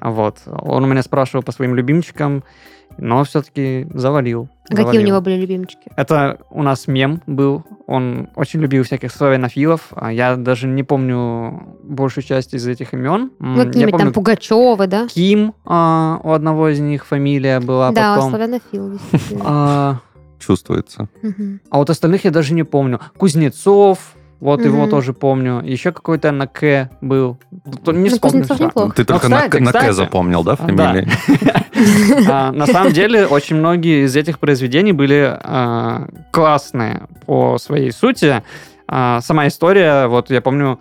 Вот. 0.00 0.38
Он 0.46 0.84
у 0.84 0.86
меня 0.86 1.02
спрашивал 1.02 1.42
по 1.42 1.52
своим 1.52 1.74
любимчикам, 1.74 2.44
но 2.96 3.22
все-таки 3.24 3.86
завалил. 3.94 4.48
А 4.64 4.70
Какие 4.70 4.82
у 4.82 4.86
завалил. 4.86 5.06
него 5.06 5.20
были 5.20 5.36
любимчики? 5.36 5.90
Это 5.96 6.38
у 6.50 6.62
нас 6.62 6.86
мем 6.88 7.22
был. 7.26 7.64
Он 7.86 8.28
очень 8.34 8.60
любил 8.60 8.82
всяких 8.84 9.12
славянофилов. 9.12 9.92
А 9.92 10.12
Я 10.12 10.36
даже 10.36 10.66
не 10.66 10.82
помню 10.82 11.76
большую 11.82 12.24
часть 12.24 12.54
из 12.54 12.66
этих 12.66 12.92
имен. 12.92 13.30
Ну, 13.38 13.64
помню, 13.64 13.90
там 13.90 14.12
Пугачевы, 14.12 14.86
да? 14.86 15.06
Ким 15.08 15.54
а, 15.64 16.20
у 16.22 16.32
одного 16.32 16.68
из 16.68 16.80
них 16.80 17.06
фамилия 17.06 17.60
была 17.60 17.92
да, 17.92 18.16
потом. 18.16 18.30
славянофил, 18.30 18.90
действительно. 18.92 19.44
А, 19.44 20.00
Чувствуется. 20.38 21.08
А 21.70 21.78
вот 21.78 21.90
остальных 21.90 22.24
я 22.24 22.30
даже 22.30 22.54
не 22.54 22.62
помню. 22.64 23.00
Кузнецов, 23.16 23.98
вот 24.40 24.64
его 24.64 24.86
тоже 24.86 25.12
помню. 25.12 25.60
Еще 25.64 25.90
какой-то 25.92 26.30
на 26.30 26.46
К 26.46 26.90
был. 27.00 27.38
Не 27.86 28.08
вспомню 28.08 28.44
неплохо. 28.58 28.94
Ты 28.94 29.02
Ну, 29.02 29.06
только 29.06 29.28
на, 29.28 29.48
на 29.48 29.72
К 29.72 29.92
запомнил, 29.92 30.44
да, 30.44 30.56
Да. 30.56 30.56
фамилии? 30.92 31.08
А, 32.28 32.50
На 32.52 32.66
самом 32.66 32.92
деле, 32.92 33.26
очень 33.26 33.56
многие 33.56 34.04
из 34.04 34.16
этих 34.16 34.38
произведений 34.40 34.92
были 34.92 35.38
а, 35.40 36.08
классные 36.32 37.02
по 37.26 37.56
своей 37.58 37.92
сути. 37.92 38.42
А, 38.88 39.20
Сама 39.20 39.46
история, 39.48 40.06
вот 40.08 40.30
я 40.30 40.40
помню 40.40 40.80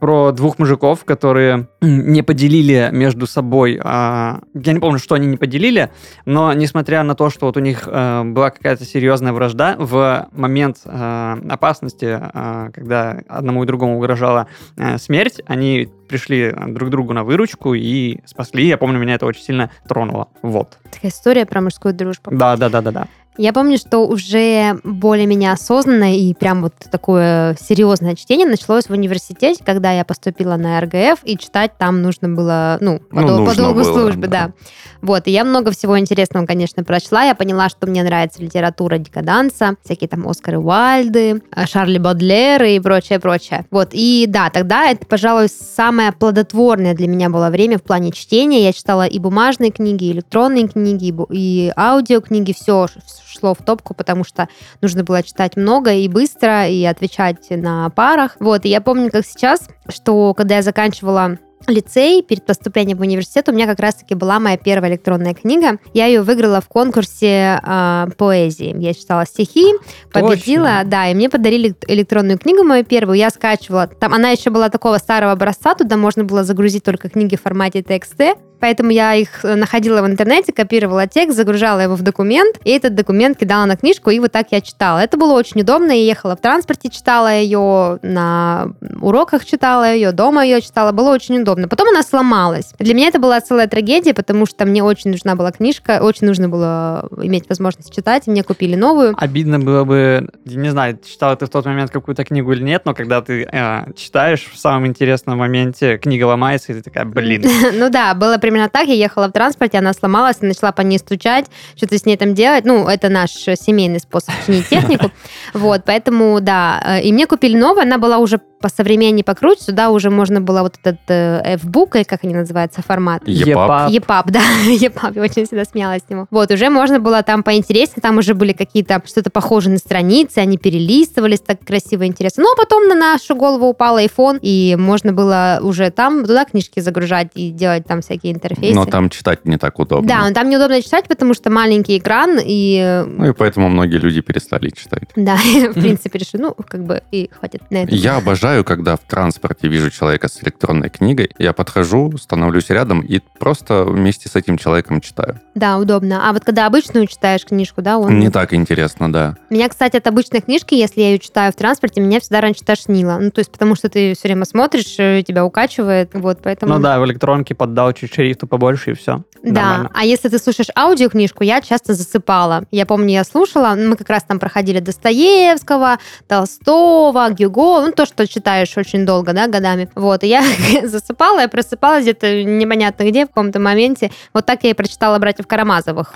про 0.00 0.32
двух 0.32 0.58
мужиков, 0.58 1.04
которые 1.04 1.68
не 1.80 2.22
поделили 2.22 2.88
между 2.92 3.26
собой. 3.26 3.78
а, 3.82 4.40
Я 4.54 4.72
не 4.72 4.80
помню, 4.80 4.98
что 4.98 5.14
они 5.14 5.26
не 5.26 5.36
поделили, 5.36 5.90
но 6.24 6.52
несмотря 6.52 7.02
на 7.02 7.14
то, 7.14 7.30
что 7.30 7.46
вот 7.46 7.56
у 7.56 7.60
них 7.60 7.88
э, 7.90 8.22
была 8.24 8.50
какая-то 8.50 8.84
серьезная 8.84 9.32
вражда, 9.32 9.76
в 9.78 10.28
момент 10.32 10.78
э, 10.84 11.36
опасности, 11.50 12.20
э, 12.20 12.70
когда 12.74 13.20
одному 13.28 13.64
и 13.64 13.66
другому 13.66 13.96
угрожала 13.96 14.46
э, 14.76 14.98
смерть, 14.98 15.40
они 15.46 15.88
пришли 16.08 16.54
друг 16.68 16.90
другу 16.90 17.12
на 17.12 17.22
выручку 17.22 17.74
и 17.74 18.20
спасли. 18.24 18.66
Я 18.66 18.78
помню, 18.78 18.98
меня 18.98 19.14
это 19.14 19.26
очень 19.26 19.42
сильно 19.42 19.70
тронуло. 19.86 20.28
Вот. 20.42 20.78
Такая 20.90 21.10
история 21.10 21.44
про 21.44 21.60
мужскую 21.60 21.92
дружбу. 21.92 22.30
Да, 22.32 22.56
да, 22.56 22.68
да, 22.70 22.80
да, 22.80 22.90
да. 22.92 23.08
Я 23.38 23.52
помню, 23.52 23.78
что 23.78 24.00
уже 24.06 24.80
более-менее 24.82 25.52
осознанно 25.52 26.14
и 26.16 26.34
прям 26.34 26.62
вот 26.62 26.74
такое 26.90 27.56
серьезное 27.60 28.16
чтение 28.16 28.46
началось 28.48 28.86
в 28.86 28.90
университете, 28.90 29.62
когда 29.64 29.92
я 29.92 30.04
поступила 30.04 30.56
на 30.56 30.80
РГФ, 30.80 31.20
и 31.22 31.38
читать 31.38 31.72
там 31.78 32.02
нужно 32.02 32.28
было, 32.28 32.78
ну, 32.80 32.98
по, 32.98 33.20
Ну, 33.20 33.26
дол- 33.28 33.46
по 33.46 33.54
долгу 33.54 33.80
было, 33.80 33.92
службы, 33.92 34.26
да. 34.26 34.46
да. 34.46 34.52
Вот, 35.00 35.28
и 35.28 35.30
я 35.30 35.44
много 35.44 35.70
всего 35.70 35.96
интересного, 35.98 36.46
конечно, 36.46 36.82
прочла. 36.82 37.22
Я 37.22 37.36
поняла, 37.36 37.68
что 37.68 37.86
мне 37.86 38.02
нравится 38.02 38.42
литература 38.42 38.98
декаданса, 38.98 39.76
всякие 39.84 40.08
там 40.08 40.26
Оскары 40.26 40.58
Уальды, 40.58 41.40
э, 41.54 41.66
Шарли 41.66 41.98
Бодлеры 41.98 42.72
и 42.74 42.80
прочее, 42.80 43.20
прочее. 43.20 43.64
Вот, 43.70 43.90
и 43.92 44.24
да, 44.28 44.50
тогда 44.50 44.90
это, 44.90 45.06
пожалуй, 45.06 45.48
самое 45.48 46.10
плодотворное 46.10 46.94
для 46.94 47.06
меня 47.06 47.30
было 47.30 47.50
время 47.50 47.78
в 47.78 47.84
плане 47.84 48.10
чтения. 48.10 48.64
Я 48.64 48.72
читала 48.72 49.06
и 49.06 49.20
бумажные 49.20 49.70
книги, 49.70 50.06
и 50.06 50.12
электронные 50.12 50.66
книги, 50.66 51.14
и 51.30 51.72
аудиокниги, 51.76 52.52
все 52.52 52.88
шло 53.28 53.54
в 53.54 53.58
топку, 53.58 53.94
потому 53.94 54.24
что 54.24 54.48
нужно 54.80 55.04
было 55.04 55.22
читать 55.22 55.56
много 55.56 55.92
и 55.92 56.08
быстро, 56.08 56.68
и 56.68 56.84
отвечать 56.84 57.50
на 57.50 57.90
парах. 57.90 58.36
Вот, 58.40 58.64
и 58.64 58.68
я 58.68 58.80
помню, 58.80 59.10
как 59.10 59.26
сейчас, 59.26 59.68
что 59.88 60.34
когда 60.34 60.56
я 60.56 60.62
заканчивала 60.62 61.38
лицей, 61.66 62.22
перед 62.22 62.46
поступлением 62.46 62.98
в 62.98 63.00
университет 63.02 63.48
у 63.48 63.52
меня 63.52 63.66
как 63.66 63.80
раз-таки 63.80 64.14
была 64.14 64.38
моя 64.38 64.56
первая 64.56 64.92
электронная 64.92 65.34
книга. 65.34 65.78
Я 65.92 66.06
ее 66.06 66.22
выиграла 66.22 66.60
в 66.60 66.68
конкурсе 66.68 67.60
а, 67.62 68.08
поэзии. 68.16 68.74
Я 68.78 68.94
читала 68.94 69.26
стихи, 69.26 69.74
победила, 70.12 70.78
Точно. 70.78 70.84
да, 70.86 71.08
и 71.08 71.14
мне 71.14 71.28
подарили 71.28 71.74
электронную 71.86 72.38
книгу 72.38 72.62
мою 72.62 72.84
первую. 72.84 73.18
Я 73.18 73.30
скачивала. 73.30 73.86
Там 73.86 74.14
она 74.14 74.30
еще 74.30 74.50
была 74.50 74.68
такого 74.68 74.98
старого 74.98 75.32
образца, 75.32 75.74
туда 75.74 75.96
можно 75.96 76.24
было 76.24 76.44
загрузить 76.44 76.84
только 76.84 77.08
книги 77.08 77.36
в 77.36 77.42
формате 77.42 77.80
TXT. 77.80 78.38
Поэтому 78.60 78.90
я 78.90 79.14
их 79.14 79.44
э, 79.44 79.54
находила 79.54 80.02
в 80.02 80.06
интернете, 80.06 80.52
копировала 80.52 81.06
текст, 81.06 81.36
загружала 81.36 81.80
его 81.80 81.94
в 81.94 82.02
документ, 82.02 82.56
и 82.64 82.70
этот 82.70 82.94
документ 82.94 83.38
кидала 83.38 83.64
на 83.66 83.76
книжку, 83.76 84.10
и 84.10 84.18
вот 84.18 84.32
так 84.32 84.48
я 84.50 84.60
читала. 84.60 84.98
Это 84.98 85.16
было 85.16 85.32
очень 85.32 85.60
удобно. 85.60 85.92
Я 85.92 86.04
ехала 86.04 86.36
в 86.36 86.40
транспорте, 86.40 86.90
читала 86.90 87.32
ее, 87.32 87.98
на 88.02 88.72
уроках 89.00 89.44
читала 89.44 89.92
ее, 89.92 90.12
дома 90.12 90.44
ее 90.44 90.60
читала. 90.60 90.92
Было 90.92 91.10
очень 91.10 91.40
удобно. 91.40 91.68
Потом 91.68 91.88
она 91.88 92.02
сломалась. 92.02 92.72
Для 92.78 92.94
меня 92.94 93.08
это 93.08 93.18
была 93.18 93.40
целая 93.40 93.66
трагедия, 93.66 94.14
потому 94.14 94.46
что 94.46 94.64
мне 94.64 94.82
очень 94.82 95.10
нужна 95.10 95.34
была 95.34 95.52
книжка, 95.52 96.00
очень 96.02 96.26
нужно 96.26 96.48
было 96.48 97.08
иметь 97.22 97.48
возможность 97.48 97.94
читать, 97.94 98.26
и 98.26 98.30
мне 98.30 98.42
купили 98.42 98.74
новую. 98.74 99.14
Обидно 99.16 99.58
было 99.58 99.84
бы, 99.84 100.28
не 100.44 100.70
знаю, 100.70 100.98
читала 101.04 101.36
ты 101.36 101.46
в 101.46 101.50
тот 101.50 101.64
момент 101.66 101.90
какую-то 101.90 102.24
книгу 102.24 102.52
или 102.52 102.62
нет, 102.62 102.82
но 102.84 102.94
когда 102.94 103.20
ты 103.20 103.48
э, 103.50 103.92
читаешь 103.94 104.50
в 104.52 104.58
самом 104.58 104.86
интересном 104.86 105.38
моменте, 105.38 105.98
книга 105.98 106.24
ломается, 106.24 106.72
и 106.72 106.76
ты 106.76 106.82
такая, 106.82 107.04
блин. 107.04 107.44
Ну 107.78 107.90
да, 107.90 108.14
было 108.14 108.38
примерно 108.48 108.68
так. 108.70 108.88
Я 108.88 108.94
ехала 108.94 109.28
в 109.28 109.32
транспорте, 109.32 109.78
она 109.78 109.92
сломалась, 109.92 110.40
начала 110.40 110.72
по 110.72 110.82
ней 110.82 110.98
стучать, 110.98 111.46
что-то 111.76 111.98
с 111.98 112.06
ней 112.06 112.16
там 112.16 112.34
делать. 112.34 112.64
Ну, 112.64 112.88
это 112.88 113.08
наш 113.08 113.46
э, 113.46 113.56
семейный 113.56 114.00
способ 114.00 114.34
чинить 114.46 114.68
технику. 114.68 115.10
Вот, 115.54 115.82
поэтому, 115.84 116.40
да. 116.40 116.82
э, 116.84 117.02
И 117.02 117.12
мне 117.12 117.26
купили 117.26 117.56
новую, 117.56 117.82
она 117.82 117.98
была 117.98 118.18
уже 118.18 118.40
по 118.60 118.68
современнее 118.68 119.24
покруче, 119.24 119.62
сюда 119.62 119.90
уже 119.90 120.10
можно 120.10 120.40
было 120.40 120.62
вот 120.62 120.76
этот 120.82 121.00
э, 121.08 121.40
F-book, 121.56 121.96
или 121.96 122.02
как 122.04 122.24
они 122.24 122.34
называются, 122.34 122.82
формат. 122.82 123.22
Епап. 123.26 123.90
EPUB, 123.90 124.30
да, 124.30 124.40
EPUB, 124.68 125.12
я 125.14 125.22
очень 125.22 125.46
всегда 125.46 125.64
смеялась 125.64 126.02
с 126.06 126.10
него. 126.10 126.26
Вот, 126.30 126.50
уже 126.50 126.70
можно 126.70 127.00
было 127.00 127.22
там 127.22 127.42
поинтереснее, 127.42 128.02
там 128.02 128.18
уже 128.18 128.34
были 128.34 128.52
какие-то 128.52 129.02
что-то 129.06 129.30
похожее 129.30 129.72
на 129.72 129.78
страницы, 129.78 130.38
они 130.38 130.58
перелистывались 130.58 131.40
так 131.40 131.60
красиво 131.64 132.02
и 132.02 132.06
интересно. 132.06 132.44
Ну, 132.44 132.52
а 132.52 132.56
потом 132.56 132.88
на 132.88 132.94
нашу 132.94 133.36
голову 133.36 133.66
упал 133.66 133.98
iPhone, 133.98 134.38
и 134.42 134.76
можно 134.78 135.12
было 135.12 135.60
уже 135.62 135.90
там 135.90 136.24
туда 136.24 136.44
книжки 136.44 136.80
загружать 136.80 137.28
и 137.34 137.50
делать 137.50 137.86
там 137.86 138.00
всякие 138.00 138.32
интерфейсы. 138.32 138.74
Но 138.74 138.84
там 138.86 139.10
читать 139.10 139.44
не 139.44 139.58
так 139.58 139.78
удобно. 139.78 140.08
Да, 140.08 140.26
но 140.26 140.34
там 140.34 140.48
неудобно 140.48 140.82
читать, 140.82 141.06
потому 141.08 141.34
что 141.34 141.50
маленький 141.50 141.98
экран, 141.98 142.38
и 142.42 142.80
э, 142.82 143.04
Ну 143.04 143.30
и 143.30 143.32
поэтому 143.32 143.68
многие 143.68 143.98
люди 143.98 144.20
перестали 144.20 144.70
читать. 144.70 145.08
да, 145.16 145.36
в 145.70 145.74
принципе, 145.74 146.18
решили, 146.18 146.42
ну, 146.42 146.54
как 146.54 146.84
бы 146.84 147.02
и 147.10 147.30
хватит 147.32 147.62
на 147.70 147.84
это. 147.84 147.94
Я 147.94 148.16
обожаю, 148.16 148.47
когда 148.64 148.96
в 148.96 149.00
транспорте 149.00 149.68
вижу 149.68 149.90
человека 149.90 150.28
с 150.28 150.42
электронной 150.42 150.90
книгой. 150.90 151.30
Я 151.38 151.52
подхожу, 151.52 152.16
становлюсь 152.18 152.70
рядом 152.70 153.00
и 153.00 153.20
просто 153.38 153.84
вместе 153.84 154.28
с 154.28 154.36
этим 154.36 154.58
человеком 154.58 155.00
читаю. 155.00 155.40
Да, 155.54 155.78
удобно. 155.78 156.28
А 156.28 156.32
вот 156.32 156.44
когда 156.44 156.66
обычную 156.66 157.06
читаешь 157.06 157.44
книжку, 157.44 157.82
да, 157.82 157.98
он... 157.98 158.18
Не 158.18 158.30
так 158.30 158.54
интересно, 158.54 159.12
да. 159.12 159.36
Меня, 159.50 159.68
кстати, 159.68 159.96
от 159.96 160.06
обычной 160.06 160.40
книжки, 160.40 160.74
если 160.74 161.00
я 161.00 161.10
ее 161.10 161.18
читаю 161.18 161.52
в 161.52 161.56
транспорте, 161.56 162.00
меня 162.00 162.20
всегда 162.20 162.40
раньше 162.40 162.64
тошнило. 162.64 163.18
Ну, 163.20 163.30
то 163.30 163.40
есть 163.40 163.50
потому 163.50 163.74
что 163.74 163.88
ты 163.88 164.14
все 164.14 164.28
время 164.28 164.44
смотришь, 164.44 164.94
э, 164.98 165.22
тебя 165.26 165.44
укачивает, 165.44 166.10
вот, 166.14 166.38
поэтому... 166.42 166.74
Ну 166.74 166.80
да, 166.80 167.00
в 167.00 167.06
электронке 167.06 167.54
поддал 167.54 167.92
чуть 167.92 168.14
шрифту 168.14 168.46
побольше, 168.46 168.92
и 168.92 168.94
все. 168.94 169.24
Да, 169.42 169.90
а 169.94 170.04
если 170.04 170.28
ты 170.28 170.38
слушаешь 170.38 170.68
аудиокнижку, 170.76 171.44
я 171.44 171.60
часто 171.60 171.94
засыпала. 171.94 172.64
Я 172.70 172.86
помню, 172.86 173.12
я 173.12 173.24
слушала, 173.24 173.74
мы 173.76 173.96
как 173.96 174.08
раз 174.10 174.24
там 174.24 174.38
проходили 174.38 174.80
Достоевского, 174.80 175.98
Толстого, 176.26 177.28
Гюго, 177.30 177.86
ну 177.86 177.92
то, 177.92 178.06
что 178.06 178.26
читаешь 178.38 178.76
очень 178.76 179.04
долго, 179.04 179.32
да, 179.32 179.48
годами. 179.48 179.88
Вот, 179.94 180.22
и 180.22 180.28
я 180.28 180.44
засыпала, 180.84 181.40
я 181.40 181.48
просыпалась 181.48 182.04
где-то 182.04 182.44
непонятно 182.44 183.02
где, 183.02 183.24
в 183.24 183.28
каком-то 183.28 183.58
моменте. 183.58 184.10
Вот 184.32 184.46
так 184.46 184.62
я 184.62 184.70
и 184.70 184.74
прочитала 184.74 185.18
«Братьев 185.18 185.46
Карамазовых». 185.46 186.14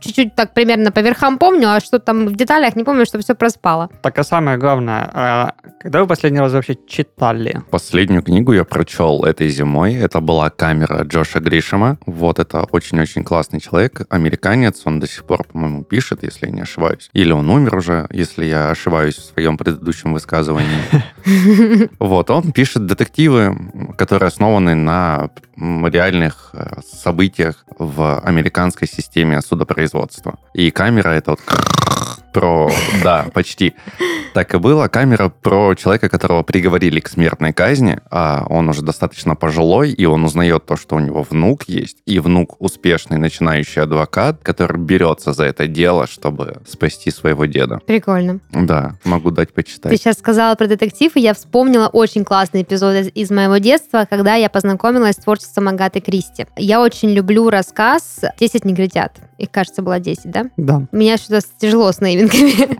Чуть-чуть 0.00 0.34
так 0.34 0.52
примерно 0.52 0.90
по 0.90 1.00
верхам 1.00 1.38
помню, 1.38 1.68
а 1.68 1.80
что 1.80 1.98
там 1.98 2.26
в 2.26 2.34
деталях 2.34 2.76
не 2.76 2.84
помню, 2.84 3.06
что 3.06 3.18
все 3.20 3.34
проспала. 3.34 3.88
Так, 4.02 4.18
а 4.18 4.24
самое 4.24 4.58
главное, 4.58 5.10
а 5.14 5.52
когда 5.80 6.00
вы 6.00 6.08
последний 6.08 6.40
раз 6.40 6.52
вообще 6.52 6.76
читали? 6.88 7.62
Последнюю 7.70 8.22
книгу 8.22 8.52
я 8.52 8.64
прочел 8.64 9.24
этой 9.24 9.48
зимой. 9.48 9.94
Это 9.94 10.20
была 10.20 10.50
камера 10.50 11.04
Джоша 11.04 11.40
Гришема. 11.40 11.98
Вот 12.06 12.38
это 12.38 12.64
очень-очень 12.64 13.24
классный 13.24 13.60
человек, 13.60 14.02
американец. 14.10 14.82
Он 14.84 15.00
до 15.00 15.06
сих 15.06 15.24
пор, 15.24 15.44
по-моему, 15.44 15.84
пишет, 15.84 16.22
если 16.22 16.46
я 16.46 16.52
не 16.52 16.62
ошибаюсь. 16.62 17.08
Или 17.12 17.32
он 17.32 17.48
умер 17.48 17.76
уже, 17.76 18.06
если 18.10 18.44
я 18.44 18.70
ошибаюсь 18.70 19.16
в 19.16 19.24
своем 19.24 19.56
предыдущем 19.56 20.12
высказывании. 20.12 20.68
Вот, 21.98 22.30
он 22.30 22.52
пишет 22.52 22.86
детективы, 22.86 23.56
которые 23.96 24.28
основаны 24.28 24.74
на 24.74 25.30
реальных 25.56 26.50
э, 26.52 26.80
событиях 26.84 27.64
в 27.78 28.20
американской 28.20 28.88
системе 28.88 29.40
судопроизводства. 29.42 30.38
И 30.54 30.70
камера 30.70 31.10
это 31.10 31.32
вот 31.32 31.40
про... 32.32 32.70
Да, 33.02 33.26
почти. 33.32 33.74
Так 34.34 34.54
и 34.54 34.58
было. 34.58 34.88
Камера 34.88 35.28
про 35.28 35.74
человека, 35.74 36.08
которого 36.08 36.42
приговорили 36.42 37.00
к 37.00 37.08
смертной 37.08 37.52
казни, 37.52 37.98
а 38.10 38.46
он 38.48 38.68
уже 38.68 38.82
достаточно 38.82 39.34
пожилой, 39.34 39.90
и 39.90 40.04
он 40.04 40.24
узнает 40.24 40.66
то, 40.66 40.76
что 40.76 40.96
у 40.96 41.00
него 41.00 41.26
внук 41.28 41.64
есть, 41.64 41.98
и 42.06 42.18
внук 42.20 42.56
успешный 42.60 43.18
начинающий 43.18 43.82
адвокат, 43.82 44.40
который 44.42 44.78
берется 44.78 45.32
за 45.32 45.44
это 45.44 45.66
дело, 45.66 46.06
чтобы 46.06 46.62
спасти 46.68 47.10
своего 47.10 47.46
деда. 47.46 47.80
Прикольно. 47.86 48.40
Да, 48.52 48.96
могу 49.04 49.30
дать 49.30 49.52
почитать. 49.52 49.90
Ты 49.90 49.98
сейчас 49.98 50.18
сказала 50.18 50.54
про 50.54 50.66
детектив, 50.66 51.16
и 51.16 51.20
я 51.20 51.34
вспомнила 51.34 51.88
очень 51.88 52.24
классный 52.24 52.62
эпизод 52.62 52.94
из, 52.94 53.10
из 53.14 53.30
моего 53.30 53.58
детства, 53.58 54.06
когда 54.08 54.34
я 54.34 54.48
познакомилась 54.48 55.16
с 55.16 55.24
творчеством 55.24 55.68
Агаты 55.68 56.00
Кристи. 56.00 56.46
Я 56.56 56.80
очень 56.80 57.10
люблю 57.10 57.50
рассказ 57.50 58.20
«Десять 58.38 58.64
негритят». 58.64 59.12
Их, 59.40 59.50
кажется, 59.50 59.80
было 59.80 59.98
10, 59.98 60.30
да? 60.30 60.46
Да. 60.58 60.82
Меня 60.92 61.16
что-то 61.16 61.40
тяжело 61.58 61.90
с 61.90 62.00
наивинками. 62.00 62.78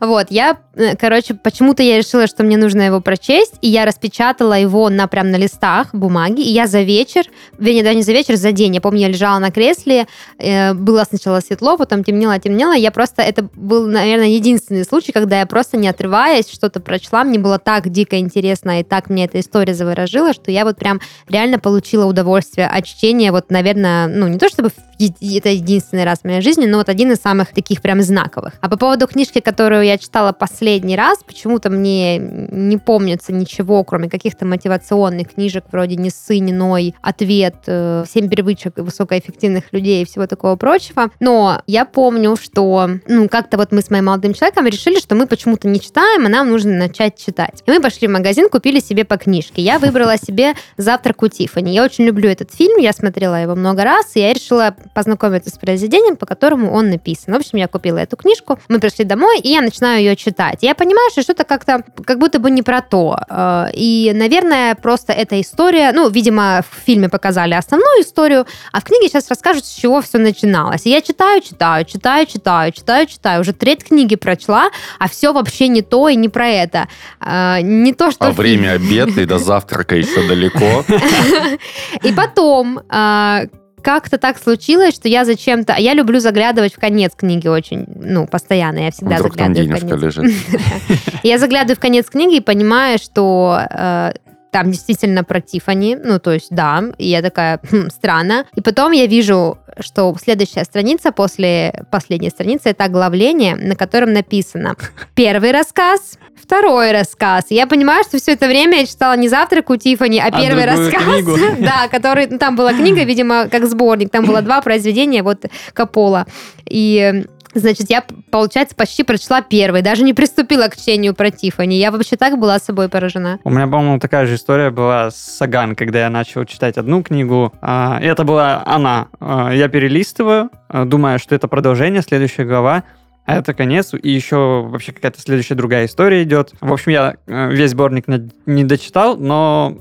вот, 0.00 0.28
я, 0.30 0.56
э, 0.74 0.96
короче, 0.96 1.34
почему-то 1.34 1.82
я 1.82 1.98
решила, 1.98 2.26
что 2.26 2.42
мне 2.42 2.56
нужно 2.56 2.82
его 2.82 3.00
прочесть, 3.02 3.54
и 3.60 3.68
я 3.68 3.84
распечатала 3.84 4.54
его 4.58 4.88
на 4.88 5.06
прям 5.08 5.30
на 5.30 5.36
листах 5.36 5.94
бумаги, 5.94 6.40
и 6.40 6.50
я 6.50 6.66
за 6.66 6.80
вечер, 6.80 7.24
вернее, 7.58 7.82
даже 7.82 7.96
не 7.96 8.02
за 8.02 8.12
вечер, 8.12 8.36
за 8.36 8.52
день, 8.52 8.74
я 8.74 8.80
помню, 8.80 9.00
я 9.00 9.08
лежала 9.08 9.38
на 9.38 9.50
кресле, 9.50 10.06
э, 10.38 10.72
было 10.72 11.04
сначала 11.04 11.40
светло, 11.40 11.76
потом 11.76 12.02
темнело, 12.02 12.38
темнело, 12.38 12.72
я 12.72 12.90
просто, 12.90 13.20
это 13.20 13.46
был, 13.54 13.86
наверное, 13.86 14.28
единственный 14.28 14.84
случай, 14.84 15.12
когда 15.12 15.40
я 15.40 15.46
просто 15.46 15.76
не 15.76 15.88
отрываясь 15.88 16.50
что-то 16.50 16.80
прочла, 16.80 17.24
мне 17.24 17.38
было 17.38 17.58
так 17.58 17.90
дико 17.90 18.18
интересно, 18.18 18.80
и 18.80 18.84
так 18.84 19.10
мне 19.10 19.26
эта 19.26 19.38
история 19.40 19.74
заворожила, 19.74 20.32
что 20.32 20.50
я 20.50 20.64
вот 20.64 20.78
прям 20.78 21.00
реально 21.28 21.58
получила 21.58 22.06
удовольствие 22.06 22.66
от 22.66 22.86
чтения, 22.86 23.32
вот, 23.32 23.50
наверное, 23.50 24.06
ну, 24.06 24.28
не 24.28 24.38
то 24.38 24.48
чтобы 24.48 24.70
это 25.06 25.48
единственный 25.48 26.04
раз 26.04 26.20
в 26.20 26.24
моей 26.24 26.40
жизни, 26.40 26.66
но 26.66 26.78
вот 26.78 26.88
один 26.88 27.12
из 27.12 27.18
самых 27.18 27.52
таких 27.52 27.80
прям 27.82 28.02
знаковых. 28.02 28.54
А 28.60 28.68
по 28.68 28.76
поводу 28.76 29.06
книжки, 29.06 29.40
которую 29.40 29.84
я 29.84 29.98
читала 29.98 30.32
последний 30.32 30.96
раз, 30.96 31.18
почему-то 31.26 31.70
мне 31.70 32.18
не 32.18 32.76
помнится 32.76 33.32
ничего, 33.32 33.82
кроме 33.84 34.08
каких-то 34.08 34.46
мотивационных 34.46 35.34
книжек 35.34 35.64
вроде 35.70 35.96
«Не 35.96 36.10
ссы, 36.10 36.38
не 36.38 36.52
ной», 36.52 36.94
«Ответ», 37.00 37.56
э, 37.66 38.04
«Семь 38.12 38.28
привычек 38.28 38.78
высокоэффективных 38.78 39.72
людей» 39.72 40.02
и 40.02 40.04
всего 40.04 40.26
такого 40.26 40.56
прочего. 40.56 41.10
Но 41.20 41.62
я 41.66 41.84
помню, 41.84 42.36
что 42.36 42.90
ну 43.06 43.28
как-то 43.28 43.56
вот 43.56 43.72
мы 43.72 43.82
с 43.82 43.90
моим 43.90 44.06
молодым 44.06 44.34
человеком 44.34 44.66
решили, 44.66 44.98
что 44.98 45.14
мы 45.14 45.26
почему-то 45.26 45.68
не 45.68 45.80
читаем, 45.80 46.26
а 46.26 46.28
нам 46.28 46.48
нужно 46.48 46.72
начать 46.72 47.16
читать. 47.16 47.62
И 47.66 47.70
мы 47.70 47.80
пошли 47.80 48.08
в 48.08 48.10
магазин, 48.10 48.48
купили 48.48 48.80
себе 48.80 49.04
по 49.04 49.16
книжке. 49.16 49.62
Я 49.62 49.78
выбрала 49.78 50.16
себе 50.16 50.54
«Завтрак 50.76 51.22
у 51.22 51.28
Тиффани». 51.28 51.72
Я 51.72 51.84
очень 51.84 52.04
люблю 52.04 52.28
этот 52.28 52.52
фильм, 52.54 52.78
я 52.78 52.92
смотрела 52.92 53.40
его 53.40 53.54
много 53.54 53.84
раз, 53.84 54.12
и 54.14 54.20
я 54.20 54.32
решила 54.32 54.74
познакомиться 54.94 55.50
с 55.50 55.58
произведением, 55.58 56.16
по 56.16 56.26
которому 56.26 56.72
он 56.72 56.90
написан. 56.90 57.34
В 57.34 57.36
общем, 57.36 57.58
я 57.58 57.68
купила 57.68 57.98
эту 57.98 58.16
книжку, 58.16 58.58
мы 58.68 58.80
пришли 58.80 59.04
домой, 59.04 59.40
и 59.40 59.48
я 59.48 59.60
начинаю 59.60 60.00
ее 60.00 60.16
читать. 60.16 60.58
Я 60.62 60.74
понимаю, 60.74 61.10
что 61.10 61.22
что-то 61.22 61.44
как-то, 61.44 61.84
как 62.04 62.18
будто 62.18 62.38
бы 62.38 62.50
не 62.50 62.62
про 62.62 62.80
то. 62.80 63.18
Э, 63.28 63.66
и, 63.74 64.12
наверное, 64.14 64.74
просто 64.74 65.12
эта 65.12 65.40
история, 65.40 65.92
ну, 65.92 66.08
видимо, 66.10 66.62
в 66.68 66.84
фильме 66.84 67.08
показали 67.08 67.54
основную 67.54 68.02
историю, 68.02 68.46
а 68.72 68.80
в 68.80 68.84
книге 68.84 69.08
сейчас 69.08 69.28
расскажут, 69.28 69.64
с 69.64 69.74
чего 69.74 70.00
все 70.00 70.18
начиналось. 70.18 70.86
И 70.86 70.90
я 70.90 71.00
читаю, 71.00 71.40
читаю, 71.40 71.84
читаю, 71.84 72.26
читаю, 72.26 72.72
читаю, 72.72 73.06
читаю, 73.06 73.40
уже 73.40 73.52
треть 73.52 73.84
книги 73.84 74.16
прочла, 74.16 74.70
а 74.98 75.08
все 75.08 75.32
вообще 75.32 75.68
не 75.68 75.82
то 75.82 76.08
и 76.08 76.16
не 76.16 76.28
про 76.28 76.48
это. 76.48 76.88
Э, 77.20 77.60
не 77.62 77.92
то, 77.92 78.10
что... 78.10 78.26
А 78.26 78.30
время 78.32 78.72
обеда 78.72 79.20
и 79.20 79.26
до 79.26 79.38
завтрака 79.38 79.96
еще 79.96 80.26
далеко. 80.26 80.84
И 82.02 82.12
потом, 82.12 82.78
э, 82.78 83.46
как-то 83.80 84.18
так 84.18 84.38
случилось, 84.38 84.94
что 84.94 85.08
я 85.08 85.24
зачем-то... 85.24 85.74
Я 85.78 85.94
люблю 85.94 86.20
заглядывать 86.20 86.74
в 86.74 86.78
конец 86.78 87.12
книги 87.16 87.48
очень, 87.48 87.86
ну, 87.96 88.26
постоянно. 88.26 88.78
Я 88.78 88.90
всегда 88.90 89.16
Вдруг 89.16 89.34
заглядываю 89.34 89.68
там 89.68 89.76
в 89.76 89.90
конец. 89.90 90.02
лежит. 90.02 90.34
Я 91.22 91.38
заглядываю 91.38 91.76
в 91.76 91.80
конец 91.80 92.06
книги 92.06 92.36
и 92.36 92.40
понимаю, 92.40 92.98
что 92.98 93.60
э, 93.70 94.12
там 94.50 94.70
действительно 94.70 95.24
про 95.24 95.40
Тифани, 95.40 95.96
ну, 95.96 96.18
то 96.18 96.32
есть, 96.32 96.48
да, 96.50 96.82
и 96.98 97.08
я 97.08 97.22
такая, 97.22 97.60
хм, 97.70 97.88
странно. 97.90 98.46
И 98.54 98.60
потом 98.60 98.92
я 98.92 99.06
вижу, 99.06 99.58
что 99.78 100.14
следующая 100.20 100.64
страница 100.64 101.12
после 101.12 101.84
последней 101.90 102.30
страницы 102.30 102.70
это 102.70 102.84
оглавление, 102.84 103.56
на 103.56 103.76
котором 103.76 104.12
написано 104.12 104.76
первый 105.14 105.52
рассказ, 105.52 106.18
второй 106.50 106.90
рассказ. 106.90 107.46
Я 107.50 107.68
понимаю, 107.68 108.02
что 108.02 108.18
все 108.18 108.32
это 108.32 108.48
время 108.48 108.80
я 108.80 108.86
читала 108.86 109.16
не 109.16 109.28
«Завтрак 109.28 109.70
у 109.70 109.76
Тифани», 109.76 110.18
а, 110.18 110.26
А 110.26 110.30
первый 110.32 110.64
рассказ. 110.64 111.00
Да, 111.60 111.86
который, 111.88 112.26
ну, 112.26 112.38
там 112.38 112.56
была 112.56 112.72
книга, 112.72 113.04
видимо, 113.04 113.48
как 113.48 113.66
сборник, 113.66 114.10
там 114.10 114.24
было 114.24 114.42
два 114.42 114.60
произведения, 114.60 115.22
вот, 115.22 115.44
Капола. 115.72 116.26
И 116.68 117.24
Значит, 117.52 117.90
я, 117.90 118.04
получается, 118.30 118.76
почти 118.76 119.02
прочла 119.02 119.42
первый, 119.42 119.82
даже 119.82 120.04
не 120.04 120.14
приступила 120.14 120.68
к 120.68 120.76
чтению 120.76 121.14
про 121.14 121.32
Тифани. 121.32 121.78
Я 121.78 121.90
вообще 121.90 122.16
так 122.16 122.38
была 122.38 122.60
собой 122.60 122.88
поражена. 122.88 123.40
У 123.42 123.50
меня, 123.50 123.66
по-моему, 123.66 123.98
такая 123.98 124.26
же 124.26 124.36
история 124.36 124.70
была 124.70 125.10
с 125.10 125.16
Саган, 125.16 125.74
когда 125.74 126.00
я 126.00 126.10
начал 126.10 126.44
читать 126.44 126.78
одну 126.78 127.02
книгу. 127.02 127.52
а, 127.60 127.98
это 128.00 128.22
была 128.22 128.62
она. 128.64 129.08
А, 129.18 129.50
Я 129.50 129.68
перелистываю, 129.68 130.50
а, 130.68 130.84
думая, 130.84 131.18
что 131.18 131.34
это 131.34 131.48
продолжение, 131.48 132.02
следующая 132.02 132.44
глава. 132.44 132.84
Это 133.26 133.54
конец, 133.54 133.94
и 133.94 134.10
еще 134.10 134.66
вообще 134.68 134.92
какая-то 134.92 135.20
следующая 135.20 135.54
другая 135.54 135.86
история 135.86 136.22
идет. 136.24 136.52
В 136.60 136.72
общем, 136.72 136.90
я 136.92 137.16
э, 137.26 137.50
весь 137.52 137.70
сборник 137.70 138.08
не- 138.08 138.64
дочитал, 138.64 139.16
но 139.16 139.76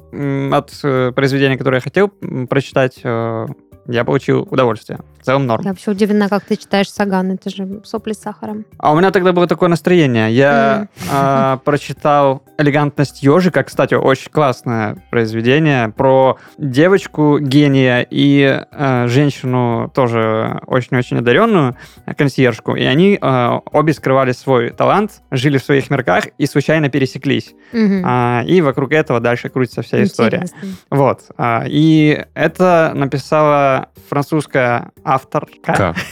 от 0.51 0.71
э, 0.83 1.11
произведения, 1.15 1.57
которое 1.57 1.77
я 1.77 1.81
хотел 1.81 2.09
прочитать, 2.47 2.99
э, 3.03 3.47
я 3.87 4.03
получил 4.03 4.47
удовольствие. 4.49 4.99
В 5.19 5.25
целом 5.25 5.47
норм. 5.47 5.63
Я 5.63 5.71
вообще 5.71 5.91
удивлена, 5.91 6.29
как 6.29 6.45
ты 6.45 6.55
читаешь 6.55 6.89
Саган. 6.89 7.31
Это 7.31 7.49
же 7.49 7.81
сопли 7.83 8.13
с 8.13 8.19
сахаром. 8.19 8.65
А 8.77 8.93
у 8.93 8.97
меня 8.97 9.11
тогда 9.11 9.33
было 9.33 9.47
такое 9.47 9.67
настроение. 9.67 10.31
Я 10.31 10.87
а, 11.11 11.57
прочитал 11.65 12.41
«Элегантность 12.57 13.21
ежика». 13.21 13.63
Кстати, 13.63 13.95
очень 13.95 14.31
классное 14.31 15.03
произведение 15.11 15.89
про 15.89 16.37
девочку 16.57 17.37
гения 17.39 18.07
и 18.09 18.63
а, 18.71 19.07
женщину 19.07 19.91
тоже 19.93 20.61
очень-очень 20.67 21.17
одаренную, 21.17 21.75
консьержку. 22.17 22.75
И 22.75 22.83
они 22.83 23.17
а, 23.21 23.61
обе 23.71 23.93
скрывали 23.93 24.31
свой 24.31 24.69
талант, 24.69 25.21
жили 25.31 25.57
в 25.57 25.63
своих 25.63 25.89
мирках 25.89 26.27
и 26.37 26.45
случайно 26.45 26.89
пересеклись. 26.89 27.53
А, 27.73 28.43
и 28.47 28.61
вокруг 28.61 28.93
этого 28.93 29.19
дальше 29.19 29.49
крутится 29.49 29.81
вся 29.81 30.01
история. 30.03 30.43
Интересно. 30.43 30.69
Вот. 30.89 31.23
А, 31.37 31.65
и 31.67 32.25
это 32.33 32.93
написала 32.95 33.68
французская 34.09 34.91
авторка. 35.03 35.95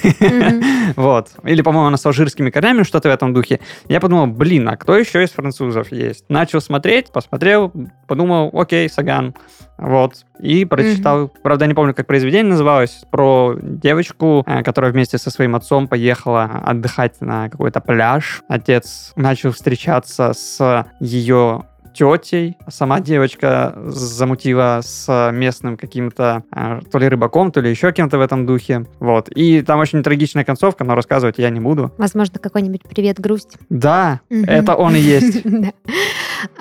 Вот. 0.95 1.31
Или, 1.43 1.61
по-моему, 1.61 1.87
она 1.87 1.97
с 1.97 2.05
алжирскими 2.05 2.49
корнями, 2.49 2.83
что-то 2.83 3.09
в 3.09 3.11
этом 3.11 3.33
духе. 3.33 3.59
Я 3.89 3.99
подумал, 3.99 4.27
блин, 4.27 4.69
а 4.69 4.77
кто 4.77 4.95
еще 4.97 5.23
из 5.23 5.31
французов 5.31 5.91
есть? 5.91 6.23
Начал 6.29 6.61
смотреть, 6.61 7.11
посмотрел, 7.11 7.73
подумал, 8.07 8.49
окей, 8.53 8.89
Саган. 8.89 9.35
Вот. 9.77 10.25
И 10.39 10.65
прочитал. 10.65 11.27
Правда, 11.43 11.67
не 11.67 11.73
помню, 11.73 11.93
как 11.93 12.07
произведение 12.07 12.51
называлось. 12.51 13.03
Про 13.11 13.55
девочку, 13.61 14.43
э, 14.47 14.63
которая 14.63 14.91
вместе 14.91 15.17
со 15.17 15.29
своим 15.29 15.55
отцом 15.55 15.87
поехала 15.87 16.43
отдыхать 16.65 17.21
на 17.21 17.49
какой-то 17.49 17.79
пляж. 17.81 18.41
Отец 18.47 19.11
начал 19.15 19.51
встречаться 19.51 20.33
с 20.33 20.85
ее 20.99 21.65
тетей. 21.97 22.57
Сама 22.69 22.99
девочка 22.99 23.73
замутила 23.87 24.81
с 24.83 25.31
местным 25.33 25.77
каким-то 25.77 26.43
э, 26.55 26.79
то 26.91 26.99
ли 26.99 27.07
рыбаком, 27.07 27.51
то 27.51 27.59
ли 27.61 27.69
еще 27.69 27.91
кем-то 27.91 28.17
в 28.17 28.21
этом 28.21 28.45
духе. 28.45 28.85
Вот. 28.99 29.29
И 29.29 29.61
там 29.61 29.79
очень 29.79 30.03
трагичная 30.03 30.43
концовка, 30.43 30.83
но 30.83 30.95
рассказывать 30.95 31.35
я 31.37 31.49
не 31.49 31.59
буду. 31.59 31.91
Возможно, 31.97 32.39
какой-нибудь 32.39 32.83
привет, 32.83 33.19
грусть. 33.19 33.57
Да, 33.69 34.21
Мгм. 34.29 34.45
это 34.45 34.75
он 34.75 34.95
и 34.95 34.99
есть. 34.99 35.43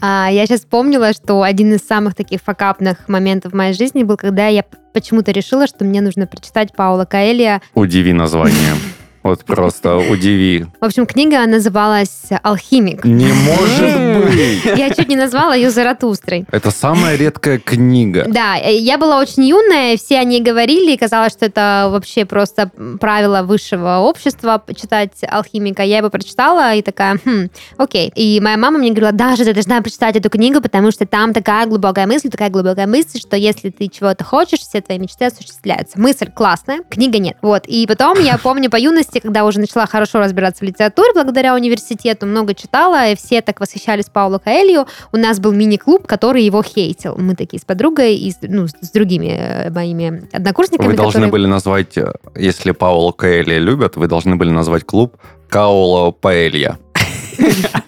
А, 0.01 0.29
Я 0.31 0.46
сейчас 0.46 0.61
вспомнила, 0.61 1.12
что 1.12 1.42
один 1.42 1.75
из 1.75 1.87
самых 1.87 2.14
таких 2.14 2.40
факапных 2.40 3.09
моментов 3.09 3.53
в 3.53 3.55
моей 3.55 3.75
жизни 3.75 4.05
был, 4.05 4.16
когда 4.16 4.46
я 4.46 4.64
почему-то 4.94 5.33
решила, 5.33 5.66
что 5.66 5.85
мне 5.85 6.01
нужно 6.01 6.27
прочитать 6.27 6.75
Паула 6.75 7.05
Каэлья 7.05 7.61
Удиви 7.75 8.12
название. 8.14 8.57
Вот 9.26 9.44
просто 9.44 9.96
удиви. 9.96 10.66
В 10.80 10.84
общем, 10.84 11.04
книга 11.04 11.44
называлась 11.46 12.26
«Алхимик». 12.44 13.04
Не 13.04 13.26
может 13.26 14.24
быть! 14.24 14.64
Я 14.78 14.90
чуть 14.90 15.08
не 15.08 15.16
назвала 15.16 15.56
ее 15.56 15.70
Заратустрой. 15.70 16.44
Это 16.52 16.70
самая 16.70 17.16
редкая 17.16 17.58
книга. 17.58 18.26
Да, 18.28 18.56
э, 18.56 18.76
я 18.76 18.98
была 18.98 19.18
очень 19.18 19.42
юная, 19.42 19.96
все 19.96 20.20
о 20.20 20.24
ней 20.24 20.40
говорили, 20.40 20.92
и 20.92 20.96
казалось, 20.96 21.32
что 21.32 21.46
это 21.46 21.88
вообще 21.90 22.24
просто 22.24 22.70
правило 23.00 23.42
высшего 23.42 23.98
общества 23.98 24.62
читать 24.76 25.10
алхимика. 25.28 25.82
Я 25.82 25.98
его 25.98 26.08
прочитала 26.08 26.72
и 26.76 26.82
такая, 26.82 27.18
хм, 27.24 27.48
окей. 27.78 28.12
И 28.14 28.38
моя 28.40 28.56
мама 28.56 28.78
мне 28.78 28.90
говорила, 28.90 29.10
даже 29.10 29.44
ты 29.44 29.52
должна 29.54 29.82
прочитать 29.82 30.14
эту 30.14 30.30
книгу, 30.30 30.60
потому 30.60 30.92
что 30.92 31.04
там 31.04 31.32
такая 31.32 31.66
глубокая 31.66 32.06
мысль, 32.06 32.28
такая 32.28 32.50
глубокая 32.50 32.86
мысль, 32.86 33.18
что 33.18 33.36
если 33.36 33.70
ты 33.70 33.88
чего-то 33.88 34.22
хочешь, 34.22 34.60
все 34.60 34.80
твои 34.80 34.98
мечты 35.00 35.24
осуществляются. 35.24 35.98
Мысль 36.00 36.30
классная, 36.32 36.82
книга 36.88 37.18
нет. 37.18 37.36
Вот. 37.42 37.64
И 37.66 37.84
потом 37.88 38.20
я 38.20 38.38
помню 38.38 38.70
по 38.70 38.76
юности, 38.76 39.15
когда 39.20 39.44
уже 39.44 39.61
начала 39.61 39.87
хорошо 39.87 40.18
разбираться 40.18 40.64
в 40.64 40.68
литературе 40.68 41.12
благодаря 41.14 41.55
университету, 41.55 42.26
много 42.26 42.55
читала, 42.55 43.09
и 43.11 43.16
все 43.16 43.42
так 43.42 43.61
восхищались 43.61 44.07
Пауло 44.07 44.38
Каэлью. 44.38 44.87
У 45.12 45.16
нас 45.16 45.40
был 45.40 45.52
мини-клуб, 45.52 46.07
который 46.07 46.42
его 46.44 46.62
хейтил. 46.62 47.16
Мы 47.18 47.35
такие 47.35 47.61
с 47.61 47.64
подругой 47.64 48.16
и 48.16 48.31
с, 48.31 48.38
ну, 48.42 48.66
с 48.68 48.90
другими 48.90 49.37
э, 49.38 49.70
моими 49.70 50.29
однокурсниками. 50.33 50.88
Вы 50.88 50.94
должны 50.94 51.12
которые- 51.20 51.33
были 51.33 51.46
назвать, 51.46 51.96
э, 51.98 52.12
если 52.35 52.72
Паула 52.72 53.12
Коэлья 53.12 53.59
любят, 53.59 53.96
вы 53.96 54.07
должны 54.09 54.37
были 54.37 54.50
назвать 54.50 54.85
клуб 54.85 55.16
Каула 55.48 56.11
Паэлья. 56.11 56.79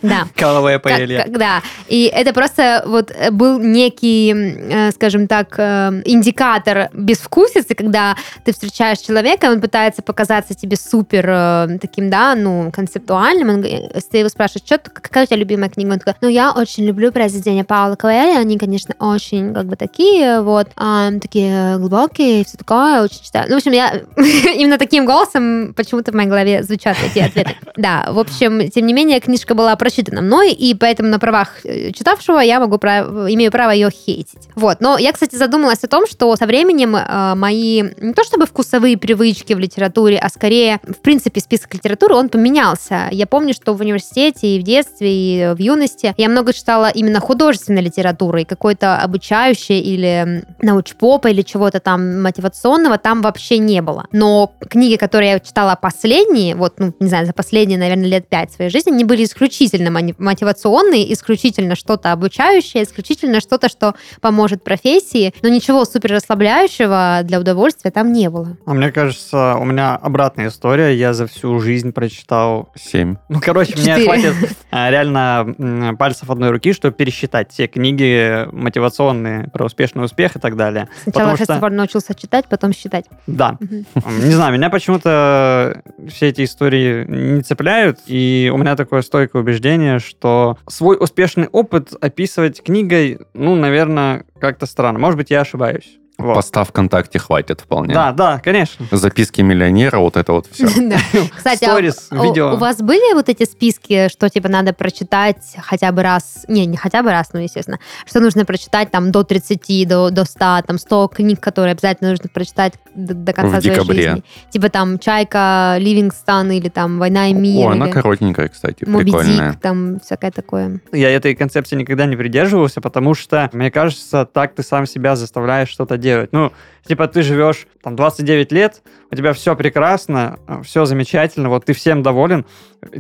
Да. 0.03 0.27
Каловая 0.37 0.79
Как- 0.79 0.83
паэлья. 0.83 1.27
да, 1.29 1.63
и 1.89 2.05
это 2.05 2.33
просто 2.33 2.83
вот 2.87 3.11
э, 3.11 3.31
был 3.31 3.59
некий, 3.59 4.33
э, 4.35 4.91
скажем 4.93 5.27
так, 5.27 5.55
э, 5.59 6.03
индикатор 6.05 6.89
безвкусицы, 6.93 7.75
когда 7.75 8.17
ты 8.45 8.53
встречаешь 8.53 8.99
человека, 8.99 9.47
он 9.47 9.61
пытается 9.61 10.03
показаться 10.03 10.55
тебе 10.55 10.77
супер 10.77 11.79
таким, 11.81 12.11
да, 12.11 12.35
ну, 12.35 12.71
концептуальным, 12.73 13.63
ты 13.63 14.19
его 14.19 14.29
спрашиваешь, 14.29 14.65
что, 14.67 14.79
какая 14.79 15.25
у 15.25 15.27
тебя 15.27 15.37
любимая 15.37 15.69
книга, 15.69 15.93
он 15.93 15.99
такой, 15.99 16.15
ну, 16.21 16.29
я 16.29 16.53
очень 16.53 16.85
люблю 16.85 17.13
произведения 17.13 17.65
Паула 17.65 17.97
Коэля, 17.97 18.39
они, 18.39 18.59
конечно, 18.59 18.95
очень, 18.99 19.55
как 19.55 19.67
бы, 19.67 19.77
такие, 19.77 20.41
вот, 20.43 20.69
а, 20.77 21.11
такие 21.21 21.77
глубокие, 21.79 22.41
и 22.41 22.45
все 22.45 22.57
такое, 22.57 23.03
очень 23.03 23.23
читаю. 23.23 23.47
Ну, 23.49 23.55
в 23.55 23.59
общем, 23.59 23.73
я 23.73 24.03
именно 24.17 24.79
таким 24.79 25.05
голосом 25.07 25.75
почему-то 25.75 26.13
в 26.13 26.15
моей 26.15 26.29
голове 26.29 26.63
звучат 26.63 26.97
эти 27.05 27.19
ответы. 27.21 27.57
Да, 27.77 28.09
в 28.11 28.19
общем, 28.19 28.69
тем 28.71 28.87
не 28.87 28.93
менее, 28.93 29.21
книжка 29.21 29.38
была 29.47 29.77
прочитана 29.77 30.23
мной, 30.23 30.53
и 30.53 30.75
поэтому 30.75 31.09
на 31.09 31.19
правах 31.19 31.65
э, 31.65 31.93
читавшего 31.93 32.41
я 32.41 32.61
могу 32.61 32.79
прав- 32.79 33.09
имею 33.31 33.51
право 33.51 33.71
ее 33.71 33.91
хейтить. 33.91 34.49
Вот. 34.55 34.81
Но 34.81 34.99
я, 34.99 35.13
кстати, 35.13 35.37
задумалась 35.37 35.85
о 35.85 35.89
том, 35.89 36.07
что 36.07 36.35
со 36.37 36.47
временем 36.47 36.97
э, 36.97 37.35
мои 37.35 37.83
не 38.01 38.13
то 38.13 38.25
чтобы 38.25 38.47
вкусовые 38.47 38.97
привычки 38.97 39.53
в 39.53 39.59
литературе, 39.59 40.19
а 40.19 40.29
скорее, 40.29 40.81
в 40.83 41.01
принципе, 41.01 41.41
список 41.41 41.75
литературы, 41.75 42.15
он 42.15 42.29
поменялся. 42.29 43.09
Я 43.11 43.27
помню, 43.27 43.55
что 43.55 43.75
в 43.75 43.81
университете 43.81 44.57
и 44.57 44.61
в 44.61 44.63
детстве, 44.63 45.09
и 45.11 45.55
в 45.55 45.59
юности 45.59 46.15
я 46.17 46.29
много 46.29 46.53
читала 46.53 46.91
именно 46.91 47.21
художественной 47.21 47.83
литературы, 47.83 48.45
какой-то 48.45 48.97
обучающей 48.97 49.81
или 49.81 50.45
научпопа, 50.61 51.29
или 51.29 51.43
чего-то 51.43 51.81
там 51.81 52.23
мотивационного 52.23 52.99
там 52.99 53.23
вообще 53.23 53.59
не 53.59 53.83
было. 53.83 54.07
Но 54.13 54.53
книги, 54.69 54.97
которые 54.97 55.33
я 55.33 55.41
читала 55.41 55.77
последние, 55.81 56.55
вот, 56.55 56.75
ну, 56.79 56.95
не 57.01 57.09
знаю, 57.09 57.27
за 57.27 57.33
последние, 57.33 57.79
наверное, 57.79 58.07
лет 58.07 58.29
пять 58.29 58.53
своей 58.53 58.71
жизни, 58.71 58.91
они 58.91 59.05
были 59.05 59.25
исключительно 59.29 59.91
мотивационные, 60.19 61.13
исключительно 61.13 61.77
что-то 61.77 62.13
обучающее, 62.13 62.83
исключительно 62.83 63.41
что-то, 63.41 63.69
что 63.69 63.95
поможет 64.21 64.65
профессии, 64.65 65.35
но 65.43 65.49
ничего 65.49 65.85
супер 65.85 66.13
расслабляющего 66.13 67.21
для 67.25 67.39
удовольствия 67.41 67.91
там 67.91 68.13
не 68.13 68.31
было. 68.31 68.57
А 68.67 68.75
мне 68.75 68.91
кажется, 68.91 69.55
у 69.57 69.65
меня 69.65 69.95
обратная 69.97 70.49
история. 70.49 70.97
Я 70.97 71.13
за 71.13 71.27
всю 71.27 71.59
жизнь 71.61 71.93
прочитал... 71.93 72.71
Семь. 72.77 73.17
Ну, 73.29 73.41
короче, 73.41 73.75
мне 73.75 73.85
Четыре. 73.85 74.05
хватит 74.05 74.35
а, 74.71 74.91
реально 74.91 75.95
пальцев 75.99 76.31
одной 76.31 76.51
руки, 76.51 76.73
чтобы 76.73 76.95
пересчитать 76.95 77.53
все 77.53 77.67
книги 77.67 78.47
мотивационные 78.53 79.49
про 79.53 79.67
успешный 79.67 80.05
успех 80.05 80.37
и 80.37 80.39
так 80.39 80.57
далее. 80.57 80.89
Сначала 81.03 81.13
Потому 81.25 81.37
что- 81.37 81.47
Христофор 81.47 81.71
научился 81.73 82.15
читать, 82.15 82.47
потом 82.49 82.73
считать. 82.73 83.05
Да. 83.27 83.57
Мгм. 83.61 83.85
Не 84.25 84.33
знаю, 84.33 84.55
меня 84.55 84.71
почему-то 84.71 85.83
все 86.09 86.29
эти 86.29 86.45
истории 86.45 87.05
не 87.07 87.43
цепляют, 87.43 87.99
и 88.07 88.51
у 88.53 88.57
меня 88.57 88.77
такое 88.77 89.03
стойкое 89.19 89.43
убеждение, 89.43 89.99
что 89.99 90.59
свой 90.69 90.97
успешный 90.99 91.49
опыт 91.49 91.93
описывать 92.01 92.63
книгой, 92.63 93.19
ну, 93.35 93.57
наверное, 93.57 94.25
как-то 94.39 94.67
странно. 94.67 95.01
Может 95.01 95.19
быть, 95.19 95.31
я 95.31 95.41
ошибаюсь. 95.41 95.99
Вот. 96.19 96.35
Поста 96.35 96.65
ВКонтакте 96.65 97.21
хватит 97.21 97.61
вполне. 97.61 97.95
Да, 97.95 98.11
да, 98.11 98.41
конечно. 98.43 98.85
Записки 98.91 99.41
миллионера, 99.41 99.99
вот 100.01 100.17
это 100.17 100.33
вот 100.33 100.49
все. 100.51 100.67
Кстати, 101.37 101.65
а 101.65 101.69
Сторис, 101.69 102.09
у- 102.11 102.25
видео. 102.25 102.55
у 102.55 102.57
вас 102.57 102.79
были 102.79 103.15
вот 103.15 103.29
эти 103.29 103.45
списки, 103.45 104.09
что 104.11 104.29
типа 104.29 104.49
надо 104.49 104.73
прочитать 104.73 105.55
хотя 105.63 105.93
бы 105.93 106.03
раз, 106.03 106.45
не, 106.49 106.67
не 106.67 106.77
хотя 106.77 107.05
бы 107.05 107.13
раз, 107.13 107.29
ну, 107.33 107.39
естественно, 107.41 107.79
что 108.05 108.19
нужно 108.19 108.45
прочитать 108.45 108.91
там 108.91 109.13
до 109.13 109.23
30, 109.23 109.87
до, 109.87 110.11
до 110.11 110.25
100, 110.25 110.39
там 110.67 110.79
100 110.79 111.09
книг, 111.09 111.39
которые 111.39 111.71
обязательно 111.71 112.11
нужно 112.11 112.29
прочитать 112.29 112.75
до, 112.97 113.15
до 113.15 113.33
конца 113.33 113.59
В 113.59 113.63
своей 113.63 113.77
декабре. 113.77 114.03
жизни. 114.03 114.23
Типа 114.51 114.71
там 114.71 114.99
«Чайка», 114.99 115.77
«Ливингстон» 115.79 116.51
или 116.51 116.69
там 116.69 116.99
«Война 116.99 117.29
и 117.29 117.33
мир», 117.33 117.69
О, 117.69 117.71
она 117.71 117.87
или 117.87 117.93
коротенькая, 117.93 118.49
кстати, 118.49 118.85
«Моби 118.89 119.05
прикольная. 119.05 119.53
Дик», 119.53 119.61
там 119.61 120.01
всякое 120.01 120.33
такое. 120.33 120.81
Я 120.91 121.11
этой 121.11 121.37
концепции 121.37 121.77
никогда 121.77 122.07
не 122.07 122.17
придерживался, 122.17 122.81
потому 122.81 123.15
что, 123.15 123.49
мне 123.53 123.71
кажется, 123.71 124.27
так 124.27 124.57
ты 124.57 124.65
сам 124.65 124.85
себя 124.85 125.15
заставляешь 125.15 125.69
что-то 125.69 125.97
делать. 125.97 126.08
Ну, 126.33 126.53
типа 126.87 127.09
ты 127.09 127.23
живешь 127.23 127.67
там 127.83 127.97
29 127.97 128.53
лет, 128.53 128.83
у 129.11 129.17
тебя 129.17 129.33
все 129.33 129.57
прекрасно, 129.57 130.39
все 130.63 130.85
замечательно, 130.85 131.49
вот 131.49 131.65
ты 131.65 131.73
всем 131.73 132.03
доволен, 132.03 132.45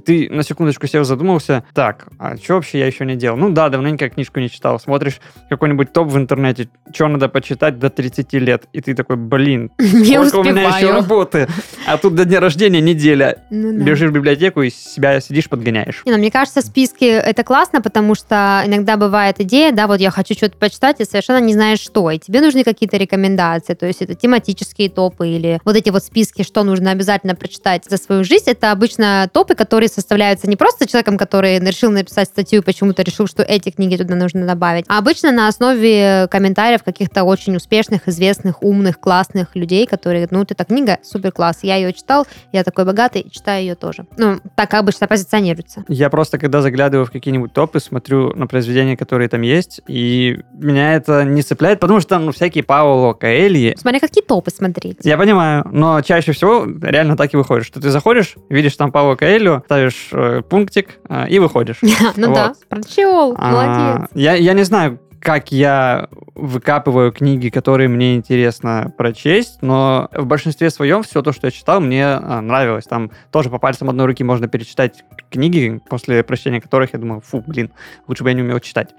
ты 0.05 0.29
на 0.31 0.43
секундочку 0.43 0.87
сел 0.87 1.05
задумался, 1.05 1.65
так, 1.75 2.09
а 2.19 2.37
что 2.37 2.55
вообще 2.55 2.79
я 2.81 2.87
еще 2.87 3.05
не 3.05 3.17
делал? 3.17 3.37
Ну 3.37 3.51
да, 3.51 3.69
давненько 3.69 4.09
книжку 4.09 4.41
не 4.41 4.51
читал. 4.51 4.81
Смотришь 4.81 5.21
какой-нибудь 5.49 5.93
топ 5.93 6.09
в 6.09 6.17
интернете, 6.17 6.69
что 6.93 7.09
надо 7.09 7.29
почитать 7.29 7.79
до 7.79 7.91
30 7.91 8.33
лет, 8.35 8.65
и 8.73 8.81
ты 8.81 8.95
такой, 8.95 9.17
блин, 9.17 9.71
Не 9.79 10.25
сколько 10.27 10.49
у 10.49 10.51
меня 10.53 10.63
еще 10.63 10.71
успеваю. 10.71 10.97
работы, 10.97 11.49
а 11.87 11.97
тут 11.99 12.15
до 12.15 12.25
дня 12.25 12.41
рождения 12.41 12.81
неделя. 12.81 13.45
Ну 13.51 13.73
да. 13.73 13.85
Бежишь 13.85 14.11
в 14.11 14.13
библиотеку 14.13 14.63
и 14.63 14.71
себя 14.71 15.21
сидишь, 15.21 15.49
подгоняешь. 15.49 16.03
Не, 16.05 16.13
ну, 16.13 16.19
мне 16.19 16.31
кажется, 16.31 16.61
списки 16.63 17.05
это 17.05 17.45
классно, 17.45 17.81
потому 17.81 18.15
что 18.15 18.63
иногда 18.67 18.97
бывает 18.97 19.41
идея, 19.41 19.73
да, 19.73 19.87
вот 19.87 20.01
я 20.01 20.11
хочу 20.11 20.35
что-то 20.35 20.57
почитать, 20.57 21.01
и 21.01 21.05
совершенно 21.05 21.41
не 21.41 21.53
знаешь 21.53 21.81
что, 21.81 22.11
и 22.11 22.19
тебе 22.19 22.41
нужны 22.41 22.65
какие-то 22.65 22.97
рекомендации, 22.97 23.68
то 23.75 23.87
есть 23.87 24.03
это 24.03 24.15
тематические 24.15 24.91
топы 24.91 25.29
или 25.29 25.61
вот 25.65 25.77
эти 25.77 25.91
вот 25.91 26.05
списки, 26.05 26.43
что 26.43 26.63
нужно 26.65 26.91
обязательно 26.91 27.35
прочитать 27.35 27.85
за 27.89 27.97
свою 27.97 28.25
жизнь, 28.25 28.45
это 28.51 28.73
обычно 28.73 29.29
топы, 29.33 29.55
которые 29.55 29.89
составляются 29.89 30.49
не 30.49 30.57
просто 30.57 30.89
человеком, 30.89 31.19
который 31.19 31.59
решил 31.59 31.91
написать 31.91 32.29
статью 32.29 32.61
и 32.61 32.65
почему-то 32.65 33.03
решил, 33.03 33.27
что 33.27 33.43
эти 33.43 33.71
книги 33.71 33.97
туда 33.97 34.15
нужно 34.15 34.47
добавить, 34.47 34.85
а 34.89 34.99
обычно 34.99 35.33
на 35.33 35.49
основе 35.49 36.29
комментариев 36.31 36.83
каких-то 36.83 37.25
очень 37.25 37.57
успешных, 37.57 38.09
известных, 38.09 38.63
умных, 38.63 39.01
классных 39.01 39.55
людей, 39.55 39.87
которые 39.87 40.21
говорят, 40.21 40.33
ну, 40.33 40.39
вот 40.41 40.51
эта 40.51 40.65
книга 40.65 40.99
супер 41.03 41.33
класс, 41.33 41.61
я 41.63 41.77
ее 41.77 41.93
читал, 41.93 42.27
я 42.53 42.65
такой 42.65 42.85
богатый, 42.85 43.27
читаю 43.31 43.63
ее 43.63 43.75
тоже. 43.75 44.07
Ну, 44.17 44.41
так 44.55 44.75
обычно 44.75 45.07
позиционируется. 45.07 45.85
Я 45.89 46.11
просто, 46.11 46.39
когда 46.39 46.63
заглядываю 46.63 47.07
в 47.07 47.11
какие-нибудь 47.11 47.53
топы, 47.53 47.81
смотрю 47.81 48.35
на 48.35 48.47
произведения, 48.47 48.97
которые 48.97 49.29
там 49.29 49.43
есть, 49.43 49.81
и 49.87 50.41
меня 50.53 50.95
это 50.95 51.25
не 51.25 51.43
цепляет, 51.43 51.81
потому 51.81 52.01
что 52.01 52.11
там 52.11 52.27
ну, 52.27 52.33
всякие 52.33 52.65
Пауло 52.65 53.13
Каэльи. 53.59 53.77
Смотря 53.79 54.01
какие 54.01 54.23
топы 54.25 54.51
смотреть. 54.51 54.99
Я 55.03 55.17
понимаю, 55.17 55.65
но 55.71 56.01
чаще 56.03 56.33
всего 56.33 56.67
реально 56.83 57.17
так 57.17 57.33
и 57.35 57.37
выходит, 57.37 57.67
что 57.67 57.81
ты 57.81 57.91
заходишь, 57.91 58.35
видишь 58.49 58.77
там 58.77 58.93
Пауло 58.93 59.17
Каэлью, 59.17 59.63
ставишь 59.67 60.09
э, 60.13 60.43
пунктик 60.49 60.99
э, 61.09 61.29
и 61.29 61.39
выходишь. 61.39 61.79
Ну 62.17 62.35
да, 62.35 62.55
прочел, 62.69 63.35
А, 63.39 63.51
молодец. 63.53 64.11
Я 64.15 64.53
не 64.53 64.63
знаю, 64.65 64.99
как 65.21 65.53
я 65.53 66.09
выкапываю 66.35 67.13
книги, 67.13 67.49
которые 67.49 67.89
мне 67.89 68.17
интересно 68.17 68.93
прочесть, 68.97 69.61
но 69.63 70.09
в 70.13 70.27
большинстве 70.27 70.71
своем 70.71 71.03
все 71.03 71.23
то, 71.23 71.33
что 71.33 71.49
я 71.49 71.51
читал, 71.51 71.81
мне 71.81 72.05
а, 72.05 72.41
нравилось. 72.41 72.85
Там 72.85 73.11
тоже 73.33 73.51
по 73.51 73.59
пальцам 73.59 73.91
одной 73.91 74.07
руки 74.07 74.23
можно 74.23 74.49
перечитать 74.49 75.05
книги, 75.31 75.81
после 75.89 76.23
прочтения 76.23 76.61
которых 76.61 76.93
я 76.93 76.99
думаю, 76.99 77.21
фу, 77.21 77.43
блин, 77.47 77.71
лучше 78.07 78.25
бы 78.25 78.31
я 78.31 78.35
не 78.35 78.43
умел 78.43 78.61
читать. 78.61 78.91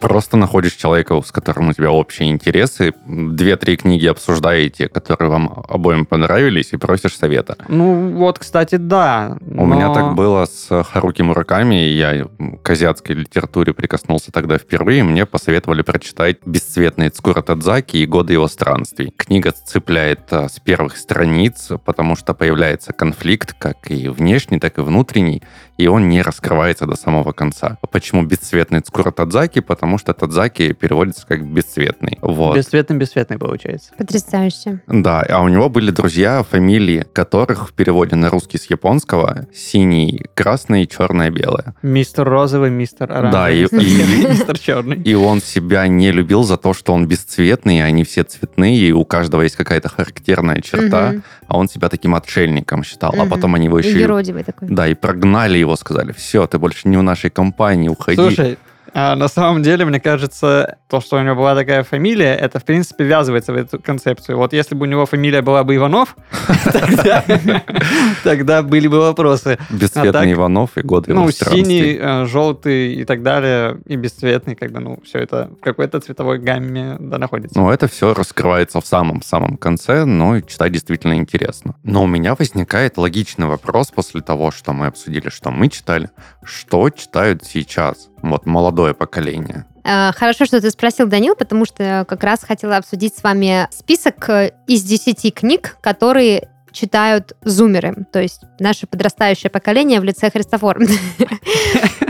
Просто 0.00 0.36
находишь 0.36 0.74
человека, 0.74 1.20
с 1.20 1.32
которым 1.32 1.70
у 1.70 1.72
тебя 1.72 1.90
общие 1.90 2.30
интересы, 2.30 2.92
две-три 3.06 3.76
книги 3.76 4.06
обсуждаете, 4.06 4.88
которые 4.88 5.30
вам 5.30 5.64
обоим 5.68 6.06
понравились, 6.06 6.72
и 6.72 6.76
просишь 6.76 7.16
совета. 7.16 7.56
Ну, 7.68 8.12
вот, 8.16 8.38
кстати, 8.38 8.76
да. 8.76 9.38
У 9.40 9.66
меня 9.66 9.92
так 9.92 10.14
было 10.14 10.46
с 10.46 10.82
Харуки 10.84 11.22
Мураками, 11.22 11.74
я 11.74 12.26
к 12.62 12.70
азиатской 12.70 13.16
литературе 13.16 13.72
прикоснулся 13.72 14.30
тогда 14.30 14.58
впервые, 14.58 15.02
мне 15.14 15.26
посоветовали 15.26 15.82
прочитать 15.82 16.38
«Бесцветный 16.44 17.08
Цкура 17.08 17.40
Тадзаки 17.40 17.98
и 17.98 18.04
годы 18.04 18.32
его 18.32 18.48
странствий». 18.48 19.12
Книга 19.16 19.52
цепляет 19.52 20.22
а, 20.32 20.48
с 20.48 20.58
первых 20.58 20.96
страниц, 20.96 21.68
потому 21.84 22.16
что 22.16 22.34
появляется 22.34 22.92
конфликт, 22.92 23.54
как 23.56 23.92
и 23.92 24.08
внешний, 24.08 24.58
так 24.58 24.76
и 24.78 24.80
внутренний, 24.80 25.44
и 25.78 25.86
он 25.86 26.08
не 26.08 26.20
раскрывается 26.20 26.86
до 26.86 26.96
самого 26.96 27.30
конца. 27.30 27.78
Почему 27.92 28.24
«Бесцветный 28.24 28.80
Цкура 28.80 29.12
Тадзаки»? 29.12 29.60
Потому 29.60 29.98
что 29.98 30.14
Тадзаки 30.14 30.72
переводится 30.72 31.24
как 31.28 31.46
«бесцветный». 31.46 32.18
Вот. 32.20 32.56
Бесцветный-бесцветный 32.56 33.38
получается. 33.38 33.92
Потрясающе. 33.96 34.80
Да, 34.88 35.20
а 35.28 35.42
у 35.42 35.48
него 35.48 35.68
были 35.68 35.92
друзья, 35.92 36.42
фамилии 36.42 37.06
которых 37.12 37.68
в 37.68 37.72
переводе 37.72 38.16
на 38.16 38.30
русский 38.30 38.58
с 38.58 38.68
японского 38.68 39.46
синий, 39.54 40.24
красный, 40.34 40.86
черное, 40.88 41.30
белое. 41.30 41.76
Мистер 41.82 42.28
розовый, 42.28 42.70
мистер 42.70 43.12
оранжевый. 43.12 43.32
Да, 43.32 43.50
и- 43.78 43.84
и- 43.84 44.26
мистер 44.30 44.58
черный. 44.58 45.03
И 45.04 45.14
он 45.14 45.42
себя 45.42 45.86
не 45.86 46.10
любил 46.10 46.44
за 46.44 46.56
то, 46.56 46.72
что 46.72 46.94
он 46.94 47.06
бесцветный, 47.06 47.84
они 47.84 48.04
все 48.04 48.24
цветные, 48.24 48.78
и 48.78 48.92
у 48.92 49.04
каждого 49.04 49.42
есть 49.42 49.54
какая-то 49.54 49.90
характерная 49.90 50.60
черта, 50.62 51.16
а 51.46 51.58
он 51.58 51.68
себя 51.68 51.88
таким 51.90 52.14
отшельником 52.14 52.82
считал. 52.84 53.14
А 53.18 53.26
потом 53.26 53.54
они 53.54 53.66
его 53.66 53.78
еще... 53.78 53.90
и- 53.90 54.00
юродивый 54.02 54.44
такой. 54.44 54.68
Да, 54.68 54.88
и 54.88 54.94
прогнали 54.94 55.58
его, 55.58 55.76
сказали, 55.76 56.12
все, 56.12 56.46
ты 56.46 56.58
больше 56.58 56.88
не 56.88 56.96
в 56.96 57.02
нашей 57.02 57.28
компании, 57.30 57.88
уходи. 57.90 58.16
Слушай, 58.16 58.58
а 58.94 59.16
на 59.16 59.28
самом 59.28 59.62
деле, 59.62 59.84
мне 59.84 59.98
кажется, 60.00 60.78
то, 60.88 61.00
что 61.00 61.16
у 61.16 61.20
него 61.22 61.34
была 61.34 61.54
такая 61.56 61.82
фамилия, 61.82 62.34
это, 62.34 62.60
в 62.60 62.64
принципе, 62.64 63.04
ввязывается 63.04 63.52
в 63.52 63.56
эту 63.56 63.80
концепцию. 63.80 64.38
Вот 64.38 64.52
если 64.52 64.74
бы 64.76 64.86
у 64.86 64.88
него 64.88 65.04
фамилия 65.04 65.42
была 65.42 65.64
бы 65.64 65.74
Иванов, 65.74 66.16
тогда- 68.22 68.62
были 68.62 68.86
бы 68.88 69.00
вопросы. 69.00 69.58
Бесцветный 69.70 70.10
А 70.10 70.12
так- 70.12 70.30
Иванов 70.30 70.76
и 70.78 70.80
его 70.80 71.02
Ну, 71.08 71.30
синий, 71.30 71.98
э, 72.00 72.26
желтый 72.26 72.94
и 72.94 73.04
так 73.04 73.22
далее, 73.22 73.78
и 73.86 73.96
бесцветный, 73.96 74.54
как 74.54 74.70
бы, 74.72 74.80
ну, 74.80 74.98
все 75.04 75.18
это 75.18 75.50
в 75.60 75.64
какой-то 75.64 76.00
цветовой 76.00 76.38
гамме 76.38 76.96
находится. 76.98 77.58
Ну, 77.58 77.70
это 77.70 77.88
все 77.88 78.14
раскрывается 78.14 78.80
в 78.80 78.86
самом-самом 78.86 79.56
конце, 79.56 80.04
но 80.04 80.40
читать 80.40 80.72
действительно 80.72 81.14
интересно. 81.14 81.74
Но 81.82 82.04
у 82.04 82.06
меня 82.06 82.34
возникает 82.34 82.96
логичный 82.96 83.46
вопрос 83.46 83.90
после 83.90 84.20
того, 84.20 84.50
что 84.50 84.72
мы 84.72 84.86
обсудили, 84.86 85.28
что 85.30 85.50
мы 85.50 85.68
читали. 85.68 86.10
Что 86.44 86.90
читают 86.90 87.44
сейчас? 87.44 88.08
Вот 88.30 88.46
молодое 88.46 88.94
поколение. 88.94 89.66
Э, 89.84 90.12
Хорошо, 90.12 90.46
что 90.46 90.60
ты 90.60 90.70
спросил, 90.70 91.06
Данил, 91.06 91.34
потому 91.34 91.66
что 91.66 92.06
как 92.08 92.24
раз 92.24 92.42
хотела 92.42 92.78
обсудить 92.78 93.14
с 93.16 93.22
вами 93.22 93.68
список 93.70 94.28
э, 94.30 94.52
из 94.66 94.82
10 94.82 95.34
книг, 95.34 95.76
которые 95.82 96.48
читают 96.72 97.34
зумеры, 97.42 97.94
то 98.12 98.20
есть 98.20 98.40
наше 98.58 98.86
подрастающее 98.86 99.48
поколение 99.48 100.00
в 100.00 100.04
лице 100.04 100.30
Христофор. 100.30 100.78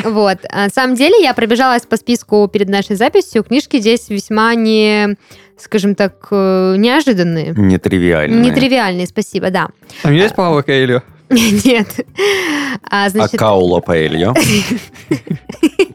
Вот. 0.05 0.39
А 0.51 0.65
На 0.65 0.69
самом 0.69 0.97
деле 0.97 1.15
я 1.23 1.33
пробежалась 1.33 1.87
по 1.87 1.97
списку 1.97 2.47
перед 2.47 2.69
нашей 2.69 2.95
записью. 2.95 3.43
Книжки 3.43 3.81
здесь 3.81 4.11
весьма 4.11 4.55
не, 4.55 5.17
скажем 5.59 5.95
так, 5.95 6.29
э, 6.31 6.75
неожиданные. 6.77 7.55
Нетривиальные. 7.57 8.39
Нетривиальные, 8.39 9.07
спасибо, 9.07 9.49
да. 9.51 9.69
Там 10.03 10.13
есть 10.13 10.35
Павло 10.35 10.61
Коэльо? 10.61 11.03
Нет. 11.31 12.07
А, 12.91 13.07
А 13.07 13.09
значит, 13.09 13.39
Каула 13.39 13.81
Паэльо? 13.81 14.35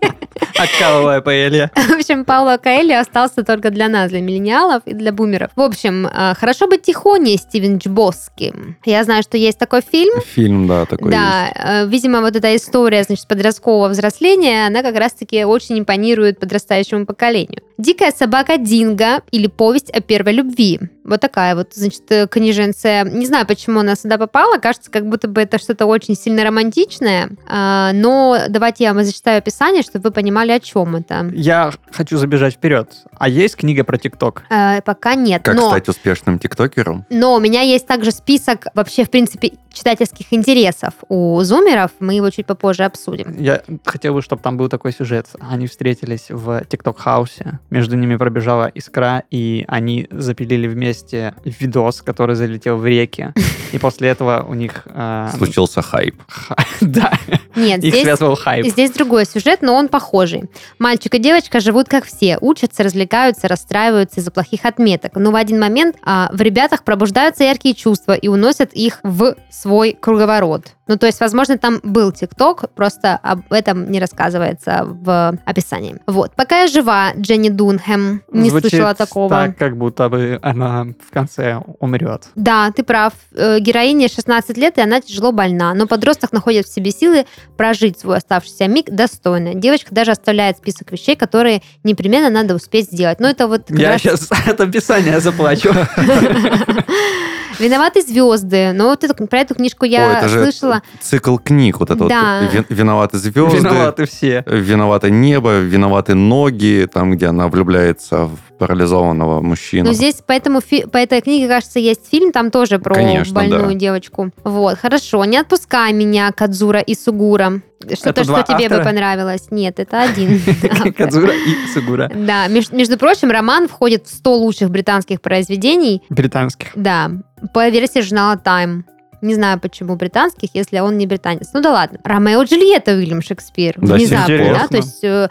Аккаловая 0.60 1.22
паэлья. 1.22 1.72
В 1.76 1.92
общем, 1.92 2.26
Пауло 2.26 2.58
Каэльо 2.58 3.00
остался 3.00 3.44
только 3.44 3.70
для 3.70 3.88
нас, 3.88 4.10
для 4.10 4.20
миллениалов 4.20 4.84
и 4.86 4.94
для 4.94 5.14
бумеров. 5.14 5.52
В 5.56 5.62
общем, 5.62 6.06
э, 6.06 6.34
«Хорошо 6.36 6.68
быть 6.68 6.82
тихоней» 6.82 7.38
Стивен 7.38 7.78
Джбоски. 7.78 8.54
Я 8.86 9.04
знаю, 9.06 9.24
что 9.24 9.38
есть 9.38 9.58
такой 9.58 9.82
фильм. 9.82 10.22
Фильм, 10.22 10.68
да, 10.68 10.86
такой 10.86 11.12
да, 11.12 11.46
есть. 11.46 11.56
э, 11.64 11.88
видимо, 11.88 12.20
вот 12.22 12.36
эта 12.36 12.54
история, 12.56 13.04
значит, 13.04 13.28
подросткового 13.28 13.88
взросления, 13.88 14.68
она 14.68 14.84
как 14.84 14.98
раз-таки 14.98 15.46
очень 15.46 15.80
импонирует 15.80 16.40
подрастающему 16.40 17.06
поколению. 17.06 17.62
«Дикая 17.78 18.12
собака 18.12 18.58
Динго» 18.58 19.22
или 19.32 19.48
«Повесть 19.48 19.90
о 19.92 20.02
первой 20.02 20.34
любви». 20.34 20.80
Вот 21.10 21.22
такая 21.22 21.56
вот, 21.56 21.74
значит, 21.74 22.04
э, 22.12 22.28
книженция. 22.28 23.04
Не 23.04 23.26
знаю, 23.26 23.48
почему 23.48 23.80
она 23.80 23.96
сюда 23.96 24.20
попала. 24.20 24.60
Кажется, 24.60 24.92
как 24.92 25.08
будто 25.10 25.28
бы 25.28 25.42
это 25.42 25.58
что-то 25.58 25.88
очень 25.88 26.16
сильно 26.16 26.44
романтичное. 26.44 27.32
А, 27.48 27.92
Но 27.94 28.38
давайте 28.48 28.84
я 28.84 28.94
вам 28.94 29.04
зачитаю 29.04 29.40
описание, 29.40 29.82
чтобы 29.82 30.04
вы 30.04 30.12
понимали, 30.12 30.52
о 30.52 30.60
чем 30.60 30.96
это. 30.96 31.28
Я 31.34 31.72
хочу 31.92 32.18
забежать 32.18 32.54
вперед. 32.54 32.92
А 33.18 33.28
есть 33.28 33.56
книга 33.56 33.84
про 33.84 33.98
ТикТок? 33.98 34.44
Э, 34.52 34.82
Пока 34.84 35.16
нет. 35.16 35.42
Как 35.44 35.56
но... 35.56 35.70
стать 35.70 35.90
успешным 35.90 36.38
тиктокером? 36.38 37.06
Но 37.10 37.36
у 37.36 37.40
меня 37.40 37.62
есть 37.62 37.88
также 37.88 38.12
список 38.12 38.68
вообще, 38.76 39.04
в 39.04 39.10
принципе, 39.10 39.54
читательских 39.74 40.28
интересов 40.32 40.94
у 41.08 41.42
зумеров. 41.42 41.92
Мы 42.00 42.14
его 42.14 42.30
чуть 42.30 42.46
попозже 42.46 42.84
обсудим. 42.84 43.36
Я 43.40 43.64
хотел 43.84 44.14
бы, 44.14 44.22
чтобы 44.22 44.44
там 44.44 44.58
был 44.58 44.70
такой 44.70 44.94
сюжет. 44.94 45.28
Они 45.40 45.66
встретились 45.66 46.28
в 46.30 46.64
ТикТок-хаусе. 46.66 47.60
Между 47.72 47.96
ними 47.96 48.16
пробежала 48.16 48.68
искра, 48.68 49.24
и 49.32 49.66
они 49.68 50.08
запилили 50.12 50.68
вместе 50.68 50.99
видос, 51.44 52.02
который 52.02 52.36
залетел 52.36 52.78
в 52.78 52.86
реки. 52.86 53.34
И 53.72 53.78
после 53.78 54.10
этого 54.10 54.46
у 54.48 54.54
них... 54.54 54.84
э, 54.86 55.30
Случился 55.38 55.82
хайп. 55.82 56.16
ха- 56.28 56.56
Да, 56.82 57.14
Нет, 57.56 57.84
их 57.84 57.92
здесь, 57.94 58.04
связывал 58.04 58.36
хайп. 58.36 58.66
здесь 58.68 58.92
другой 58.92 59.26
сюжет, 59.26 59.62
но 59.62 59.76
он 59.76 59.88
похожий. 59.90 60.44
Мальчик 60.80 61.16
и 61.16 61.20
девочка 61.20 61.60
живут 61.60 61.88
как 61.90 62.06
все. 62.06 62.38
Учатся, 62.42 62.84
развлекаются, 62.84 63.48
расстраиваются 63.48 64.20
из-за 64.20 64.32
плохих 64.32 64.66
отметок. 64.66 65.12
Но 65.16 65.32
в 65.32 65.36
один 65.36 65.60
момент 65.60 65.96
а, 66.04 66.30
в 66.34 66.42
ребятах 66.42 66.84
пробуждаются 66.84 67.44
яркие 67.44 67.76
чувства 67.76 68.14
и 68.14 68.28
уносят 68.28 68.74
их 68.74 69.00
в 69.04 69.36
свой 69.52 69.96
круговорот. 70.00 70.74
Ну, 70.90 70.98
то 70.98 71.06
есть, 71.06 71.20
возможно, 71.20 71.56
там 71.60 71.80
был 71.84 72.12
ТикТок, 72.12 72.66
просто 72.74 73.20
об 73.22 73.54
этом 73.54 73.92
не 73.92 74.00
рассказывается 74.00 74.82
в 74.86 75.38
описании. 75.46 75.98
Вот. 76.08 76.32
Пока 76.36 76.62
я 76.62 76.68
жива, 76.68 77.12
Дженни 77.16 77.50
Дунхэм. 77.50 78.24
Не 78.32 78.50
Звучит 78.50 78.72
слышала 78.72 78.96
такого. 78.96 79.30
так, 79.30 79.56
как 79.56 79.78
будто 79.78 80.10
бы 80.10 80.40
она 80.42 80.88
в 81.08 81.14
конце 81.14 81.62
умрет. 81.80 82.24
Да, 82.34 82.72
ты 82.72 82.82
прав. 82.82 83.14
Э, 83.36 83.60
Героине 83.60 84.08
16 84.08 84.58
лет, 84.58 84.80
и 84.80 84.82
она 84.82 85.00
тяжело 85.00 85.32
больна. 85.32 85.76
Но 85.76 85.86
подросток 85.86 86.34
находит 86.34 86.66
в 86.66 86.74
себе 86.74 86.90
силы 86.90 87.28
прожить 87.56 88.00
свой 88.00 88.18
оставшийся 88.18 88.68
миг 88.68 88.90
достойно. 88.90 89.54
Девочка 89.54 89.94
даже 89.94 90.10
оставляет 90.10 90.58
список 90.58 90.92
вещей, 90.92 91.16
которые 91.16 91.62
непременно 91.84 92.32
надо 92.32 92.56
успеть 92.56 92.88
сделать. 92.92 93.20
Но 93.20 93.30
это 93.30 93.48
вот 93.48 93.70
Я 93.70 93.90
раз 93.90 94.02
сейчас 94.02 94.28
от 94.48 94.60
описания 94.60 95.20
заплачу. 95.20 95.70
«Виноваты 97.58 98.02
звезды». 98.02 98.72
Но 98.74 98.90
вот 98.90 99.04
эту- 99.04 99.28
про 99.28 99.40
эту 99.40 99.56
книжку 99.56 99.86
я 99.86 100.08
Ой, 100.08 100.14
это 100.18 100.28
же 100.30 100.44
слышала. 100.44 100.82
цикл 101.02 101.38
книг. 101.38 101.80
Вот 101.80 101.90
это 101.90 102.08
Да. 102.08 102.42
вот. 102.44 102.54
«Ви- 102.54 102.66
Виноваты 102.76 103.18
звезды. 103.18 103.58
Виноваты 103.58 104.06
все. 104.06 104.44
Виноваты 104.46 105.10
небо, 105.10 105.60
виноваты 105.60 106.14
ноги, 106.16 106.88
там, 106.92 107.12
где 107.12 107.28
она 107.28 107.48
влюбляется 107.48 108.26
в 108.26 108.38
парализованного 108.60 109.42
мужчину. 109.42 109.86
Но 109.90 109.94
здесь 109.94 110.16
по, 110.16 110.34
этому 110.34 110.60
фи- 110.62 110.86
по 110.86 110.98
этой 110.98 111.22
книге, 111.22 111.48
кажется, 111.48 111.80
есть 111.80 112.10
фильм, 112.12 112.32
там 112.32 112.52
тоже 112.52 112.78
про 112.80 112.94
Конечно, 112.96 113.34
больную 113.34 113.68
да. 113.70 113.74
девочку. 113.74 114.32
Вот, 114.44 114.78
хорошо. 114.78 115.24
«Не 115.26 115.38
отпускай 115.38 115.94
меня», 115.94 116.32
Кадзура 116.32 116.80
и 116.80 116.94
Сугура. 116.96 117.62
Что-то, 117.94 118.24
что 118.24 118.44
тебе 118.44 118.68
бы 118.70 118.76
автора? 118.76 118.84
понравилось. 118.84 119.48
Нет, 119.52 119.80
это 119.80 120.02
один. 120.02 120.42
Кадзура 120.98 121.32
и 121.34 121.68
Сугура. 121.74 122.12
Да, 122.14 122.48
меж- 122.48 122.76
между 122.76 122.98
прочим, 122.98 123.32
роман 123.32 123.68
входит 123.68 124.06
в 124.08 124.14
100 124.14 124.36
лучших 124.36 124.70
британских 124.70 125.22
произведений, 125.22 126.04
Британских. 126.10 126.70
да, 126.76 127.12
по 127.54 127.68
версии 127.70 128.02
журнала 128.02 128.36
Time. 128.44 128.84
Не 129.22 129.36
знаю, 129.36 129.60
почему 129.60 129.96
британских, 129.96 130.50
если 130.54 130.80
он 130.80 130.98
не 130.98 131.06
британец. 131.08 131.50
Ну 131.54 131.62
да 131.62 131.72
ладно. 131.72 132.00
Ромео 132.04 132.44
и 132.44 132.46
Джульетта 132.46 132.92
Уильям 132.94 133.22
Шекспир. 133.22 133.74
Да, 133.78 133.96
Внезапно, 133.96 134.28
да? 134.38 134.44
интересно. 134.44 134.68
То 134.70 134.78
есть 134.78 135.00
э, 135.04 135.30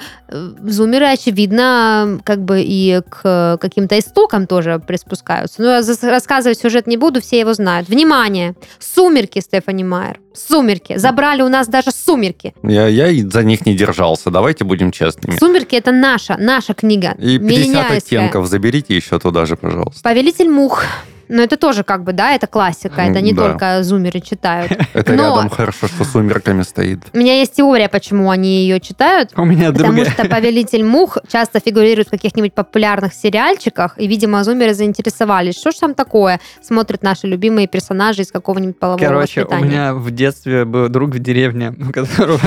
зумеры, 0.71 1.07
очевидно, 1.07 2.21
как 2.25 2.43
бы 2.45 2.63
и 2.63 3.01
к 3.09 3.59
каким-то 3.61 3.99
истокам 3.99 4.47
тоже 4.47 4.79
приспускаются. 4.87 5.63
Но 5.63 5.71
я 5.71 5.81
зас- 5.81 6.09
рассказывать 6.09 6.59
сюжет 6.59 6.87
не 6.87 6.97
буду, 6.97 7.21
все 7.21 7.41
его 7.41 7.55
знают. 7.55 7.89
Внимание! 7.89 8.55
Сумерки, 8.79 9.39
Стефани 9.41 9.85
Майер. 9.85 10.21
Сумерки. 10.35 10.97
Забрали 10.99 11.43
у 11.43 11.49
нас 11.49 11.67
даже 11.69 11.91
сумерки. 11.91 12.55
Я, 12.63 12.87
я 12.87 13.09
и 13.09 13.23
за 13.23 13.43
них 13.43 13.67
не 13.67 13.75
держался, 13.75 14.31
давайте 14.31 14.65
будем 14.65 14.93
честными. 14.93 15.37
Сумерки 15.39 15.75
это 15.75 15.91
наша, 15.93 16.37
наша 16.39 16.75
книга. 16.75 17.13
И 17.19 17.39
50 17.39 17.41
Миллениальская. 17.43 17.97
оттенков 17.99 18.47
заберите 18.47 18.95
еще 18.95 19.19
туда 19.19 19.47
же, 19.47 19.57
пожалуйста. 19.57 20.01
Повелитель 20.03 20.49
мух. 20.49 20.85
Но 21.29 21.43
это 21.43 21.57
тоже 21.57 21.83
как 21.85 22.05
бы, 22.05 22.13
да, 22.13 22.33
это 22.35 22.47
классика. 22.47 23.03
Это 23.03 23.21
не 23.21 23.33
Да. 23.33 23.43
только 23.51 23.83
зумеры 23.83 24.21
читают. 24.21 24.73
Это 24.95 25.13
Но- 25.13 25.35
рядом 25.37 25.51
хорошо, 25.51 25.87
что 25.89 26.05
с 26.05 26.13
сумерками 26.13 26.63
стоит. 26.63 27.01
У 27.13 27.19
меня 27.19 27.35
есть 27.39 27.55
теория, 27.55 27.89
почему 27.89 28.31
они 28.31 28.63
ее 28.63 28.81
читают. 28.81 29.31
У 29.37 29.45
меня 29.45 29.73
Потому 29.73 29.95
другая. 29.95 30.11
что 30.13 30.29
«Повелитель 30.29 30.85
мух» 30.85 31.19
часто 31.31 31.61
фигурирует 31.61 32.09
в 32.09 32.11
каких-нибудь 32.11 32.55
популярных 32.55 33.13
сериальчиках, 33.15 33.95
и, 33.99 34.07
видимо, 34.07 34.43
зумеры 34.45 34.75
заинтересовались. 34.75 35.57
Что 35.59 35.71
ж 35.71 35.75
там 35.75 35.95
такое? 35.95 36.41
Смотрят 36.63 37.03
наши 37.03 37.27
любимые 37.27 37.67
персонажи 37.69 38.23
из 38.23 38.31
какого-нибудь 38.33 38.79
полового 38.79 38.99
Короче, 39.05 39.43
у 39.43 39.45
воспитания. 39.45 39.69
меня 39.69 39.95
в 39.95 40.11
детстве 40.11 40.65
был 40.65 40.89
друг 40.89 41.11
в 41.11 41.19
деревне, 41.19 41.75
которого 41.93 42.41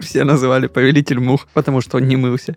все 0.00 0.24
называли 0.24 0.66
повелитель 0.68 1.20
мух, 1.20 1.46
потому 1.54 1.80
что 1.80 1.98
он 1.98 2.08
не 2.08 2.16
мылся. 2.16 2.56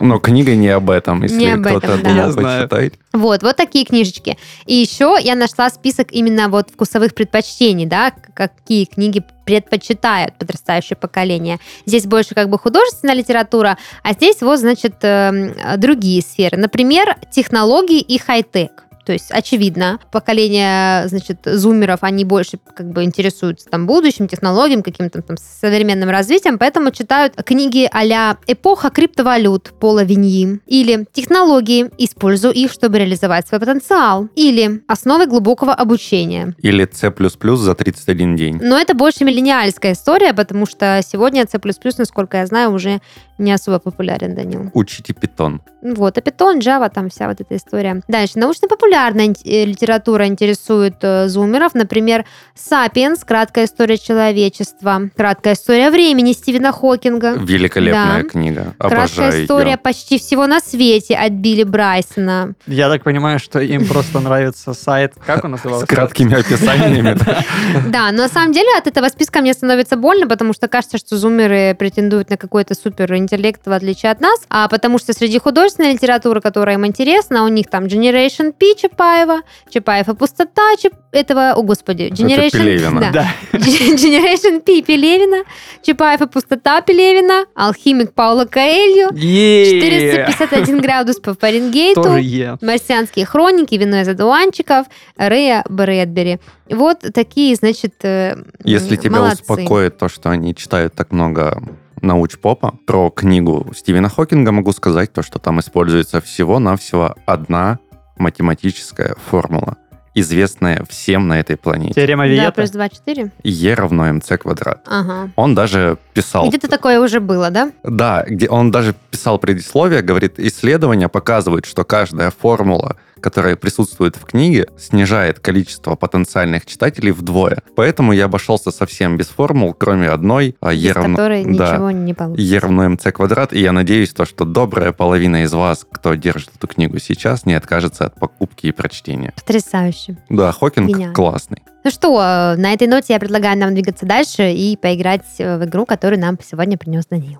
Но 0.00 0.18
книга 0.18 0.54
не 0.54 0.68
об 0.68 0.90
этом, 0.90 1.22
если 1.22 1.36
Не 1.36 1.52
об 1.52 1.66
этом, 1.66 1.78
кто-то 1.80 1.96
да. 1.96 2.02
думал 2.02 2.16
Я 2.16 2.32
знаю. 2.32 2.68
почитать. 2.68 2.92
Вот, 3.12 3.42
вот 3.42 3.56
такие 3.56 3.84
книжечки. 3.84 4.38
И 4.66 4.74
еще 4.74 5.16
я 5.20 5.34
нашла 5.34 5.70
список 5.70 6.12
именно 6.12 6.48
вот 6.48 6.70
вкусовых 6.70 7.14
предпочтений, 7.14 7.86
да, 7.86 8.12
какие 8.34 8.84
книги 8.84 9.24
предпочитают 9.44 10.34
подрастающее 10.38 10.96
поколение. 10.96 11.58
Здесь 11.86 12.06
больше 12.06 12.34
как 12.34 12.48
бы 12.50 12.58
художественная 12.58 13.14
литература, 13.14 13.78
а 14.02 14.12
здесь 14.12 14.40
вот, 14.42 14.58
значит, 14.60 14.96
эм, 15.02 15.54
другие 15.78 16.22
сферы. 16.22 16.58
Например, 16.58 17.16
технологии 17.32 18.00
и 18.00 18.18
хай-тек. 18.18 18.84
То 19.08 19.14
есть, 19.14 19.30
очевидно, 19.30 20.00
поколение, 20.12 21.08
значит, 21.08 21.38
зумеров, 21.46 22.00
они 22.02 22.26
больше 22.26 22.58
как 22.76 22.90
бы 22.90 23.04
интересуются 23.04 23.70
там 23.70 23.86
будущим, 23.86 24.28
технологиям, 24.28 24.82
каким-то 24.82 25.22
там 25.22 25.38
современным 25.38 26.10
развитием, 26.10 26.58
поэтому 26.58 26.90
читают 26.90 27.32
книги 27.42 27.88
а 27.90 28.36
«Эпоха 28.46 28.90
криптовалют» 28.90 29.72
Пола 29.80 30.04
Виньи 30.04 30.60
или 30.66 31.06
«Технологии, 31.10 31.90
использую 31.96 32.52
их, 32.52 32.70
чтобы 32.70 32.98
реализовать 32.98 33.48
свой 33.48 33.60
потенциал» 33.60 34.28
или 34.34 34.82
«Основы 34.86 35.24
глубокого 35.24 35.72
обучения». 35.72 36.54
Или 36.58 36.86
C++ 36.92 37.10
за 37.56 37.74
31 37.74 38.36
день. 38.36 38.60
Но 38.60 38.78
это 38.78 38.92
больше 38.92 39.24
миллениальская 39.24 39.94
история, 39.94 40.34
потому 40.34 40.66
что 40.66 41.00
сегодня 41.02 41.46
C++, 41.50 41.58
насколько 41.96 42.36
я 42.36 42.46
знаю, 42.46 42.72
уже 42.72 43.00
не 43.38 43.52
особо 43.52 43.78
популярен, 43.78 44.34
Данил. 44.34 44.70
Учите 44.74 45.14
питон. 45.14 45.62
Вот, 45.80 46.18
а 46.18 46.20
Python, 46.20 46.58
Java, 46.58 46.90
там 46.92 47.08
вся 47.08 47.28
вот 47.28 47.40
эта 47.40 47.56
история. 47.56 48.02
Дальше, 48.08 48.38
научно-популярная 48.38 48.97
ин- 49.06 49.36
э, 49.44 49.64
литература 49.64 50.26
интересует 50.26 50.96
э, 51.02 51.28
зумеров. 51.28 51.74
Например, 51.74 52.24
«Сапиенс. 52.54 53.24
Краткая 53.24 53.66
история 53.66 53.98
человечества», 53.98 55.02
«Краткая 55.16 55.54
история 55.54 55.90
времени» 55.90 56.32
Стивена 56.32 56.72
Хокинга, 56.72 57.34
Великолепная 57.38 58.22
Да. 58.22 58.28
книга. 58.28 58.74
«Краткая 58.78 58.98
Обожаю 59.04 59.44
история 59.44 59.70
ее. 59.72 59.76
почти 59.76 60.18
всего 60.18 60.46
на 60.46 60.60
свете» 60.60 61.14
от 61.16 61.32
Билли 61.32 61.62
Брайсона. 61.64 62.54
Я 62.66 62.88
так 62.88 63.02
понимаю, 63.04 63.38
что 63.38 63.60
им 63.60 63.86
просто 63.86 64.20
нравится 64.20 64.74
сайт. 64.74 65.14
Как 65.24 65.44
он 65.44 65.52
назывался? 65.52 65.86
С 65.86 65.88
краткими 65.88 66.34
описаниями. 66.38 67.16
да. 67.90 68.10
Но 68.12 68.22
на 68.22 68.28
самом 68.28 68.52
деле 68.52 68.68
от 68.76 68.86
этого 68.86 69.08
списка 69.08 69.40
мне 69.40 69.52
становится 69.54 69.96
больно, 69.96 70.26
потому 70.26 70.52
что 70.52 70.68
кажется, 70.68 70.98
что 70.98 71.16
зумеры 71.16 71.74
претендуют 71.78 72.30
на 72.30 72.36
какой-то 72.36 72.74
суперинтеллект, 72.74 73.60
в 73.66 73.72
отличие 73.72 74.10
от 74.10 74.20
нас, 74.20 74.40
а 74.50 74.68
потому 74.68 74.98
что 74.98 75.12
среди 75.12 75.38
художественной 75.38 75.92
литературы, 75.92 76.40
которая 76.40 76.76
им 76.76 76.86
интересна, 76.86 77.44
у 77.44 77.48
них 77.48 77.68
там 77.68 77.84
Generation 77.84 78.52
P 78.52 78.74
Чапаева, 78.88 79.42
Чапаев 79.70 80.08
и 80.08 80.14
пустота 80.14 80.62
Чап- 80.82 80.94
этого, 81.12 81.52
о 81.52 81.62
господи, 81.62 82.10
Generation... 82.12 82.50
Пелевина. 82.50 83.00
да. 83.00 83.10
Да. 83.12 83.28
Generation 83.58 84.60
P 84.60 84.82
Пелевина, 84.82 85.44
Чапаев 85.82 86.20
и 86.22 86.26
пустота 86.26 86.80
Пелевина, 86.80 87.46
Алхимик 87.54 88.12
Паула 88.14 88.44
Коэльо, 88.46 89.10
Е. 89.14 89.80
451 89.80 90.80
градус 90.80 91.16
по 91.20 91.34
Фаренгейту, 91.34 92.02
Тоже. 92.02 92.58
Марсианские 92.62 93.26
хроники, 93.26 93.74
вино 93.74 94.00
из 94.00 94.08
одуванчиков, 94.08 94.86
Рэя 95.16 95.64
Брэдбери. 95.68 96.38
Вот 96.70 97.00
такие, 97.14 97.54
значит, 97.54 97.94
э, 98.04 98.36
Если 98.64 98.96
м, 98.96 99.02
тебя 99.02 99.16
молодцы. 99.20 99.42
успокоит 99.42 99.96
то, 99.98 100.08
что 100.08 100.30
они 100.30 100.54
читают 100.54 100.94
так 100.94 101.12
много 101.12 101.62
науч-попа, 102.02 102.74
про 102.86 103.10
книгу 103.10 103.72
Стивена 103.76 104.08
Хокинга 104.08 104.52
могу 104.52 104.72
сказать 104.72 105.12
то, 105.12 105.22
что 105.22 105.38
там 105.38 105.58
используется 105.60 106.20
всего-навсего 106.20 107.16
одна 107.26 107.78
математическая 108.18 109.14
формула, 109.30 109.76
известная 110.14 110.84
всем 110.88 111.28
на 111.28 111.38
этой 111.40 111.56
планете. 111.56 111.94
Теорема 111.94 112.24
Да, 112.24 112.30
Виета. 112.30 112.52
плюс 112.52 112.70
2, 112.70 112.88
4. 112.88 113.30
Е 113.44 113.74
равно 113.74 114.12
МЦ 114.12 114.32
квадрат. 114.40 114.82
Ага. 114.86 115.30
Он 115.36 115.54
даже 115.54 115.96
писал... 116.14 116.48
Где-то 116.48 116.68
такое 116.68 117.00
уже 117.00 117.20
было, 117.20 117.50
да? 117.50 117.70
Да, 117.84 118.24
где 118.26 118.48
он 118.48 118.70
даже 118.70 118.94
писал 119.10 119.38
предисловие, 119.38 120.02
говорит, 120.02 120.38
исследования 120.38 121.08
показывают, 121.08 121.66
что 121.66 121.84
каждая 121.84 122.30
формула, 122.30 122.96
которая 123.20 123.56
присутствует 123.56 124.16
в 124.16 124.24
книге, 124.24 124.68
снижает 124.78 125.40
количество 125.40 125.94
потенциальных 125.96 126.66
читателей 126.66 127.12
вдвое. 127.12 127.58
Поэтому 127.76 128.12
я 128.12 128.26
обошелся 128.26 128.70
совсем 128.70 129.16
без 129.16 129.28
формул, 129.28 129.74
кроме 129.74 130.08
одной, 130.08 130.56
а 130.60 130.72
Без 130.72 130.82
Е 130.82 130.92
равно... 130.92 131.16
которой 131.16 131.44
да, 131.44 131.72
ничего 131.72 131.90
не 131.90 132.14
получится. 132.14 132.54
Е 132.54 132.58
равно 132.58 132.88
МЦ 132.90 133.02
квадрат, 133.12 133.52
и 133.52 133.60
я 133.60 133.72
надеюсь, 133.72 134.10
то, 134.10 134.24
что 134.24 134.44
добрая 134.44 134.92
половина 134.92 135.42
из 135.44 135.52
вас, 135.52 135.86
кто 135.90 136.14
держит 136.14 136.50
эту 136.56 136.66
книгу 136.66 136.98
сейчас, 136.98 137.46
не 137.46 137.54
откажется 137.54 138.06
от 138.06 138.14
покупки 138.14 138.66
и 138.66 138.72
прочтения. 138.72 139.32
Потрясающе. 139.36 140.16
Да, 140.28 140.52
Хокинг 140.52 140.88
Гениально. 140.88 141.14
классный. 141.14 141.62
Ну 141.84 141.90
что, 141.90 142.20
э, 142.20 142.56
на 142.56 142.72
этой 142.72 142.86
ноте 142.86 143.14
я 143.14 143.20
предлагаю 143.20 143.58
нам 143.58 143.72
двигаться 143.74 144.04
дальше 144.04 144.52
и 144.52 144.76
поиграть 144.76 145.24
э, 145.38 145.58
в 145.58 145.64
игру, 145.64 145.86
которую 145.86 146.20
нам 146.20 146.36
сегодня 146.44 146.76
принес 146.76 147.06
Данил. 147.06 147.38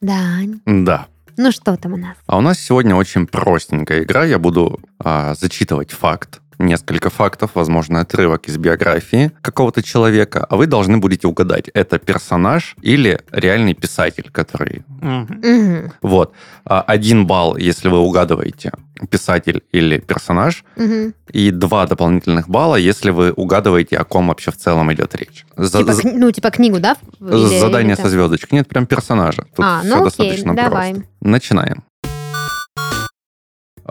Дань, 0.00 0.60
Да. 0.66 1.06
Ну 1.36 1.52
что 1.52 1.76
там 1.76 1.94
у 1.94 1.96
нас? 1.96 2.16
А 2.26 2.38
у 2.38 2.40
нас 2.40 2.58
сегодня 2.58 2.94
очень 2.94 3.26
простенькая 3.26 4.02
игра. 4.02 4.24
Я 4.24 4.38
буду 4.38 4.80
а, 4.98 5.34
зачитывать 5.34 5.90
факт, 5.90 6.41
несколько 6.62 7.10
фактов, 7.10 7.50
возможно, 7.54 8.00
отрывок 8.00 8.46
из 8.48 8.56
биографии 8.56 9.30
какого-то 9.42 9.82
человека, 9.82 10.44
а 10.48 10.56
вы 10.56 10.66
должны 10.66 10.98
будете 10.98 11.26
угадать, 11.28 11.68
это 11.74 11.98
персонаж 11.98 12.74
или 12.82 13.20
реальный 13.30 13.74
писатель, 13.74 14.30
который... 14.32 14.82
Мгм, 15.00 15.92
Вот. 16.02 16.32
А, 16.64 16.80
Один 16.82 17.26
балл, 17.26 17.56
если 17.56 17.88
вы 17.88 17.98
угадываете 17.98 18.72
писатель 19.10 19.62
или 19.72 19.98
персонаж, 19.98 20.64
мгм. 20.76 21.14
и 21.32 21.50
два 21.50 21.86
дополнительных 21.86 22.48
балла, 22.48 22.76
если 22.76 23.10
вы 23.10 23.32
угадываете, 23.32 23.96
о 23.98 24.04
ком 24.04 24.28
вообще 24.28 24.52
в 24.52 24.56
целом 24.56 24.92
идет 24.92 25.14
речь. 25.16 25.44
За- 25.56 25.78
Типа, 25.78 25.92
за- 25.92 26.06
ну, 26.08 26.30
типа 26.30 26.50
книгу, 26.50 26.78
да? 26.78 26.96
Или- 27.20 27.58
Задание 27.58 27.94
или 27.96 28.00
со 28.02 28.08
звездочкой. 28.08 28.58
Нет, 28.58 28.68
прям 28.68 28.86
персонажа. 28.86 29.42
Тут 29.56 29.64
А, 29.64 29.80
все 29.80 29.88
ну 29.88 29.94
окей, 29.96 30.04
достаточно 30.04 30.54
давай. 30.54 30.92
просто. 30.92 31.08
Начинаем. 31.20 31.82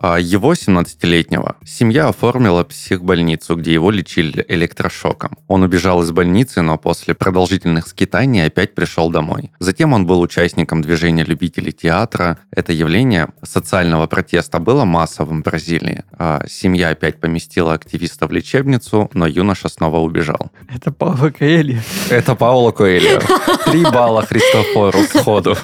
А, 0.03 0.17
Его 0.19 0.53
17-летнего 0.53 1.57
семья 1.63 2.07
оформила 2.07 2.63
психбольницу, 2.63 3.55
где 3.55 3.73
его 3.73 3.91
лечили 3.91 4.43
электрошоком. 4.47 5.37
Он 5.47 5.61
убежал 5.61 6.01
из 6.01 6.11
больницы, 6.11 6.63
но 6.63 6.79
после 6.79 7.13
продолжительных 7.13 7.87
скитаний 7.87 8.43
опять 8.43 8.73
пришел 8.73 9.11
домой. 9.11 9.51
Затем 9.59 9.93
он 9.93 10.07
был 10.07 10.19
участником 10.21 10.81
движения 10.81 11.23
любителей 11.23 11.71
театра. 11.71 12.39
Это 12.49 12.73
явление 12.73 13.29
социального 13.43 14.07
протеста 14.07 14.57
было 14.57 14.85
массовым 14.85 15.41
в 15.41 15.45
Бразилии. 15.45 16.03
А, 16.17 16.41
Семья 16.47 16.89
опять 16.89 17.19
поместила 17.19 17.73
активиста 17.75 18.25
в 18.25 18.31
лечебницу, 18.31 19.11
но 19.13 19.27
юноша 19.27 19.69
снова 19.69 19.99
убежал. 19.99 20.51
Это 20.73 20.91
Павло 20.91 21.29
Коэльо. 21.29 21.79
Это 22.09 22.33
Пауло 22.33 22.71
Коэльо. 22.71 23.21
Три 23.65 23.83
балла 23.83 24.23
Христофору 24.25 25.03
сходу. 25.03 25.55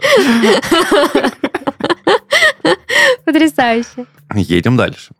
Потрясающе. 3.32 4.04
Едем 4.34 4.76
дальше. 4.76 5.14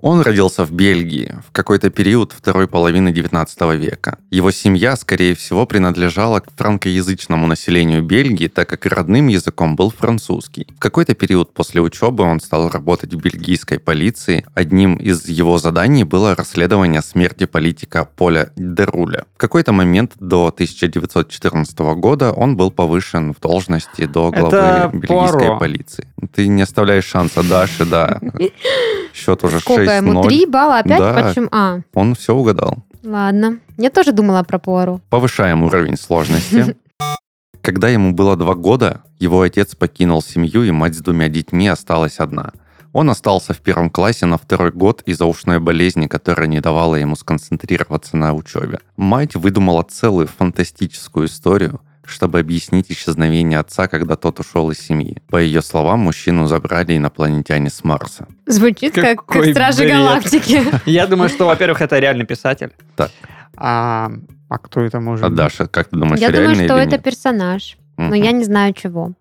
Он 0.00 0.20
родился 0.20 0.64
в 0.64 0.70
Бельгии 0.70 1.34
в 1.46 1.50
какой-то 1.50 1.90
период 1.90 2.32
второй 2.32 2.68
половины 2.68 3.08
XIX 3.08 3.76
века. 3.76 4.18
Его 4.30 4.52
семья, 4.52 4.94
скорее 4.96 5.34
всего, 5.34 5.66
принадлежала 5.66 6.40
к 6.40 6.52
франкоязычному 6.56 7.46
населению 7.46 8.02
Бельгии, 8.02 8.46
так 8.46 8.68
как 8.68 8.86
родным 8.86 9.26
языком 9.26 9.74
был 9.74 9.90
французский. 9.90 10.68
В 10.76 10.80
какой-то 10.80 11.14
период 11.14 11.52
после 11.52 11.80
учебы 11.80 12.22
он 12.22 12.40
стал 12.40 12.70
работать 12.70 13.12
в 13.12 13.18
бельгийской 13.18 13.80
полиции. 13.80 14.46
Одним 14.54 14.96
из 14.96 15.28
его 15.28 15.58
заданий 15.58 16.04
было 16.04 16.36
расследование 16.36 17.02
смерти 17.02 17.46
политика 17.46 18.08
Поля 18.16 18.50
Деруля. 18.56 19.24
В 19.34 19.38
какой-то 19.38 19.72
момент 19.72 20.12
до 20.20 20.46
1914 20.46 21.78
года 21.96 22.32
он 22.32 22.56
был 22.56 22.70
повышен 22.70 23.34
в 23.34 23.40
должности 23.40 24.06
до 24.06 24.30
главы 24.30 24.56
Это 24.56 24.90
бельгийской 24.92 25.40
Пуаро. 25.40 25.58
полиции. 25.58 26.06
Ты 26.34 26.46
не 26.46 26.62
оставляешь 26.62 27.04
шанса 27.06 27.42
Даши, 27.42 27.84
да. 27.84 28.20
Счет 29.14 29.42
уже 29.42 29.58
6 29.58 29.87
поэтому 29.88 30.12
0. 30.12 30.28
3 30.28 30.46
балла 30.46 30.78
опять? 30.78 30.98
Да. 30.98 31.12
Почему? 31.22 31.48
А. 31.50 31.80
Он 31.94 32.14
все 32.14 32.34
угадал. 32.34 32.78
Ладно. 33.02 33.58
Я 33.76 33.90
тоже 33.90 34.12
думала 34.12 34.42
про 34.42 34.58
Пуару. 34.58 35.00
Повышаем 35.10 35.64
уровень 35.64 35.96
сложности. 35.96 36.76
Когда 37.62 37.88
ему 37.88 38.12
было 38.12 38.36
два 38.36 38.54
года, 38.54 39.02
его 39.18 39.42
отец 39.42 39.74
покинул 39.74 40.22
семью, 40.22 40.64
и 40.64 40.70
мать 40.70 40.94
с 40.94 41.00
двумя 41.00 41.28
детьми 41.28 41.68
осталась 41.68 42.18
одна. 42.18 42.52
Он 42.92 43.10
остался 43.10 43.52
в 43.52 43.58
первом 43.58 43.90
классе 43.90 44.26
на 44.26 44.38
второй 44.38 44.72
год 44.72 45.02
из-за 45.04 45.26
ушной 45.26 45.60
болезни, 45.60 46.06
которая 46.06 46.46
не 46.46 46.60
давала 46.60 46.94
ему 46.94 47.16
сконцентрироваться 47.16 48.16
на 48.16 48.32
учебе. 48.32 48.80
Мать 48.96 49.34
выдумала 49.36 49.82
целую 49.82 50.26
фантастическую 50.26 51.26
историю, 51.26 51.80
чтобы 52.08 52.38
объяснить 52.40 52.90
исчезновение 52.90 53.58
отца, 53.58 53.88
когда 53.88 54.16
тот 54.16 54.40
ушел 54.40 54.70
из 54.70 54.78
семьи. 54.78 55.18
По 55.28 55.36
ее 55.36 55.62
словам, 55.62 56.00
мужчину 56.00 56.46
забрали 56.46 56.96
инопланетяне 56.96 57.70
с 57.70 57.84
Марса. 57.84 58.26
Звучит 58.46 58.94
как, 58.94 59.24
как 59.26 59.44
Стражи 59.46 59.84
бред. 59.84 59.92
Галактики. 59.92 60.60
Я 60.90 61.06
думаю, 61.06 61.28
что, 61.28 61.46
во-первых, 61.46 61.80
это 61.82 61.98
реальный 61.98 62.26
писатель. 62.26 62.72
Так. 62.96 63.10
А, 63.56 64.10
а 64.48 64.58
кто 64.58 64.80
это 64.80 65.00
может 65.00 65.24
А 65.24 65.28
быть? 65.28 65.36
Даша, 65.36 65.66
как 65.66 65.88
ты 65.88 65.96
думаешь, 65.96 66.20
Я 66.20 66.28
думаю, 66.28 66.48
реально 66.50 66.64
что 66.64 66.76
или 66.76 66.82
это 66.82 66.92
нет? 66.96 67.02
персонаж. 67.02 67.76
Но 67.96 68.14
я 68.14 68.32
не 68.32 68.44
знаю 68.44 68.72
чего. 68.74 69.12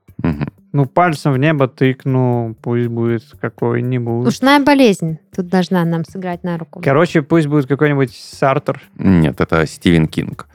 Ну, 0.74 0.86
пальцем 0.86 1.34
в 1.34 1.38
небо 1.40 1.68
тыкну, 1.68 2.56
пусть 2.62 2.88
будет 2.88 3.24
какой-нибудь. 3.42 4.28
Ушная 4.28 4.60
болезнь 4.60 5.18
тут 5.36 5.48
должна 5.48 5.84
нам 5.86 6.06
сыграть 6.06 6.44
на 6.44 6.58
руку. 6.58 6.82
Короче, 6.84 7.24
пусть 7.24 7.48
будет 7.48 7.66
какой-нибудь 7.68 8.14
Сартер. 8.16 8.82
Нет, 8.96 9.42
это 9.42 9.66
Стивен 9.66 10.08
Кинг. 10.08 10.48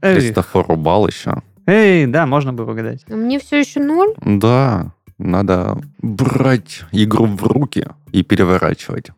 Кристофор 0.00 0.70
Убал 0.70 1.06
еще. 1.08 1.42
Эй, 1.66 2.06
да, 2.06 2.26
можно 2.26 2.52
бы 2.52 2.64
угадать. 2.64 3.04
А 3.08 3.14
Мне 3.14 3.38
все 3.38 3.58
еще 3.60 3.80
ноль. 3.80 4.14
Да, 4.24 4.92
надо 5.18 5.78
брать 6.00 6.84
игру 6.92 7.26
в 7.26 7.42
руки 7.42 7.86
и 8.12 8.22
переворачивать. 8.22 9.10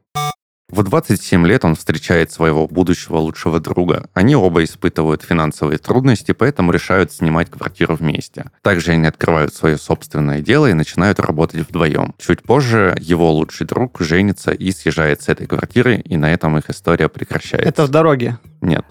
В 0.70 0.82
27 0.82 1.46
лет 1.46 1.64
он 1.64 1.76
встречает 1.76 2.30
своего 2.30 2.68
будущего 2.68 3.16
лучшего 3.16 3.58
друга. 3.58 4.10
Они 4.12 4.36
оба 4.36 4.62
испытывают 4.64 5.22
финансовые 5.22 5.78
трудности, 5.78 6.32
поэтому 6.32 6.72
решают 6.72 7.10
снимать 7.10 7.50
квартиру 7.50 7.94
вместе. 7.94 8.50
Также 8.60 8.92
они 8.92 9.06
открывают 9.06 9.54
свое 9.54 9.78
собственное 9.78 10.42
дело 10.42 10.66
и 10.66 10.74
начинают 10.74 11.20
работать 11.20 11.66
вдвоем. 11.66 12.14
Чуть 12.18 12.42
позже 12.42 12.94
его 13.00 13.32
лучший 13.32 13.66
друг 13.66 13.98
женится 14.00 14.50
и 14.50 14.70
съезжает 14.70 15.22
с 15.22 15.30
этой 15.30 15.46
квартиры, 15.46 15.96
и 15.96 16.18
на 16.18 16.30
этом 16.30 16.58
их 16.58 16.68
история 16.68 17.08
прекращается. 17.08 17.66
Это 17.66 17.86
в 17.86 17.88
дороге. 17.88 18.38
Нет. 18.60 18.84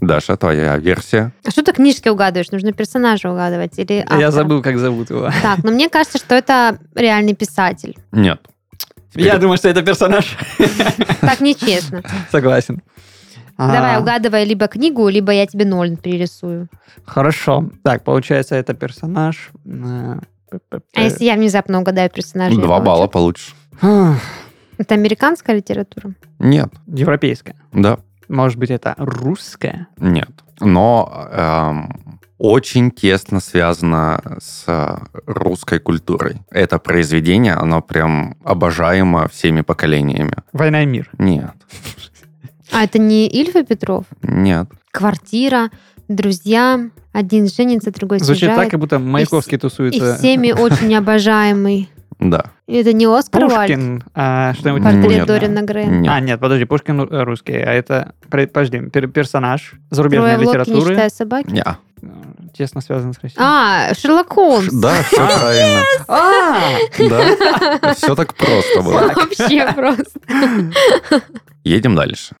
Даша, 0.00 0.36
твоя 0.36 0.76
версия? 0.76 1.32
А 1.44 1.50
что 1.50 1.62
ты 1.62 1.72
книжки 1.72 2.08
угадываешь? 2.08 2.50
Нужно 2.50 2.72
персонажа 2.72 3.30
угадывать 3.30 3.78
или 3.78 3.94
Я 3.94 4.02
автора? 4.04 4.30
забыл, 4.30 4.62
как 4.62 4.78
зовут 4.78 5.10
его. 5.10 5.30
Так, 5.42 5.64
но 5.64 5.70
мне 5.70 5.88
кажется, 5.88 6.18
что 6.18 6.34
это 6.34 6.78
реальный 6.94 7.34
писатель. 7.34 7.96
Нет. 8.12 8.40
Теперь- 9.10 9.26
Я 9.26 9.38
думаю, 9.38 9.56
что 9.56 9.68
это 9.68 9.82
персонаж. 9.82 10.36
Так 11.20 11.40
нечестно. 11.40 12.02
Согласен. 12.30 12.82
Давай, 13.58 13.96
А, 13.96 14.00
угадывай 14.00 14.44
либо 14.44 14.66
книгу, 14.68 15.08
либо 15.08 15.32
я 15.32 15.46
тебе 15.46 15.64
ноль 15.64 15.96
перерисую. 15.96 16.68
Хорошо. 17.06 17.70
Так, 17.82 18.04
получается, 18.04 18.54
это 18.54 18.74
персонаж. 18.74 19.50
Э, 19.64 20.18
А 20.94 21.00
если 21.00 21.24
я 21.24 21.34
внезапно 21.36 21.80
угадаю 21.80 22.10
персонажа? 22.10 22.54
я 22.54 22.60
Два 22.60 22.80
балла 22.80 23.06
получишь. 23.06 23.54
Это 23.80 24.94
американская 24.94 25.56
литература? 25.56 26.12
Нет. 26.38 26.68
Европейская. 26.86 27.56
Да. 27.72 27.98
Может 28.28 28.58
быть, 28.58 28.70
это 28.70 28.94
русская? 28.98 29.88
Нет. 29.98 30.30
Но 30.60 31.28
эм, 31.30 32.18
очень 32.38 32.90
тесно 32.90 33.40
связано 33.40 34.20
с 34.40 34.64
э, 34.66 34.96
русской 35.26 35.78
культурой. 35.78 36.36
Это 36.50 36.78
произведение, 36.78 37.54
оно 37.54 37.82
прям 37.82 38.36
обожаемо 38.44 39.28
всеми 39.28 39.60
поколениями. 39.62 40.36
Война 40.52 40.82
и 40.82 40.86
мир. 40.86 41.10
Нет. 41.18 41.52
А 42.72 42.84
это 42.84 42.98
не 42.98 43.28
Ильф 43.28 43.54
и 43.56 43.64
Петров? 43.64 44.04
Нет. 44.22 44.68
Квартира, 44.90 45.70
друзья, 46.08 46.80
один 47.12 47.48
женится, 47.48 47.90
другой 47.92 48.18
Звучит 48.18 48.40
так, 48.42 48.48
съезжает. 48.50 48.70
как 48.70 48.80
будто 48.80 48.98
Маяковский 48.98 49.56
И 49.56 49.60
тусуется. 49.60 50.16
всеми 50.16 50.52
очень 50.58 50.94
обожаемый. 50.94 51.88
Да. 52.30 52.46
И 52.66 52.76
Это 52.76 52.92
не 52.92 53.06
Оскар? 53.06 53.42
Пушкин. 53.42 54.02
а, 54.14 54.54
что-нибудь 54.54 54.82
Портрет 54.82 55.10
Нет. 55.10 55.26
Дориана 55.26 55.62
Грея. 55.62 55.86
Нет. 55.86 56.12
А, 56.12 56.20
нет, 56.20 56.40
подожди, 56.40 56.64
Пушкин 56.64 57.00
э, 57.00 57.22
русский, 57.24 57.54
а 57.56 57.72
это, 57.72 58.14
подожди, 58.30 58.78
пер- 58.78 59.06
персонаж 59.08 59.74
зарубежной 59.90 60.34
Трое 60.34 60.38
в 60.38 60.46
лодке, 60.48 60.58
не 60.58 60.64
литературы, 60.76 60.94
считая 60.94 61.10
собаки. 61.10 61.50
Не. 61.50 61.64
э, 62.02 62.06
тесно 62.56 62.80
связан 62.80 63.12
с 63.12 63.18
Россией. 63.20 63.40
А, 63.40 63.92
Шерлок 63.94 64.32
Холмс. 64.32 64.72
Да, 64.72 64.94
все 65.04 65.16
правильно. 65.16 65.82
А! 66.08 66.56
Да. 66.98 67.94
Все 67.94 68.14
так 68.14 68.34
просто 68.34 68.82
было. 68.82 69.12
Вообще 69.14 69.72
просто. 69.74 70.20
Едем 71.64 71.94
дальше. 71.94 72.34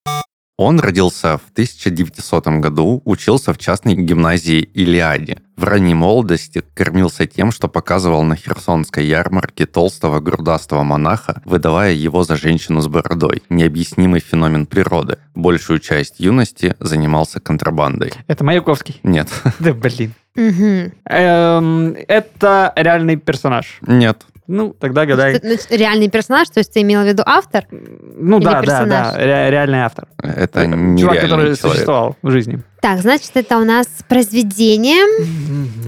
Он 0.58 0.80
родился 0.80 1.36
в 1.36 1.50
1900 1.52 2.46
году, 2.60 3.02
учился 3.04 3.52
в 3.52 3.58
частной 3.58 3.94
гимназии 3.94 4.60
Илиаде. 4.60 5.38
В 5.54 5.64
ранней 5.64 5.94
молодости 5.94 6.62
кормился 6.72 7.26
тем, 7.26 7.52
что 7.52 7.68
показывал 7.68 8.22
на 8.22 8.36
Херсонской 8.36 9.04
ярмарке 9.04 9.66
толстого 9.66 10.20
грудастого 10.20 10.82
монаха, 10.82 11.42
выдавая 11.44 11.92
его 11.92 12.24
за 12.24 12.36
женщину 12.36 12.80
с 12.80 12.88
бородой. 12.88 13.42
Необъяснимый 13.50 14.20
феномен 14.20 14.64
природы. 14.64 15.18
Большую 15.34 15.78
часть 15.78 16.20
юности 16.20 16.74
занимался 16.80 17.38
контрабандой. 17.38 18.12
Это 18.26 18.42
Маяковский. 18.42 19.00
Нет. 19.02 19.28
Да 19.58 19.74
блин. 19.74 20.14
Эм, 20.36 21.96
это 22.08 22.72
реальный 22.76 23.16
персонаж. 23.16 23.78
Нет. 23.86 24.24
Ну, 24.48 24.72
тогда 24.78 25.06
гадай. 25.06 25.38
То 25.38 25.46
есть, 25.48 25.68
ну, 25.70 25.76
Реальный 25.76 26.08
персонаж, 26.08 26.48
то 26.48 26.60
есть 26.60 26.72
ты 26.72 26.82
имел 26.82 27.02
в 27.02 27.06
виду 27.06 27.22
автор? 27.26 27.64
Ну 27.70 28.38
Или 28.38 28.44
да, 28.44 28.52
да, 28.52 28.60
персонаж? 28.60 29.12
да, 29.14 29.18
ре- 29.18 29.50
реальный 29.50 29.80
автор. 29.80 30.06
Это 30.22 30.62
Чувак, 30.62 30.76
нереальный 30.78 31.20
который 31.20 31.28
человек. 31.44 31.58
существовал 31.58 32.16
в 32.22 32.30
жизни. 32.30 32.62
Так, 32.80 33.00
значит, 33.00 33.30
это 33.34 33.58
у 33.58 33.64
нас 33.64 33.86
произведение. 34.08 35.02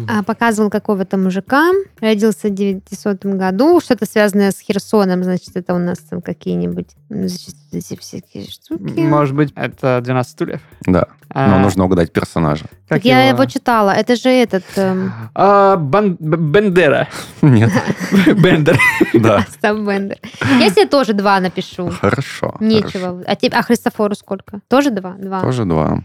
А, 0.09 0.23
Показывал 0.23 0.71
какого-то 0.71 1.17
мужика. 1.17 1.71
Родился 2.01 2.49
в 2.49 2.55
900 2.55 3.25
году. 3.27 3.81
Что-то 3.81 4.07
связанное 4.07 4.51
с 4.51 4.59
Херсоном. 4.61 5.23
Значит, 5.23 5.51
это 5.55 5.75
у 5.75 5.79
нас 5.79 5.99
там 5.99 6.23
какие-нибудь 6.23 6.89
значит, 7.11 7.55
эти 7.73 7.97
всякие 7.97 8.47
штуки. 8.49 9.01
Может 9.01 9.35
быть, 9.37 9.53
это 9.55 10.01
12 10.03 10.33
стульев. 10.33 10.61
Да. 10.87 11.07
А, 11.31 11.47
Но 11.51 11.59
нужно 11.59 11.85
угадать 11.85 12.11
персонажа. 12.11 12.65
Так 12.89 12.99
как 12.99 13.05
я 13.05 13.29
его 13.29 13.45
читала. 13.45 13.91
Это 13.91 14.17
же 14.17 14.31
этот... 14.31 14.65
эм, 14.77 15.13
А, 15.35 15.77
Бан- 15.77 16.17
Бендера. 16.19 17.07
Нет. 17.43 17.71
Бендер. 18.27 18.79
Да. 19.13 19.45
Остап 19.49 19.77
Бендер. 19.77 20.19
Я 20.59 20.71
себе 20.71 20.87
тоже 20.87 21.13
два 21.13 21.39
напишу. 21.41 21.91
Хорошо. 21.91 22.53
хорошо. 22.53 22.57
Нечего. 22.61 23.23
А, 23.27 23.37
тебе, 23.37 23.57
а 23.59 23.63
Христофору 23.63 24.15
сколько? 24.15 24.61
Тоже 24.69 24.91
два? 24.91 25.13
Два. 25.19 25.43
Тоже 25.43 25.67
два. 25.67 26.03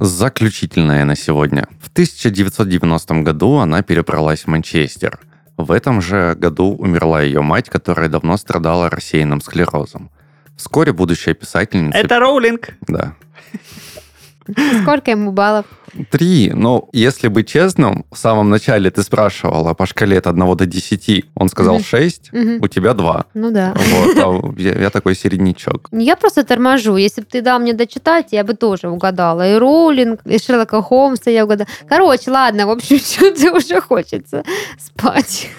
Заключительное 0.00 1.04
на 1.04 1.16
сегодня. 1.16 1.66
В 1.80 1.88
1990 1.88 3.14
году 3.22 3.56
она 3.56 3.82
перебралась 3.82 4.42
в 4.42 4.46
Манчестер. 4.46 5.18
В 5.56 5.72
этом 5.72 6.00
же 6.00 6.36
году 6.36 6.76
умерла 6.76 7.20
ее 7.20 7.42
мать, 7.42 7.68
которая 7.68 8.08
давно 8.08 8.36
страдала 8.36 8.90
рассеянным 8.90 9.40
склерозом. 9.40 10.12
Вскоре 10.56 10.92
будущая 10.92 11.34
писательница... 11.34 11.98
Это 11.98 12.20
Роулинг. 12.20 12.74
Да. 12.86 13.16
Сколько 14.82 15.10
ему 15.10 15.32
баллов? 15.32 15.66
Три. 16.10 16.50
Ну, 16.54 16.88
если 16.92 17.28
быть 17.28 17.48
честным, 17.48 18.04
в 18.10 18.16
самом 18.18 18.50
начале 18.50 18.90
ты 18.90 19.02
спрашивала 19.02 19.74
по 19.74 19.86
шкале 19.86 20.18
от 20.18 20.26
1 20.26 20.56
до 20.56 20.66
10. 20.66 21.24
Он 21.34 21.48
сказал 21.48 21.74
Мгм. 21.76 21.84
6, 21.84 22.32
Мгм. 22.32 22.58
у 22.62 22.68
тебя 22.68 22.94
2. 22.94 23.24
Ну 23.34 23.50
да. 23.50 23.74
Вот, 23.74 24.16
а 24.16 24.60
я, 24.60 24.74
я 24.80 24.90
такой 24.90 25.14
середнячок. 25.14 25.88
Я 25.92 26.16
просто 26.16 26.44
торможу. 26.44 26.96
Если 26.96 27.22
бы 27.22 27.26
ты 27.30 27.42
дал 27.42 27.58
мне 27.58 27.72
дочитать, 27.72 28.28
я 28.32 28.44
бы 28.44 28.54
тоже 28.54 28.88
угадала. 28.88 29.50
И 29.54 29.58
Роулинг, 29.58 30.20
и 30.24 30.38
Шерлока 30.38 30.82
Холмса 30.82 31.30
я 31.30 31.44
угадала. 31.44 31.68
Короче, 31.88 32.30
ладно, 32.30 32.66
в 32.66 32.70
общем, 32.70 32.98
что-то 33.04 33.52
уже 33.56 33.80
хочется 33.80 34.44
спать. 34.78 35.48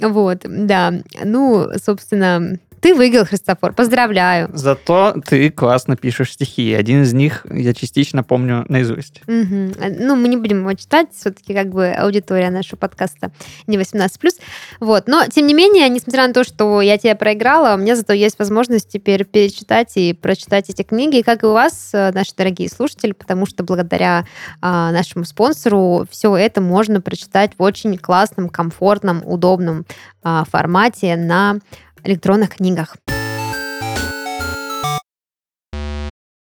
Вот, 0.00 0.38
да. 0.44 0.92
Ну, 1.22 1.68
собственно, 1.84 2.58
ты 2.84 2.94
выиграл, 2.94 3.24
Христофор. 3.24 3.72
Поздравляю. 3.72 4.50
Зато 4.52 5.14
ты 5.26 5.50
классно 5.50 5.96
пишешь 5.96 6.34
стихи. 6.34 6.74
Один 6.74 7.04
из 7.04 7.14
них 7.14 7.46
я 7.50 7.72
частично 7.72 8.22
помню 8.22 8.66
наизусть. 8.68 9.22
Мгм. 9.26 9.72
Ну, 10.00 10.16
мы 10.16 10.28
не 10.28 10.36
будем 10.36 10.58
его 10.58 10.74
читать, 10.74 11.08
все-таки 11.16 11.54
как 11.54 11.70
бы 11.70 11.88
аудитория 11.92 12.50
нашего 12.50 12.76
подкаста 12.76 13.32
не 13.66 13.78
18+. 13.78 14.10
Вот. 14.80 15.08
Но, 15.08 15.24
тем 15.28 15.46
не 15.46 15.54
менее, 15.54 15.88
несмотря 15.88 16.26
на 16.28 16.34
то, 16.34 16.44
что 16.44 16.82
я 16.82 16.98
тебя 16.98 17.14
проиграла, 17.14 17.74
у 17.74 17.78
меня 17.78 17.96
зато 17.96 18.12
есть 18.12 18.38
возможность 18.38 18.90
теперь 18.90 19.24
перечитать 19.24 19.92
и 19.94 20.12
прочитать 20.12 20.68
эти 20.68 20.82
книги, 20.82 21.22
как 21.22 21.42
и 21.42 21.46
у 21.46 21.52
вас, 21.52 21.88
э, 21.94 22.12
наши 22.12 22.34
дорогие 22.36 22.68
слушатели, 22.68 23.12
потому 23.12 23.46
что 23.46 23.64
благодаря 23.64 24.26
а, 24.60 24.92
нашему 24.92 25.24
спонсору 25.24 26.06
все 26.10 26.36
это 26.36 26.60
можно 26.60 27.00
прочитать 27.00 27.52
в 27.56 27.62
очень 27.62 27.96
классном, 27.96 28.50
комфортном, 28.50 29.22
удобном 29.24 29.86
а, 30.22 30.44
формате 30.44 31.16
на 31.16 31.60
электронных 32.04 32.56
книгах. 32.56 32.96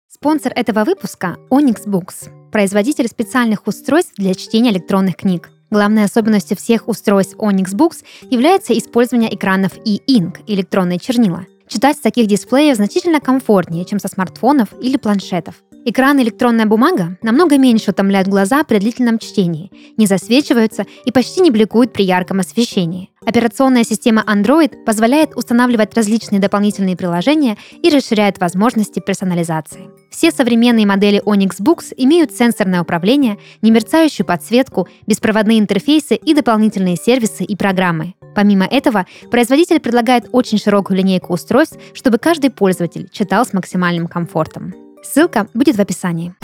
Спонсор 0.09 0.53
этого 0.57 0.85
выпуска– 0.85 1.37
Onyx 1.51 1.87
Books, 1.87 2.51
производитель 2.51 3.07
специальных 3.07 3.67
устройств 3.67 4.15
для 4.17 4.35
чтения 4.35 4.71
электронных 4.71 5.17
книг. 5.17 5.51
Главной 5.71 6.05
особенностью 6.05 6.57
всех 6.57 6.89
устройств 6.89 7.37
Onyx 7.37 7.75
Books 7.75 8.05
является 8.31 8.77
использование 8.77 9.35
экранов 9.35 9.73
e-ink– 9.85 10.41
электронные 10.47 10.99
чернила. 10.99 11.45
Читать 11.69 11.99
с 11.99 12.01
таких 12.01 12.27
дисплеев 12.27 12.77
значительно 12.77 13.21
комфортнее, 13.21 13.85
чем 13.85 14.01
со 14.01 14.09
смартфонов 14.09 14.71
или 14.81 14.97
планшетов. 14.97 15.57
Экран 15.85 16.19
и 16.19 16.23
электронная 16.23 16.67
бумага 16.67 17.17
намного 17.23 17.57
меньше 17.57 17.93
утомляют 17.93 18.29
глаза 18.29 18.65
при 18.65 18.79
длительном 18.79 19.19
чтении, 19.19 19.71
не 19.97 20.07
засвечиваются 20.07 20.87
и 21.05 21.13
почти 21.13 21.41
не 21.41 21.51
бликуют 21.51 21.93
при 21.93 22.03
ярком 22.03 22.41
освещении. 22.41 23.11
Операционная 23.25 23.85
система 23.85 24.25
Android 24.27 24.85
позволяет 24.85 25.37
устанавливать 25.37 25.95
различные 25.95 26.41
дополнительные 26.41 26.97
приложения 26.97 27.57
и 27.83 27.91
расширяет 27.91 28.39
возможности 28.39 29.01
персонализации. 29.01 29.91
Все 30.11 30.31
современные 30.31 30.87
модели 30.87 31.23
Onyx 31.25 31.61
Books 31.61 31.93
имеют 31.97 32.33
сенсорное 32.33 32.83
управление, 32.83 33.39
немерцающую 33.63 34.27
подсветку, 34.27 34.89
беспроводные 35.07 35.59
интерфейсы 35.59 36.17
и 36.17 36.35
дополнительные 36.35 36.97
сервисы 36.97 37.45
и 37.45 37.55
программы. 37.55 38.15
Помимо 38.35 38.67
этого, 38.67 39.07
производитель 39.31 39.81
предлагает 39.81 40.29
очень 40.33 40.59
широкую 40.59 40.99
линейку 40.99 41.33
устройств, 41.33 41.79
чтобы 41.93 42.19
каждый 42.19 42.51
пользователь 42.51 43.09
читал 43.11 43.45
с 43.45 43.53
максимальным 43.53 44.07
комфортом. 44.07 44.88
Ссылка 45.03 45.49
будет 45.55 45.77
в 45.77 45.81
описании. 45.81 46.35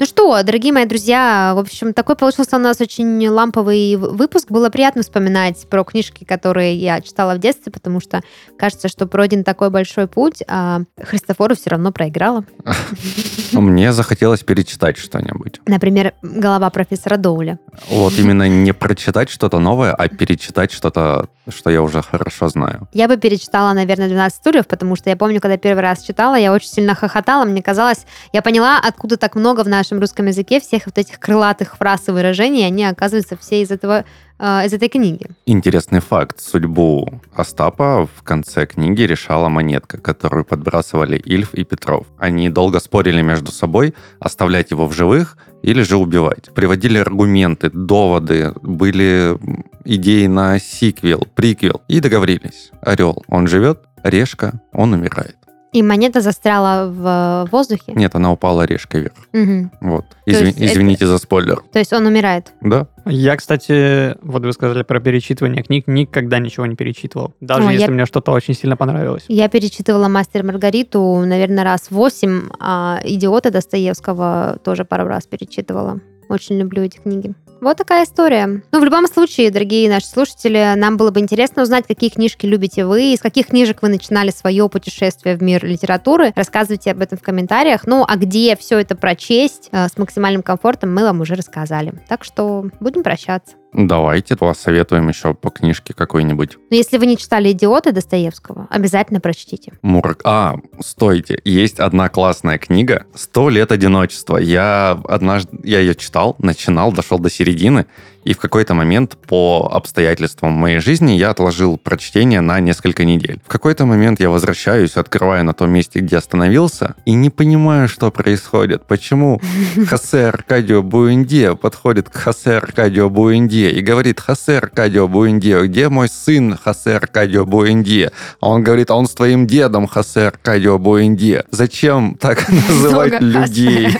Ну 0.00 0.06
что, 0.06 0.40
дорогие 0.44 0.72
мои 0.72 0.84
друзья, 0.84 1.54
в 1.56 1.58
общем, 1.58 1.92
такой 1.92 2.14
получился 2.14 2.54
у 2.54 2.60
нас 2.60 2.80
очень 2.80 3.26
ламповый 3.28 3.96
выпуск. 3.96 4.48
Было 4.48 4.70
приятно 4.70 5.02
вспоминать 5.02 5.68
про 5.68 5.82
книжки, 5.82 6.22
которые 6.22 6.76
я 6.76 7.00
читала 7.00 7.34
в 7.34 7.38
детстве, 7.40 7.72
потому 7.72 7.98
что 7.98 8.22
кажется, 8.56 8.86
что 8.86 9.08
пройден 9.08 9.42
такой 9.42 9.70
большой 9.70 10.06
путь, 10.06 10.44
а 10.46 10.82
Христофору 11.02 11.56
все 11.56 11.70
равно 11.70 11.90
проиграла. 11.90 12.44
Мне 13.52 13.92
захотелось 13.92 14.44
перечитать 14.44 14.98
что-нибудь. 14.98 15.60
Например, 15.66 16.14
«Голова 16.22 16.70
профессора 16.70 17.16
Доуля». 17.16 17.58
Вот 17.88 18.12
именно 18.18 18.48
не 18.48 18.72
прочитать 18.72 19.30
что-то 19.30 19.58
новое, 19.58 19.92
а 19.92 20.06
перечитать 20.06 20.70
что-то, 20.70 21.28
что 21.48 21.70
я 21.70 21.82
уже 21.82 22.02
хорошо 22.02 22.48
знаю. 22.48 22.86
Я 22.92 23.08
бы 23.08 23.16
перечитала, 23.16 23.72
наверное, 23.72 24.08
«12 24.08 24.30
стульев», 24.30 24.66
потому 24.68 24.94
что 24.94 25.10
я 25.10 25.16
помню, 25.16 25.40
когда 25.40 25.56
первый 25.56 25.80
раз 25.80 26.04
читала, 26.04 26.36
я 26.36 26.52
очень 26.52 26.68
сильно 26.68 26.94
хохотала. 26.94 27.44
Мне 27.44 27.62
казалось, 27.62 28.06
я 28.32 28.42
поняла, 28.42 28.78
откуда 28.78 29.16
так 29.16 29.34
много 29.34 29.64
в 29.64 29.68
нашем 29.88 30.00
русском 30.00 30.26
языке 30.26 30.60
всех 30.60 30.84
вот 30.84 30.98
этих 30.98 31.18
крылатых 31.18 31.78
фраз 31.78 32.08
и 32.08 32.10
выражений, 32.10 32.66
они, 32.66 32.84
оказываются, 32.84 33.38
все 33.38 33.62
из 33.62 33.70
этого 33.70 34.04
э, 34.38 34.66
из 34.66 34.72
этой 34.74 34.90
книги. 34.90 35.26
Интересный 35.46 36.00
факт. 36.00 36.40
Судьбу 36.40 37.08
Остапа 37.34 38.06
в 38.06 38.22
конце 38.22 38.66
книги 38.66 39.02
решала 39.02 39.48
монетка, 39.48 39.96
которую 39.96 40.44
подбрасывали 40.44 41.16
Ильф 41.16 41.54
и 41.54 41.64
Петров. 41.64 42.06
Они 42.18 42.50
долго 42.50 42.80
спорили 42.80 43.22
между 43.22 43.50
собой, 43.50 43.94
оставлять 44.20 44.70
его 44.72 44.86
в 44.86 44.92
живых 44.92 45.38
или 45.62 45.80
же 45.80 45.96
убивать. 45.96 46.54
Приводили 46.54 46.98
аргументы, 46.98 47.70
доводы, 47.70 48.52
были 48.60 49.38
идеи 49.86 50.26
на 50.26 50.58
сиквел, 50.58 51.26
приквел. 51.34 51.80
И 51.88 52.00
договорились. 52.00 52.72
Орел, 52.82 53.24
он 53.26 53.46
живет, 53.46 53.80
решка, 54.04 54.60
он 54.72 54.92
умирает. 54.92 55.36
И 55.72 55.82
монета 55.82 56.20
застряла 56.22 56.88
в 56.88 57.48
воздухе. 57.52 57.92
Нет, 57.94 58.14
она 58.14 58.32
упала 58.32 58.62
решкой 58.62 59.02
вверх. 59.02 59.14
Мгм. 59.34 59.70
Вот. 59.82 60.06
То 60.24 60.30
Изви- 60.30 60.46
есть 60.46 60.56
это- 60.58 60.66
Извините 60.66 61.06
за 61.06 61.18
спойлер. 61.18 61.62
То 61.72 61.78
есть 61.78 61.92
он 61.92 62.06
умирает. 62.06 62.52
Да? 62.62 62.86
Я, 63.04 63.36
кстати, 63.36 64.16
вот 64.22 64.44
вы 64.44 64.52
сказали 64.52 64.82
про 64.82 64.98
перечитывание 65.00 65.62
книг, 65.62 65.84
никогда 65.86 66.38
ничего 66.38 66.64
не 66.66 66.74
перечитывал. 66.74 67.34
Даже 67.40 67.66
Ой, 67.66 67.74
если 67.74 67.86
я- 67.86 67.92
мне 67.92 68.06
что-то 68.06 68.32
очень 68.32 68.54
сильно 68.54 68.76
понравилось. 68.76 69.24
Я 69.28 69.48
перечитывала 69.48 70.08
«Мастер 70.08 70.42
Маргариту», 70.42 71.22
наверное, 71.24 71.64
раз 71.64 71.90
восемь, 71.90 72.48
а 72.58 73.00
«Идиота» 73.04 73.50
Достоевского 73.50 74.58
тоже 74.64 74.84
пару 74.84 75.06
раз 75.06 75.26
перечитывала. 75.26 76.00
Очень 76.30 76.58
люблю 76.58 76.82
эти 76.82 76.98
книги. 76.98 77.34
Вот 77.60 77.76
такая 77.76 78.04
история. 78.04 78.62
Ну, 78.70 78.80
в 78.80 78.84
любом 78.84 79.06
случае, 79.08 79.50
дорогие 79.50 79.90
наши 79.90 80.06
слушатели, 80.06 80.74
нам 80.76 80.96
было 80.96 81.10
бы 81.10 81.18
интересно 81.20 81.62
узнать, 81.62 81.86
какие 81.86 82.08
книжки 82.08 82.46
любите 82.46 82.86
вы, 82.86 83.12
из 83.12 83.20
каких 83.20 83.48
книжек 83.48 83.82
вы 83.82 83.88
начинали 83.88 84.30
свое 84.30 84.68
путешествие 84.68 85.36
в 85.36 85.42
мир 85.42 85.64
литературы. 85.64 86.32
Рассказывайте 86.36 86.92
об 86.92 87.02
этом 87.02 87.18
в 87.18 87.22
комментариях. 87.22 87.86
Ну, 87.86 88.04
а 88.06 88.16
где 88.16 88.56
все 88.56 88.78
это 88.78 88.94
прочесть 88.94 89.68
э, 89.72 89.88
с 89.88 89.98
максимальным 89.98 90.42
комфортом, 90.42 90.94
мы 90.94 91.02
вам 91.02 91.20
уже 91.20 91.34
рассказали. 91.34 91.94
Так 92.08 92.22
что 92.24 92.66
будем 92.80 93.02
прощаться. 93.02 93.56
Давайте 93.72 94.36
посоветуем 94.36 95.08
еще 95.08 95.34
по 95.34 95.50
книжке 95.50 95.92
какой-нибудь. 95.92 96.56
Но 96.70 96.76
если 96.76 96.96
вы 96.96 97.06
не 97.06 97.16
читали 97.16 97.52
«Идиоты» 97.52 97.92
Достоевского, 97.92 98.66
обязательно 98.70 99.20
прочтите. 99.20 99.72
Мурак. 99.82 100.22
А, 100.24 100.56
стойте. 100.80 101.40
Есть 101.44 101.78
одна 101.78 102.08
классная 102.08 102.58
книга 102.58 103.04
«Сто 103.14 103.50
лет 103.50 103.70
одиночества». 103.70 104.38
Я 104.38 104.98
однажды, 105.04 105.58
я 105.64 105.80
ее 105.80 105.94
читал, 105.94 106.36
начинал, 106.38 106.92
дошел 106.92 107.18
до 107.18 107.30
середины, 107.30 107.86
и 108.28 108.34
в 108.34 108.38
какой-то 108.38 108.74
момент 108.74 109.16
по 109.26 109.70
обстоятельствам 109.72 110.52
моей 110.52 110.80
жизни 110.80 111.12
я 111.12 111.30
отложил 111.30 111.78
прочтение 111.78 112.42
на 112.42 112.60
несколько 112.60 113.06
недель. 113.06 113.40
В 113.46 113.48
какой-то 113.48 113.86
момент 113.86 114.20
я 114.20 114.28
возвращаюсь, 114.28 114.98
открываю 114.98 115.46
на 115.46 115.54
том 115.54 115.70
месте, 115.70 116.00
где 116.00 116.18
остановился, 116.18 116.94
и 117.06 117.14
не 117.14 117.30
понимаю, 117.30 117.88
что 117.88 118.10
происходит. 118.10 118.84
Почему 118.86 119.40
Хосе 119.88 120.26
Аркадио 120.26 120.82
Буэнди 120.82 121.56
подходит 121.56 122.10
к 122.10 122.16
Хосе 122.18 122.58
Аркадио 122.58 123.08
Буэнди 123.08 123.70
и 123.70 123.80
говорит, 123.80 124.20
Хосе 124.20 124.58
Аркадио 124.58 125.08
Буэнди, 125.08 125.64
где 125.64 125.88
мой 125.88 126.10
сын 126.10 126.58
Хосе 126.62 126.96
Аркадио 126.96 127.46
Буэнди? 127.46 128.10
А 128.40 128.50
он 128.50 128.62
говорит, 128.62 128.90
а 128.90 128.96
он 128.96 129.06
с 129.06 129.14
твоим 129.14 129.46
дедом 129.46 129.86
Хосе 129.86 130.26
Аркадио 130.26 130.78
Буэнди. 130.78 131.44
Зачем 131.50 132.14
так 132.20 132.46
называть 132.68 133.22
людей? 133.22 133.88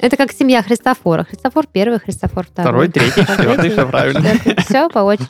Это 0.00 0.16
как 0.16 0.32
семья 0.32 0.62
Христофора. 0.62 1.24
Христофор 1.24 1.66
первый, 1.70 1.98
Христофор 1.98 2.46
второй. 2.46 2.88
Второй, 2.88 2.88
третий, 2.88 3.20
четвертый, 3.26 3.70
все 3.70 3.86
правильно. 3.86 4.30
Все 4.58 4.88
по 4.88 5.00
очереди. 5.00 5.28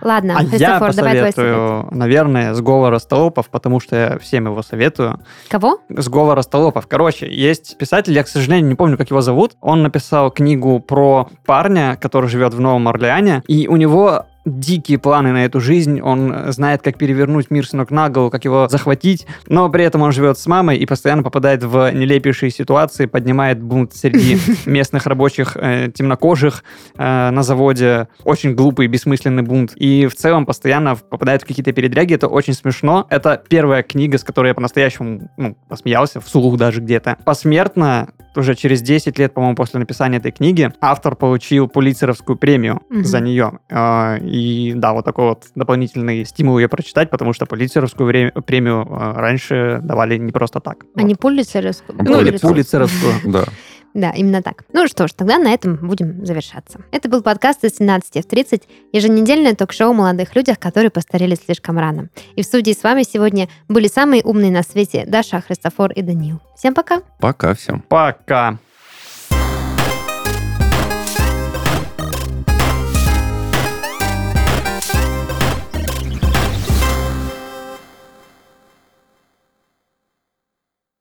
Ладно, 0.00 0.34
А 0.38 0.42
я 0.42 0.48
Христофор, 0.48 0.94
давай 0.94 1.18
твой 1.18 1.32
совет. 1.32 1.90
наверное, 1.92 2.54
сговор 2.54 2.90
Ростолопов, 2.92 3.50
потому 3.50 3.80
что 3.80 3.96
я 3.96 4.18
всем 4.18 4.46
его 4.46 4.62
советую. 4.62 5.20
Кого? 5.48 5.80
Сговор 5.90 6.36
Ростолопов. 6.36 6.86
Короче, 6.86 7.28
есть 7.30 7.76
писатель, 7.76 8.14
я, 8.14 8.22
к 8.24 8.28
сожалению, 8.28 8.68
не 8.68 8.76
помню, 8.76 8.96
как 8.96 9.10
его 9.10 9.20
зовут. 9.20 9.56
Он 9.60 9.82
написал 9.82 10.30
книгу 10.30 10.80
про 10.80 11.28
парня, 11.44 11.98
который 12.00 12.30
живет 12.30 12.54
в 12.54 12.60
Новом 12.60 12.88
Орлеане, 12.88 13.42
и 13.46 13.68
у 13.68 13.76
него 13.76 14.24
дикие 14.44 14.98
планы 14.98 15.32
на 15.32 15.44
эту 15.44 15.60
жизнь, 15.60 16.00
он 16.00 16.52
знает, 16.52 16.82
как 16.82 16.96
перевернуть 16.96 17.50
мир 17.50 17.66
с 17.66 17.72
ног 17.72 17.90
на 17.90 18.08
голову, 18.08 18.30
как 18.30 18.44
его 18.44 18.68
захватить, 18.68 19.26
но 19.46 19.68
при 19.68 19.84
этом 19.84 20.02
он 20.02 20.12
живет 20.12 20.38
с 20.38 20.46
мамой 20.46 20.78
и 20.78 20.86
постоянно 20.86 21.22
попадает 21.22 21.62
в 21.62 21.92
нелепейшие 21.92 22.50
ситуации, 22.50 23.06
поднимает 23.06 23.62
бунт 23.62 23.94
среди 23.94 24.38
местных 24.66 25.06
рабочих 25.06 25.56
э, 25.56 25.90
темнокожих 25.94 26.64
э, 26.96 27.30
на 27.30 27.42
заводе, 27.42 28.08
очень 28.24 28.54
глупый, 28.54 28.86
бессмысленный 28.86 29.42
бунт, 29.42 29.72
и 29.76 30.06
в 30.06 30.14
целом 30.14 30.46
постоянно 30.46 30.96
попадает 30.96 31.42
в 31.42 31.46
какие-то 31.46 31.72
передряги, 31.72 32.14
это 32.14 32.28
очень 32.28 32.54
смешно. 32.54 33.06
Это 33.10 33.42
первая 33.48 33.82
книга, 33.82 34.18
с 34.18 34.24
которой 34.24 34.48
я 34.48 34.54
по-настоящему 34.54 35.30
ну, 35.36 35.56
посмеялся, 35.68 36.20
вслух 36.20 36.56
даже 36.56 36.80
где-то. 36.80 37.16
Посмертно, 37.24 38.08
уже 38.36 38.54
через 38.54 38.80
10 38.82 39.18
лет, 39.18 39.34
по-моему, 39.34 39.56
после 39.56 39.80
написания 39.80 40.18
этой 40.18 40.32
книги, 40.32 40.72
автор 40.80 41.16
получил 41.16 41.68
Пулитцеровскую 41.68 42.36
премию 42.36 42.80
Мгм. 42.88 43.04
за 43.04 43.20
нее. 43.20 43.58
Э, 43.68 44.18
И 44.30 44.72
да, 44.76 44.92
вот 44.92 45.04
такой 45.04 45.30
вот 45.30 45.46
дополнительный 45.56 46.24
стимул 46.24 46.58
ее 46.58 46.68
прочитать, 46.68 47.10
потому 47.10 47.32
что 47.32 47.46
Пулитцеровскую 47.46 48.06
вре- 48.06 48.32
премию 48.46 48.86
э, 48.88 49.12
раньше 49.18 49.80
давали 49.82 50.18
не 50.18 50.30
просто 50.30 50.60
так. 50.60 50.84
А 50.94 51.02
не 51.02 51.16
Пулитцеровскую? 51.16 51.98
Ну, 52.00 52.20
или 52.20 52.30
Пулитцер. 52.30 52.48
Пулитцеровскую. 52.50 53.14
Да. 53.24 53.44
Да, 53.92 54.10
именно 54.12 54.40
так. 54.40 54.62
Ну 54.72 54.86
что 54.86 55.08
ж, 55.08 55.12
тогда 55.12 55.38
на 55.38 55.52
этом 55.52 55.76
будем 55.76 56.24
завершаться. 56.24 56.80
Это 56.92 57.08
был 57.08 57.22
подкаст 57.22 57.64
из 57.64 57.74
17 57.76 58.24
в 58.24 58.28
30, 58.28 58.62
еженедельное 58.92 59.56
ток-шоу 59.56 59.90
о 59.90 59.94
молодых 59.94 60.36
людях, 60.36 60.60
которые 60.60 60.90
постарели 60.90 61.34
слишком 61.34 61.76
рано. 61.76 62.08
И 62.36 62.42
в 62.42 62.44
студии 62.44 62.70
с 62.70 62.84
вами 62.84 63.02
сегодня 63.02 63.48
были 63.68 63.88
самые 63.88 64.22
умные 64.22 64.52
на 64.52 64.62
свете 64.62 65.06
Даша, 65.08 65.40
Христофор 65.40 65.90
и 65.90 66.02
Даниил. 66.02 66.40
Всем 66.56 66.72
пока! 66.72 67.02
Пока 67.18 67.54
всем. 67.54 67.80
Пока. 67.80 68.58